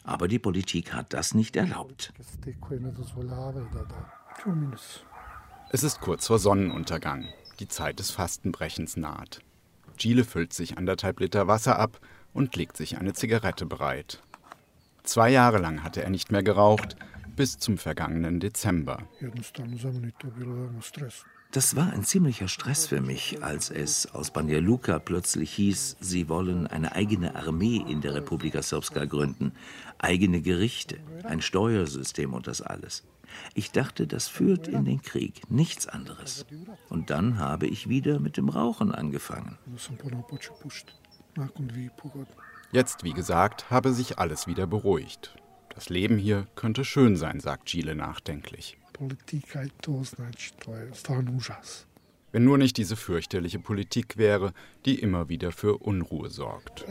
Aber 0.03 0.27
die 0.27 0.39
Politik 0.39 0.93
hat 0.93 1.13
das 1.13 1.35
nicht 1.35 1.55
erlaubt. 1.57 2.13
Es 5.71 5.83
ist 5.83 6.01
kurz 6.01 6.27
vor 6.27 6.39
Sonnenuntergang. 6.39 7.29
Die 7.59 7.69
Zeit 7.69 7.99
des 7.99 8.11
Fastenbrechens 8.11 8.97
naht. 8.97 9.41
Gile 9.99 10.25
füllt 10.25 10.55
sich 10.55 10.79
anderthalb 10.79 11.21
Liter 11.21 11.47
Wasser 11.47 11.79
ab 11.79 12.01
und 12.33 12.57
legt 12.57 12.77
sich 12.77 12.99
eine 12.99 13.13
Zigarette 13.13 13.67
bereit. 13.67 14.23
Zwei 15.03 15.31
Jahre 15.31 15.59
lang 15.59 15.83
hatte 15.83 16.03
er 16.03 16.11
nicht 16.11 16.33
mehr 16.33 16.43
geraucht, 16.43 16.97
bis 17.37 17.59
zum 17.59 17.77
vergangenen 17.77 18.41
Dezember. 18.41 19.03
Das 21.53 21.75
war 21.77 21.93
ein 21.93 22.05
ziemlicher 22.05 22.49
Stress 22.49 22.87
für 22.87 23.01
mich, 23.01 23.43
als 23.43 23.71
es 23.71 24.07
aus 24.15 24.31
Banja 24.31 24.61
Luka 24.61 25.01
plötzlich 25.01 25.53
hieß, 25.53 25.97
sie 26.01 26.29
wollen 26.29 26.67
eine 26.67 26.95
eigene 26.95 27.35
Armee 27.35 27.85
in 27.89 28.01
der 28.01 28.15
Republika 28.15 28.63
Srpska 28.63 29.05
gründen, 29.05 29.53
eigene 29.99 30.41
Gerichte, 30.43 30.99
ein 31.25 31.43
Steuersystem 31.43 32.35
und 32.35 32.47
das 32.47 32.63
alles. 32.63 33.03
Ich 33.55 33.73
dachte, 33.73 34.07
das 34.07 34.29
führt 34.29 34.69
in 34.69 34.85
den 34.85 35.03
Krieg, 35.03 35.43
nichts 35.51 35.87
anderes. 35.87 36.47
Und 36.89 37.11
dann 37.11 37.39
habe 37.39 37.67
ich 37.67 37.89
wieder 37.89 38.21
mit 38.21 38.37
dem 38.37 38.49
Rauchen 38.49 38.93
angefangen. 38.93 39.59
Jetzt, 42.73 43.05
wie 43.05 43.13
gesagt, 43.13 43.71
habe 43.71 43.93
sich 43.93 44.19
alles 44.19 44.47
wieder 44.47 44.67
beruhigt. 44.67 45.35
Das 45.75 45.89
Leben 45.89 46.19
hier 46.19 46.47
könnte 46.57 46.85
schön 46.85 47.17
sein, 47.17 47.41
sagt 47.41 47.67
Gile 47.67 47.95
nachdenklich. 47.95 48.77
Wenn 52.33 52.45
nur 52.45 52.59
nicht 52.59 52.77
diese 52.77 52.97
fürchterliche 52.97 53.59
Politik 53.59 54.17
wäre, 54.17 54.53
die 54.85 54.99
immer 55.01 55.29
wieder 55.29 55.53
für 55.53 55.79
Unruhe 55.79 56.31
sorgt. 56.31 56.85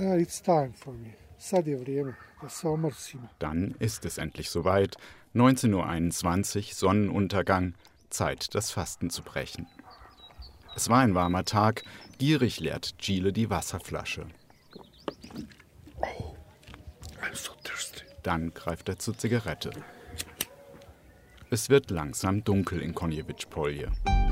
Dann 3.39 3.75
ist 3.79 4.05
es 4.05 4.17
endlich 4.17 4.49
soweit. 4.49 4.97
19.21 5.35 6.57
Uhr, 6.57 6.63
Sonnenuntergang, 6.73 7.75
Zeit, 8.09 8.55
das 8.55 8.71
Fasten 8.71 9.09
zu 9.09 9.21
brechen. 9.21 9.67
Es 10.75 10.89
war 10.89 10.99
ein 10.99 11.15
warmer 11.15 11.45
Tag, 11.45 11.83
gierig 12.17 12.59
leert 12.59 12.97
Gile 12.97 13.31
die 13.31 13.49
Wasserflasche. 13.49 14.27
Dann 18.23 18.53
greift 18.53 18.89
er 18.89 18.99
zur 18.99 19.17
Zigarette. 19.17 19.71
Es 21.49 21.69
wird 21.69 21.89
langsam 21.89 22.43
dunkel 22.43 22.81
in 22.81 22.93
Konjevic-Polje. 22.93 23.91
ćemo 24.05 24.28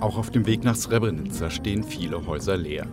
Auch 0.00 0.16
auf 0.16 0.30
dem 0.30 0.46
Weg 0.46 0.62
nach 0.62 0.76
Srebrenica 0.76 1.50
stehen 1.50 1.82
viele 1.82 2.26
Häuser 2.26 2.56
leer. 2.56 2.86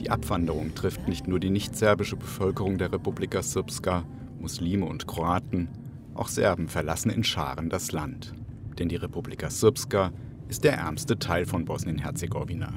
Die 0.00 0.10
Abwanderung 0.10 0.74
trifft 0.74 1.06
nicht 1.06 1.28
nur 1.28 1.38
die 1.38 1.50
nicht-serbische 1.50 2.16
Bevölkerung 2.16 2.78
der 2.78 2.92
Republika 2.92 3.40
Srpska, 3.40 4.02
Muslime 4.40 4.84
und 4.84 5.06
Kroaten, 5.06 5.68
auch 6.14 6.26
Serben 6.26 6.66
verlassen 6.66 7.10
in 7.10 7.22
Scharen 7.22 7.70
das 7.70 7.92
Land. 7.92 8.34
Denn 8.80 8.88
die 8.88 8.96
Republika 8.96 9.48
Srpska 9.48 10.10
ist 10.48 10.64
der 10.64 10.72
ärmste 10.72 11.20
Teil 11.20 11.46
von 11.46 11.64
Bosnien-Herzegowina. 11.64 12.72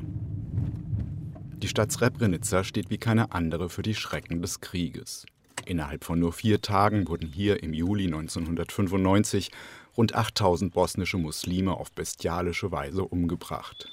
Die 1.62 1.68
Stadt 1.68 1.92
Srebrenica 1.92 2.64
steht 2.64 2.90
wie 2.90 2.98
keine 2.98 3.34
andere 3.34 3.70
für 3.70 3.84
die 3.84 3.94
Schrecken 3.94 4.42
des 4.42 4.62
Krieges. 4.62 5.28
Innerhalb 5.66 6.04
von 6.04 6.20
nur 6.20 6.34
vier 6.34 6.60
Tagen 6.60 7.08
wurden 7.08 7.28
hier 7.28 7.62
im 7.62 7.76
Juli 7.76 8.06
1995 8.06 9.52
rund 9.96 10.16
8000 10.16 10.74
bosnische 10.74 11.20
Muslime 11.20 11.74
auf 11.74 11.92
bestialische 11.92 12.72
Weise 12.72 13.04
umgebracht. 13.04 13.88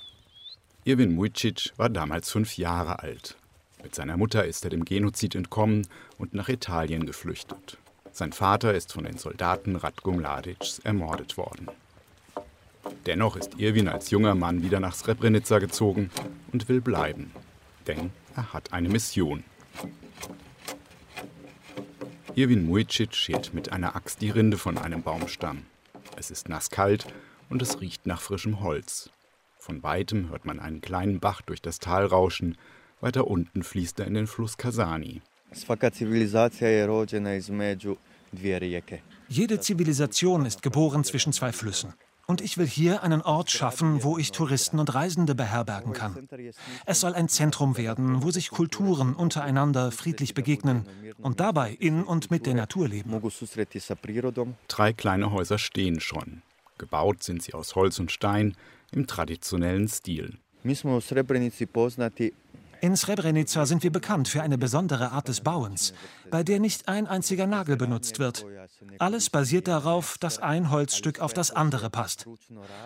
Irwin 0.84 1.14
Mujcic 1.14 1.72
war 1.76 1.90
damals 1.90 2.30
fünf 2.30 2.56
Jahre 2.56 3.00
alt. 3.00 3.36
Mit 3.82 3.94
seiner 3.94 4.16
Mutter 4.16 4.46
ist 4.46 4.64
er 4.64 4.70
dem 4.70 4.86
Genozid 4.86 5.34
entkommen 5.34 5.86
und 6.16 6.32
nach 6.32 6.48
Italien 6.48 7.04
geflüchtet. 7.04 7.76
Sein 8.12 8.32
Vater 8.32 8.72
ist 8.72 8.94
von 8.94 9.04
den 9.04 9.18
Soldaten 9.18 9.76
Ratko 9.76 10.12
Mladics 10.12 10.78
ermordet 10.78 11.36
worden. 11.36 11.68
Dennoch 13.04 13.36
ist 13.36 13.58
Irwin 13.58 13.88
als 13.88 14.08
junger 14.08 14.34
Mann 14.34 14.62
wieder 14.62 14.80
nach 14.80 14.94
Srebrenica 14.94 15.58
gezogen 15.58 16.10
und 16.50 16.70
will 16.70 16.80
bleiben. 16.80 17.30
Denn 17.88 18.10
er 18.36 18.52
hat 18.52 18.72
eine 18.72 18.88
Mission. 18.88 19.42
Irwin 22.34 22.66
Mujcic 22.66 23.14
schält 23.16 23.52
mit 23.52 23.72
einer 23.72 23.96
Axt 23.96 24.20
die 24.20 24.30
Rinde 24.30 24.58
von 24.58 24.78
einem 24.78 25.02
Baumstamm. 25.02 25.64
Es 26.16 26.30
ist 26.30 26.48
nasskalt 26.48 27.06
und 27.48 27.62
es 27.62 27.80
riecht 27.80 28.06
nach 28.06 28.20
frischem 28.20 28.60
Holz. 28.60 29.10
Von 29.58 29.82
weitem 29.82 30.28
hört 30.30 30.44
man 30.44 30.60
einen 30.60 30.80
kleinen 30.80 31.18
Bach 31.18 31.42
durch 31.42 31.60
das 31.60 31.78
Tal 31.78 32.06
rauschen. 32.06 32.56
Weiter 33.00 33.26
unten 33.26 33.62
fließt 33.64 33.98
er 34.00 34.06
in 34.06 34.14
den 34.14 34.26
Fluss 34.26 34.56
Kasani. 34.56 35.22
Jede 39.28 39.60
Zivilisation 39.60 40.46
ist 40.46 40.62
geboren 40.62 41.04
zwischen 41.04 41.32
zwei 41.32 41.52
Flüssen. 41.52 41.94
Und 42.30 42.42
ich 42.42 42.58
will 42.58 42.66
hier 42.66 43.02
einen 43.02 43.22
Ort 43.22 43.50
schaffen, 43.50 44.02
wo 44.02 44.18
ich 44.18 44.32
Touristen 44.32 44.78
und 44.78 44.94
Reisende 44.94 45.34
beherbergen 45.34 45.94
kann. 45.94 46.28
Es 46.84 47.00
soll 47.00 47.14
ein 47.14 47.30
Zentrum 47.30 47.78
werden, 47.78 48.22
wo 48.22 48.30
sich 48.30 48.50
Kulturen 48.50 49.14
untereinander 49.14 49.90
friedlich 49.90 50.34
begegnen 50.34 50.84
und 51.22 51.40
dabei 51.40 51.74
in 51.80 52.04
und 52.04 52.30
mit 52.30 52.44
der 52.44 52.52
Natur 52.52 52.86
leben. 52.86 53.10
Drei 54.68 54.92
kleine 54.92 55.32
Häuser 55.32 55.56
stehen 55.56 56.00
schon. 56.00 56.42
Gebaut 56.76 57.22
sind 57.22 57.42
sie 57.42 57.54
aus 57.54 57.74
Holz 57.74 57.98
und 57.98 58.12
Stein 58.12 58.54
im 58.92 59.06
traditionellen 59.06 59.88
Stil. 59.88 60.36
In 62.80 62.96
Srebrenica 62.96 63.66
sind 63.66 63.82
wir 63.82 63.90
bekannt 63.90 64.28
für 64.28 64.42
eine 64.42 64.58
besondere 64.58 65.12
Art 65.12 65.28
des 65.28 65.40
Bauens, 65.40 65.92
bei 66.30 66.42
der 66.42 66.60
nicht 66.60 66.88
ein 66.88 67.06
einziger 67.06 67.46
Nagel 67.46 67.76
benutzt 67.76 68.18
wird. 68.18 68.46
Alles 68.98 69.30
basiert 69.30 69.68
darauf, 69.68 70.18
dass 70.18 70.38
ein 70.38 70.70
Holzstück 70.70 71.20
auf 71.20 71.32
das 71.32 71.50
andere 71.50 71.90
passt. 71.90 72.26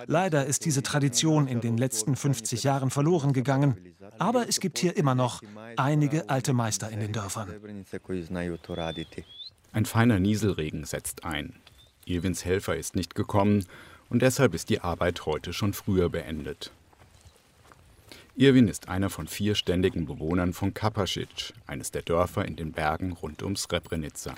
Leider 0.06 0.46
ist 0.46 0.64
diese 0.64 0.82
Tradition 0.82 1.46
in 1.46 1.60
den 1.60 1.76
letzten 1.76 2.16
50 2.16 2.62
Jahren 2.62 2.90
verloren 2.90 3.32
gegangen, 3.32 3.76
aber 4.18 4.48
es 4.48 4.60
gibt 4.60 4.78
hier 4.78 4.96
immer 4.96 5.14
noch 5.14 5.42
einige 5.76 6.28
alte 6.28 6.52
Meister 6.52 6.90
in 6.90 7.00
den 7.00 7.12
Dörfern. 7.12 7.50
Ein 9.72 9.86
feiner 9.86 10.18
Nieselregen 10.18 10.84
setzt 10.84 11.24
ein. 11.24 11.54
Irwins 12.04 12.44
Helfer 12.44 12.76
ist 12.76 12.96
nicht 12.96 13.14
gekommen 13.14 13.64
und 14.08 14.22
deshalb 14.22 14.54
ist 14.54 14.68
die 14.68 14.80
Arbeit 14.80 15.24
heute 15.26 15.52
schon 15.52 15.72
früher 15.72 16.10
beendet. 16.10 16.72
Irwin 18.34 18.66
ist 18.66 18.88
einer 18.88 19.10
von 19.10 19.26
vier 19.26 19.54
ständigen 19.54 20.06
Bewohnern 20.06 20.54
von 20.54 20.72
Kapasic, 20.72 21.52
eines 21.66 21.90
der 21.90 22.00
Dörfer 22.00 22.46
in 22.46 22.56
den 22.56 22.72
Bergen 22.72 23.12
rund 23.12 23.42
um 23.42 23.56
Srebrenica. 23.56 24.34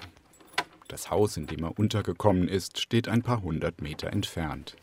Das 0.88 1.10
Haus, 1.10 1.36
in 1.36 1.46
dem 1.46 1.62
er 1.62 1.78
untergekommen 1.78 2.48
ist, 2.48 2.80
steht 2.80 3.06
ein 3.06 3.22
paar 3.22 3.42
hundert 3.42 3.80
Meter 3.80 4.12
entfernt. 4.12 4.74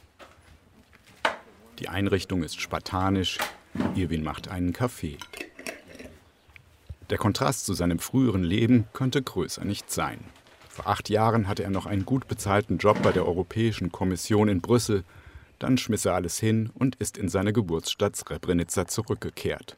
Die 1.80 1.90
Einrichtung 1.90 2.42
ist 2.42 2.62
spartanisch. 2.62 3.38
Irwin 3.96 4.24
macht 4.24 4.48
einen 4.48 4.72
Kaffee. 4.72 5.18
Der 7.10 7.18
Kontrast 7.18 7.66
zu 7.66 7.74
seinem 7.74 8.00
früheren 8.00 8.44
Leben 8.44 8.88
könnte 8.94 9.22
größer 9.22 9.66
nicht 9.66 9.92
sein. 9.92 10.20
Vor 10.70 10.88
acht 10.88 11.10
Jahren 11.10 11.50
hatte 11.50 11.64
er 11.64 11.70
noch 11.70 11.86
einen 11.86 12.06
gut 12.06 12.30
bezahlten 12.30 12.78
Job 12.78 13.02
bei 13.02 13.12
der 13.12 13.26
Europäischen 13.26 13.92
Kommission 13.92 14.48
in 14.48 14.62
Brüssel 14.62 15.04
dann 15.62 15.78
schmiss 15.78 16.06
er 16.06 16.16
alles 16.16 16.40
hin 16.40 16.72
und 16.74 16.96
ist 16.96 17.18
in 17.18 17.30
seine 17.30 17.54
Geburtsstadt 17.54 18.16
Srebrenica 18.16 18.88
zurückgekehrt. 18.88 19.78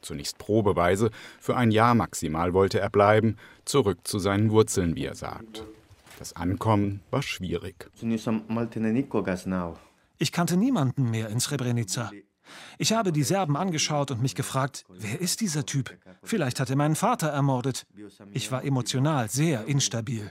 Zunächst 0.00 0.38
probeweise, 0.38 1.10
für 1.40 1.56
ein 1.56 1.70
Jahr 1.70 1.94
maximal 1.94 2.52
wollte 2.52 2.78
er 2.78 2.90
bleiben, 2.90 3.36
zurück 3.64 3.98
zu 4.04 4.18
seinen 4.18 4.50
Wurzeln, 4.50 4.96
wie 4.96 5.06
er 5.06 5.14
sagt. 5.14 5.64
Das 6.18 6.34
Ankommen 6.36 7.00
war 7.10 7.22
schwierig. 7.22 7.90
Ich 10.18 10.32
kannte 10.32 10.56
niemanden 10.56 11.10
mehr 11.10 11.28
in 11.28 11.40
Srebrenica. 11.40 12.10
Ich 12.78 12.92
habe 12.92 13.10
die 13.10 13.22
Serben 13.22 13.56
angeschaut 13.56 14.10
und 14.10 14.20
mich 14.22 14.34
gefragt, 14.34 14.84
wer 14.88 15.20
ist 15.20 15.40
dieser 15.40 15.64
Typ? 15.64 15.96
Vielleicht 16.22 16.60
hat 16.60 16.70
er 16.70 16.76
meinen 16.76 16.94
Vater 16.94 17.28
ermordet. 17.28 17.86
Ich 18.32 18.52
war 18.52 18.62
emotional 18.62 19.30
sehr 19.30 19.64
instabil. 19.64 20.30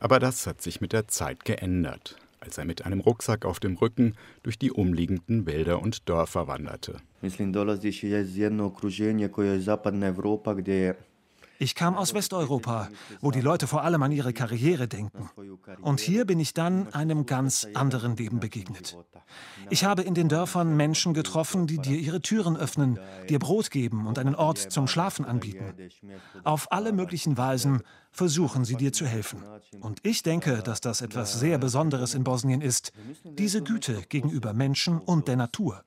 Aber 0.00 0.20
das 0.20 0.46
hat 0.46 0.62
sich 0.62 0.80
mit 0.80 0.92
der 0.92 1.08
Zeit 1.08 1.44
geändert 1.44 2.16
als 2.40 2.58
er 2.58 2.64
mit 2.64 2.84
einem 2.84 3.00
Rucksack 3.00 3.44
auf 3.44 3.60
dem 3.60 3.76
Rücken 3.76 4.14
durch 4.42 4.58
die 4.58 4.70
umliegenden 4.70 5.46
Wälder 5.46 5.82
und 5.82 6.08
Dörfer 6.08 6.46
wanderte. 6.46 6.96
Ich 11.60 11.74
kam 11.74 11.96
aus 11.96 12.14
Westeuropa, 12.14 12.88
wo 13.20 13.32
die 13.32 13.40
Leute 13.40 13.66
vor 13.66 13.82
allem 13.82 14.02
an 14.02 14.12
ihre 14.12 14.32
Karriere 14.32 14.86
denken. 14.86 15.28
Und 15.82 15.98
hier 15.98 16.24
bin 16.24 16.38
ich 16.38 16.54
dann 16.54 16.92
einem 16.92 17.26
ganz 17.26 17.66
anderen 17.74 18.16
Leben 18.16 18.38
begegnet. 18.38 18.96
Ich 19.68 19.84
habe 19.84 20.02
in 20.02 20.14
den 20.14 20.28
Dörfern 20.28 20.76
Menschen 20.76 21.14
getroffen, 21.14 21.66
die 21.66 21.78
dir 21.78 21.98
ihre 21.98 22.20
Türen 22.20 22.56
öffnen, 22.56 22.98
dir 23.28 23.40
Brot 23.40 23.70
geben 23.70 24.06
und 24.06 24.18
einen 24.18 24.36
Ort 24.36 24.58
zum 24.58 24.86
Schlafen 24.86 25.24
anbieten. 25.24 25.74
Auf 26.44 26.70
alle 26.70 26.92
möglichen 26.92 27.36
Weisen 27.36 27.82
versuchen 28.12 28.64
sie 28.64 28.76
dir 28.76 28.92
zu 28.92 29.04
helfen. 29.06 29.42
Und 29.80 29.98
ich 30.04 30.22
denke, 30.22 30.62
dass 30.62 30.80
das 30.80 31.00
etwas 31.00 31.40
sehr 31.40 31.58
Besonderes 31.58 32.14
in 32.14 32.22
Bosnien 32.24 32.60
ist, 32.60 32.92
diese 33.24 33.62
Güte 33.62 34.02
gegenüber 34.08 34.52
Menschen 34.52 34.98
und 34.98 35.26
der 35.26 35.36
Natur. 35.36 35.82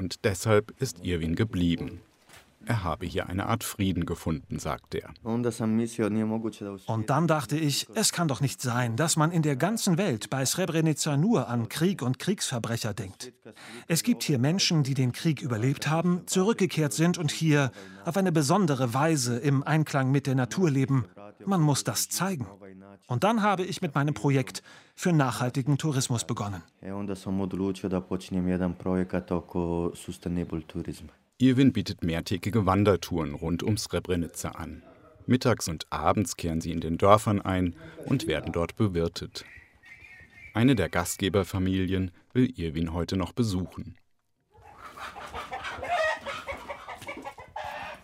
Und 0.00 0.24
deshalb 0.24 0.72
ist 0.80 1.04
Irwin 1.04 1.36
geblieben. 1.36 2.00
Er 2.64 2.84
habe 2.84 3.04
hier 3.04 3.28
eine 3.28 3.46
Art 3.46 3.64
Frieden 3.64 4.06
gefunden, 4.06 4.58
sagt 4.58 4.94
er. 4.94 5.10
Und 5.22 5.44
dann 7.10 7.26
dachte 7.26 7.58
ich, 7.58 7.86
es 7.94 8.12
kann 8.12 8.26
doch 8.26 8.40
nicht 8.40 8.62
sein, 8.62 8.96
dass 8.96 9.16
man 9.16 9.30
in 9.30 9.42
der 9.42 9.56
ganzen 9.56 9.98
Welt 9.98 10.30
bei 10.30 10.46
Srebrenica 10.46 11.18
nur 11.18 11.48
an 11.48 11.68
Krieg 11.68 12.00
und 12.00 12.18
Kriegsverbrecher 12.18 12.94
denkt. 12.94 13.34
Es 13.88 14.02
gibt 14.02 14.22
hier 14.22 14.38
Menschen, 14.38 14.84
die 14.84 14.94
den 14.94 15.12
Krieg 15.12 15.42
überlebt 15.42 15.88
haben, 15.88 16.22
zurückgekehrt 16.26 16.94
sind 16.94 17.18
und 17.18 17.30
hier 17.30 17.70
auf 18.06 18.16
eine 18.16 18.32
besondere 18.32 18.94
Weise 18.94 19.36
im 19.36 19.62
Einklang 19.62 20.10
mit 20.10 20.26
der 20.26 20.34
Natur 20.34 20.70
leben. 20.70 21.04
Man 21.44 21.60
muss 21.60 21.84
das 21.84 22.08
zeigen. 22.08 22.46
Und 23.06 23.24
dann 23.24 23.42
habe 23.42 23.64
ich 23.64 23.82
mit 23.82 23.94
meinem 23.94 24.14
Projekt 24.14 24.62
für 25.00 25.14
nachhaltigen 25.14 25.78
Tourismus 25.78 26.26
begonnen. 26.26 26.62
Irwin 31.38 31.72
bietet 31.72 32.04
mehrtägige 32.04 32.66
Wandertouren 32.66 33.34
rund 33.34 33.62
um 33.62 33.78
Srebrenica 33.78 34.50
an. 34.50 34.82
Mittags 35.24 35.68
und 35.68 35.86
abends 35.88 36.36
kehren 36.36 36.60
sie 36.60 36.70
in 36.70 36.82
den 36.82 36.98
Dörfern 36.98 37.40
ein 37.40 37.76
und 38.04 38.26
werden 38.26 38.52
dort 38.52 38.76
bewirtet. 38.76 39.46
Eine 40.52 40.74
der 40.74 40.90
Gastgeberfamilien 40.90 42.10
will 42.34 42.52
Irwin 42.60 42.92
heute 42.92 43.16
noch 43.16 43.32
besuchen. 43.32 43.96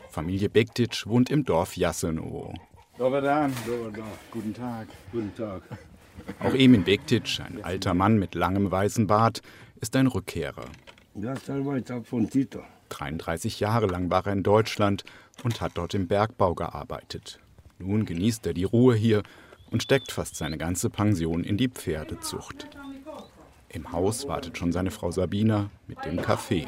Familie 0.08 0.48
Bektic 0.48 1.06
wohnt 1.06 1.28
im 1.28 1.44
Dorf 1.44 1.76
Jasenovo. 1.76 2.54
Guten 4.30 4.54
Tag. 4.54 4.88
Guten 5.12 5.34
Tag. 5.34 5.62
Auch 6.40 6.54
Emin 6.54 6.84
Bektic, 6.84 7.40
ein 7.40 7.64
alter 7.64 7.94
Mann 7.94 8.18
mit 8.18 8.34
langem 8.34 8.70
weißen 8.70 9.06
Bart, 9.06 9.42
ist 9.80 9.96
ein 9.96 10.06
Rückkehrer. 10.06 10.66
33 12.88 13.60
Jahre 13.60 13.86
lang 13.86 14.10
war 14.10 14.26
er 14.26 14.32
in 14.32 14.42
Deutschland 14.42 15.04
und 15.42 15.60
hat 15.60 15.72
dort 15.74 15.94
im 15.94 16.08
Bergbau 16.08 16.54
gearbeitet. 16.54 17.40
Nun 17.78 18.04
genießt 18.04 18.46
er 18.46 18.54
die 18.54 18.64
Ruhe 18.64 18.94
hier 18.94 19.22
und 19.70 19.82
steckt 19.82 20.12
fast 20.12 20.36
seine 20.36 20.58
ganze 20.58 20.90
Pension 20.90 21.44
in 21.44 21.56
die 21.56 21.68
Pferdezucht. 21.68 22.68
Im 23.68 23.92
Haus 23.92 24.26
wartet 24.28 24.56
schon 24.56 24.72
seine 24.72 24.90
Frau 24.90 25.10
Sabina 25.10 25.70
mit 25.86 26.04
dem 26.04 26.22
Kaffee. 26.22 26.66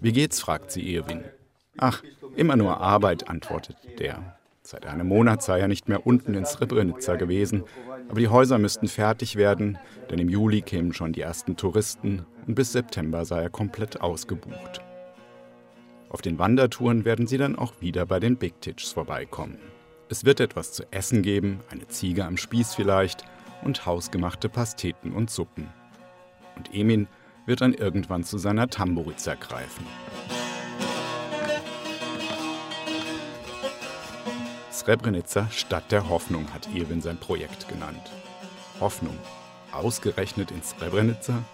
Wie 0.00 0.12
geht's? 0.12 0.40
fragt 0.40 0.70
sie 0.70 0.94
Irwin. 0.94 1.24
Ach, 1.78 2.02
immer 2.36 2.56
nur 2.56 2.80
Arbeit, 2.80 3.28
antwortet 3.28 3.76
der. 3.98 4.36
Seit 4.64 4.86
einem 4.86 5.08
Monat 5.08 5.42
sei 5.42 5.58
er 5.58 5.66
nicht 5.66 5.88
mehr 5.88 6.06
unten 6.06 6.34
in 6.34 6.44
Srebrenica 6.44 7.16
gewesen, 7.16 7.64
aber 8.08 8.20
die 8.20 8.28
Häuser 8.28 8.58
müssten 8.58 8.86
fertig 8.86 9.34
werden, 9.34 9.76
denn 10.08 10.20
im 10.20 10.28
Juli 10.28 10.62
kämen 10.62 10.92
schon 10.92 11.12
die 11.12 11.20
ersten 11.20 11.56
Touristen 11.56 12.24
und 12.46 12.54
bis 12.54 12.72
September 12.72 13.24
sei 13.24 13.42
er 13.42 13.50
komplett 13.50 14.00
ausgebucht. 14.00 14.80
Auf 16.08 16.22
den 16.22 16.38
Wandertouren 16.38 17.04
werden 17.04 17.26
sie 17.26 17.38
dann 17.38 17.56
auch 17.56 17.72
wieder 17.80 18.06
bei 18.06 18.20
den 18.20 18.36
Big 18.36 18.60
Titchs 18.60 18.92
vorbeikommen. 18.92 19.58
Es 20.08 20.24
wird 20.24 20.38
etwas 20.38 20.72
zu 20.72 20.84
essen 20.92 21.22
geben, 21.22 21.60
eine 21.68 21.88
Ziege 21.88 22.24
am 22.24 22.36
Spieß 22.36 22.74
vielleicht 22.74 23.24
und 23.64 23.84
hausgemachte 23.84 24.48
Pasteten 24.48 25.12
und 25.12 25.30
Suppen. 25.30 25.68
Und 26.56 26.72
Emin 26.72 27.08
wird 27.46 27.62
dann 27.62 27.74
irgendwann 27.74 28.22
zu 28.22 28.38
seiner 28.38 28.68
Tamburica 28.68 29.34
greifen. 29.34 29.86
Srebrenica 34.82 35.48
Stadt 35.52 35.92
der 35.92 36.08
Hoffnung 36.08 36.52
hat 36.52 36.68
Irwin 36.74 37.00
sein 37.00 37.16
Projekt 37.16 37.68
genannt. 37.68 38.10
Hoffnung. 38.80 39.16
Ausgerechnet 39.70 40.50
in 40.50 40.60
Srebrenica? 40.60 41.44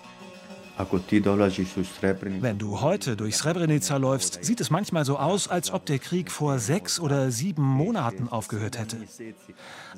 Wenn 2.41 2.59
du 2.59 2.81
heute 2.81 3.16
durch 3.16 3.37
Srebrenica 3.37 3.97
läufst, 3.97 4.45
sieht 4.45 4.61
es 4.61 4.70
manchmal 4.70 5.05
so 5.05 5.18
aus, 5.18 5.49
als 5.49 5.72
ob 5.72 5.87
der 5.87 5.99
Krieg 5.99 6.31
vor 6.31 6.61
sechs 6.61 7.01
oder 7.01 7.33
sieben 7.33 7.64
Monaten 7.64 8.29
aufgehört 8.29 8.79
hätte. 8.79 8.99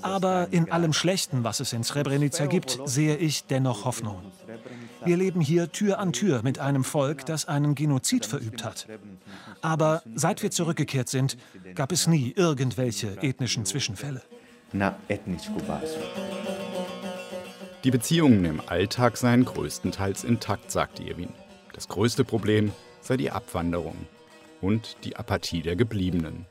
Aber 0.00 0.48
in 0.52 0.72
allem 0.72 0.94
Schlechten, 0.94 1.44
was 1.44 1.60
es 1.60 1.74
in 1.74 1.84
Srebrenica 1.84 2.46
gibt, 2.46 2.80
sehe 2.86 3.16
ich 3.16 3.44
dennoch 3.44 3.84
Hoffnung. 3.84 4.22
Wir 5.04 5.18
leben 5.18 5.42
hier 5.42 5.70
Tür 5.70 5.98
an 5.98 6.12
Tür 6.14 6.40
mit 6.42 6.58
einem 6.58 6.84
Volk, 6.84 7.26
das 7.26 7.46
einen 7.46 7.74
Genozid 7.74 8.24
verübt 8.24 8.64
hat. 8.64 8.86
Aber 9.60 10.02
seit 10.14 10.42
wir 10.42 10.50
zurückgekehrt 10.50 11.10
sind, 11.10 11.36
gab 11.74 11.92
es 11.92 12.06
nie 12.06 12.32
irgendwelche 12.34 13.22
ethnischen 13.22 13.66
Zwischenfälle. 13.66 14.22
Die 17.82 17.90
Beziehungen 17.90 18.44
im 18.44 18.60
Alltag 18.66 19.16
seien 19.16 19.46
größtenteils 19.46 20.24
intakt, 20.24 20.70
sagte 20.70 21.02
Irwin. 21.02 21.30
Das 21.72 21.88
größte 21.88 22.24
Problem 22.24 22.72
sei 23.00 23.16
die 23.16 23.30
Abwanderung 23.30 23.96
und 24.60 24.98
die 25.04 25.16
Apathie 25.16 25.62
der 25.62 25.76
Gebliebenen. 25.76 26.44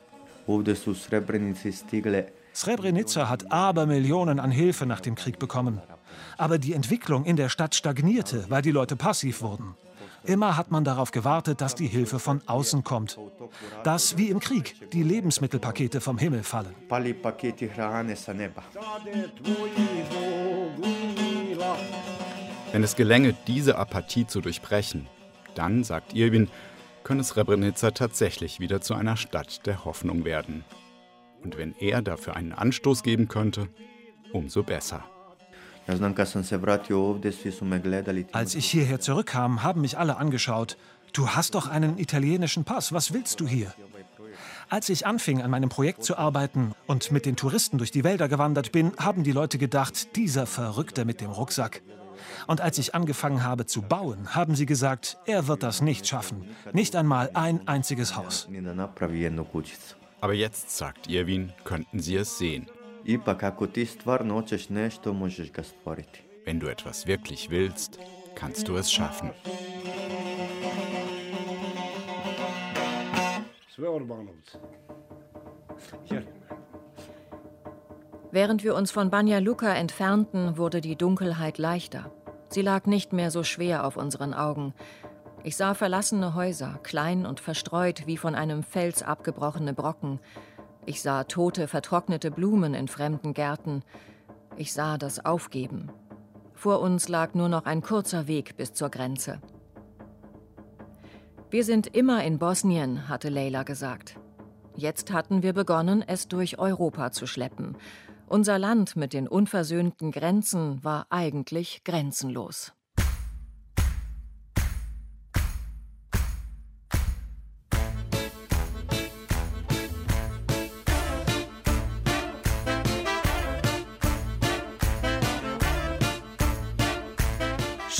Srebrenica 2.51 3.29
hat 3.29 3.51
Abermillionen 3.51 4.39
an 4.39 4.49
Hilfe 4.49 4.87
nach 4.87 5.01
dem 5.01 5.13
Krieg 5.13 5.37
bekommen. 5.37 5.79
Aber 6.39 6.57
die 6.57 6.73
Entwicklung 6.73 7.25
in 7.25 7.35
der 7.35 7.49
Stadt 7.49 7.75
stagnierte, 7.75 8.45
weil 8.49 8.63
die 8.63 8.71
Leute 8.71 8.95
passiv 8.95 9.41
wurden. 9.41 9.75
Immer 10.23 10.57
hat 10.57 10.71
man 10.71 10.83
darauf 10.83 11.11
gewartet, 11.11 11.61
dass 11.61 11.75
die 11.75 11.87
Hilfe 11.87 12.19
von 12.19 12.41
außen 12.45 12.83
kommt. 12.83 13.17
Dass, 13.83 14.17
wie 14.17 14.29
im 14.29 14.39
Krieg, 14.39 14.89
die 14.91 15.03
Lebensmittelpakete 15.03 16.01
vom 16.01 16.17
Himmel 16.17 16.43
fallen. 16.43 16.75
Wenn 22.71 22.83
es 22.83 22.95
gelänge, 22.95 23.35
diese 23.47 23.77
Apathie 23.77 24.27
zu 24.27 24.41
durchbrechen, 24.41 25.07
dann, 25.55 25.83
sagt 25.83 26.13
Irwin, 26.13 26.49
könne 27.03 27.23
Srebrenica 27.23 27.91
tatsächlich 27.91 28.59
wieder 28.59 28.81
zu 28.81 28.93
einer 28.93 29.17
Stadt 29.17 29.65
der 29.65 29.85
Hoffnung 29.85 30.25
werden. 30.25 30.63
Und 31.43 31.57
wenn 31.57 31.73
er 31.79 32.01
dafür 32.01 32.35
einen 32.35 32.53
Anstoß 32.53 33.03
geben 33.03 33.27
könnte, 33.27 33.69
umso 34.33 34.63
besser. 34.63 35.03
Als 38.31 38.55
ich 38.55 38.65
hierher 38.69 38.99
zurückkam, 38.99 39.63
haben 39.63 39.81
mich 39.81 39.97
alle 39.97 40.17
angeschaut. 40.17 40.77
Du 41.13 41.29
hast 41.29 41.55
doch 41.55 41.67
einen 41.67 41.97
italienischen 41.97 42.63
Pass, 42.63 42.93
was 42.93 43.13
willst 43.13 43.39
du 43.39 43.47
hier? 43.47 43.73
Als 44.69 44.89
ich 44.89 45.07
anfing, 45.07 45.41
an 45.41 45.49
meinem 45.49 45.69
Projekt 45.69 46.03
zu 46.03 46.15
arbeiten 46.15 46.73
und 46.85 47.11
mit 47.11 47.25
den 47.25 47.35
Touristen 47.35 47.79
durch 47.79 47.89
die 47.89 48.03
Wälder 48.03 48.27
gewandert 48.27 48.71
bin, 48.71 48.91
haben 48.99 49.23
die 49.23 49.31
Leute 49.31 49.57
gedacht, 49.57 50.15
dieser 50.15 50.45
Verrückte 50.45 51.05
mit 51.05 51.21
dem 51.21 51.31
Rucksack. 51.31 51.81
Und 52.45 52.61
als 52.61 52.77
ich 52.77 52.93
angefangen 52.93 53.43
habe 53.43 53.65
zu 53.65 53.81
bauen, 53.81 54.35
haben 54.35 54.55
sie 54.55 54.67
gesagt, 54.67 55.17
er 55.25 55.47
wird 55.47 55.63
das 55.63 55.81
nicht 55.81 56.07
schaffen. 56.07 56.47
Nicht 56.71 56.95
einmal 56.95 57.31
ein 57.33 57.67
einziges 57.67 58.15
Haus. 58.15 58.47
Aber 60.21 60.33
jetzt, 60.33 60.77
sagt 60.77 61.07
Irwin, 61.09 61.53
könnten 61.63 61.99
sie 61.99 62.15
es 62.15 62.37
sehen. 62.37 62.67
Wenn 66.45 66.59
du 66.59 66.67
etwas 66.67 67.07
wirklich 67.07 67.49
willst, 67.49 67.99
kannst 68.35 68.67
du 68.67 68.75
es 68.75 68.91
schaffen. 68.91 69.31
Während 78.31 78.63
wir 78.63 78.75
uns 78.75 78.91
von 78.91 79.09
Banja 79.09 79.39
Luka 79.39 79.73
entfernten, 79.73 80.57
wurde 80.57 80.79
die 80.79 80.95
Dunkelheit 80.95 81.57
leichter. 81.57 82.11
Sie 82.49 82.61
lag 82.61 82.85
nicht 82.85 83.11
mehr 83.11 83.31
so 83.31 83.41
schwer 83.41 83.87
auf 83.87 83.97
unseren 83.97 84.35
Augen. 84.35 84.75
Ich 85.43 85.57
sah 85.57 85.73
verlassene 85.73 86.35
Häuser, 86.35 86.79
klein 86.83 87.25
und 87.25 87.39
verstreut 87.39 88.05
wie 88.05 88.17
von 88.17 88.35
einem 88.35 88.61
Fels 88.61 89.01
abgebrochene 89.01 89.73
Brocken. 89.73 90.19
Ich 90.89 91.03
sah 91.03 91.23
tote, 91.23 91.67
vertrocknete 91.67 92.31
Blumen 92.31 92.73
in 92.73 92.87
fremden 92.87 93.35
Gärten. 93.35 93.83
Ich 94.57 94.73
sah 94.73 94.97
das 94.97 95.23
Aufgeben. 95.23 95.91
Vor 96.55 96.79
uns 96.79 97.07
lag 97.07 97.35
nur 97.35 97.47
noch 97.47 97.65
ein 97.65 97.83
kurzer 97.83 98.25
Weg 98.25 98.57
bis 98.57 98.73
zur 98.73 98.89
Grenze. 98.89 99.39
Wir 101.51 101.63
sind 101.63 101.85
immer 101.95 102.23
in 102.23 102.39
Bosnien, 102.39 103.07
hatte 103.07 103.29
Leila 103.29 103.61
gesagt. 103.61 104.19
Jetzt 104.75 105.13
hatten 105.13 105.43
wir 105.43 105.53
begonnen, 105.53 106.03
es 106.07 106.27
durch 106.27 106.57
Europa 106.57 107.11
zu 107.11 107.27
schleppen. 107.27 107.77
Unser 108.25 108.57
Land 108.57 108.95
mit 108.95 109.13
den 109.13 109.27
unversöhnten 109.27 110.09
Grenzen 110.11 110.83
war 110.83 111.05
eigentlich 111.11 111.83
grenzenlos. 111.83 112.73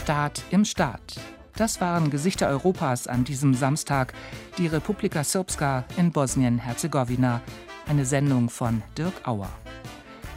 Staat 0.09 0.41
im 0.49 0.65
Staat. 0.65 1.19
Das 1.55 1.81
waren 1.81 2.09
Gesichter 2.09 2.47
Europas 2.47 3.05
an 3.05 3.25
diesem 3.25 3.53
Samstag, 3.53 4.15
die 4.57 4.65
Republika 4.65 5.23
Srpska 5.23 5.83
in 5.97 6.11
Bosnien-Herzegowina, 6.11 7.41
eine 7.87 8.05
Sendung 8.05 8.49
von 8.49 8.81
Dirk 8.97 9.27
Auer. 9.27 9.51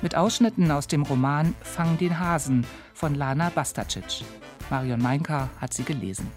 Mit 0.02 0.14
Ausschnitten 0.14 0.70
aus 0.70 0.88
dem 0.88 1.04
Roman 1.04 1.54
Fang 1.62 1.96
den 1.96 2.18
Hasen 2.18 2.66
von 2.92 3.14
Lana 3.14 3.48
Bastacic. 3.48 4.26
Marion 4.68 5.00
Meinka 5.00 5.48
hat 5.58 5.72
sie 5.72 5.84
gelesen. 5.84 6.30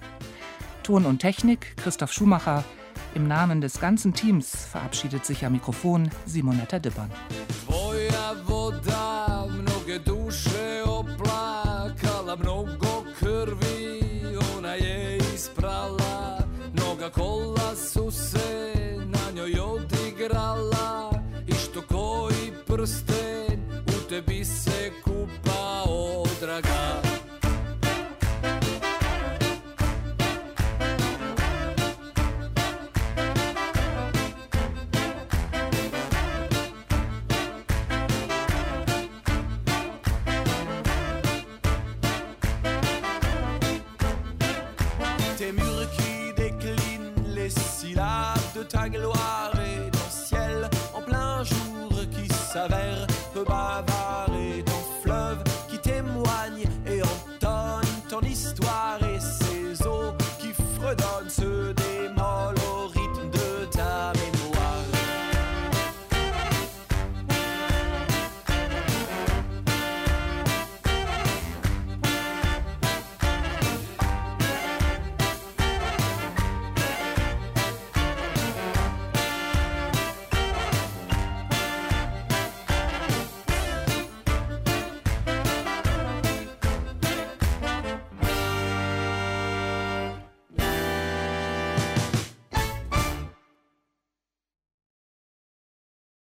Ton 0.84 1.06
und 1.06 1.20
Technik 1.20 1.76
Christoph 1.76 2.14
Schumacher. 2.14 2.64
Im 3.16 3.28
Namen 3.28 3.60
des 3.60 3.82
ganzen 3.82 4.14
Teams 4.14 4.56
verabschiedet 4.56 5.26
sich 5.26 5.46
am 5.46 5.52
Mikrofon 5.52 6.10
Simonetta 6.26 6.80
Dippern. 6.80 7.12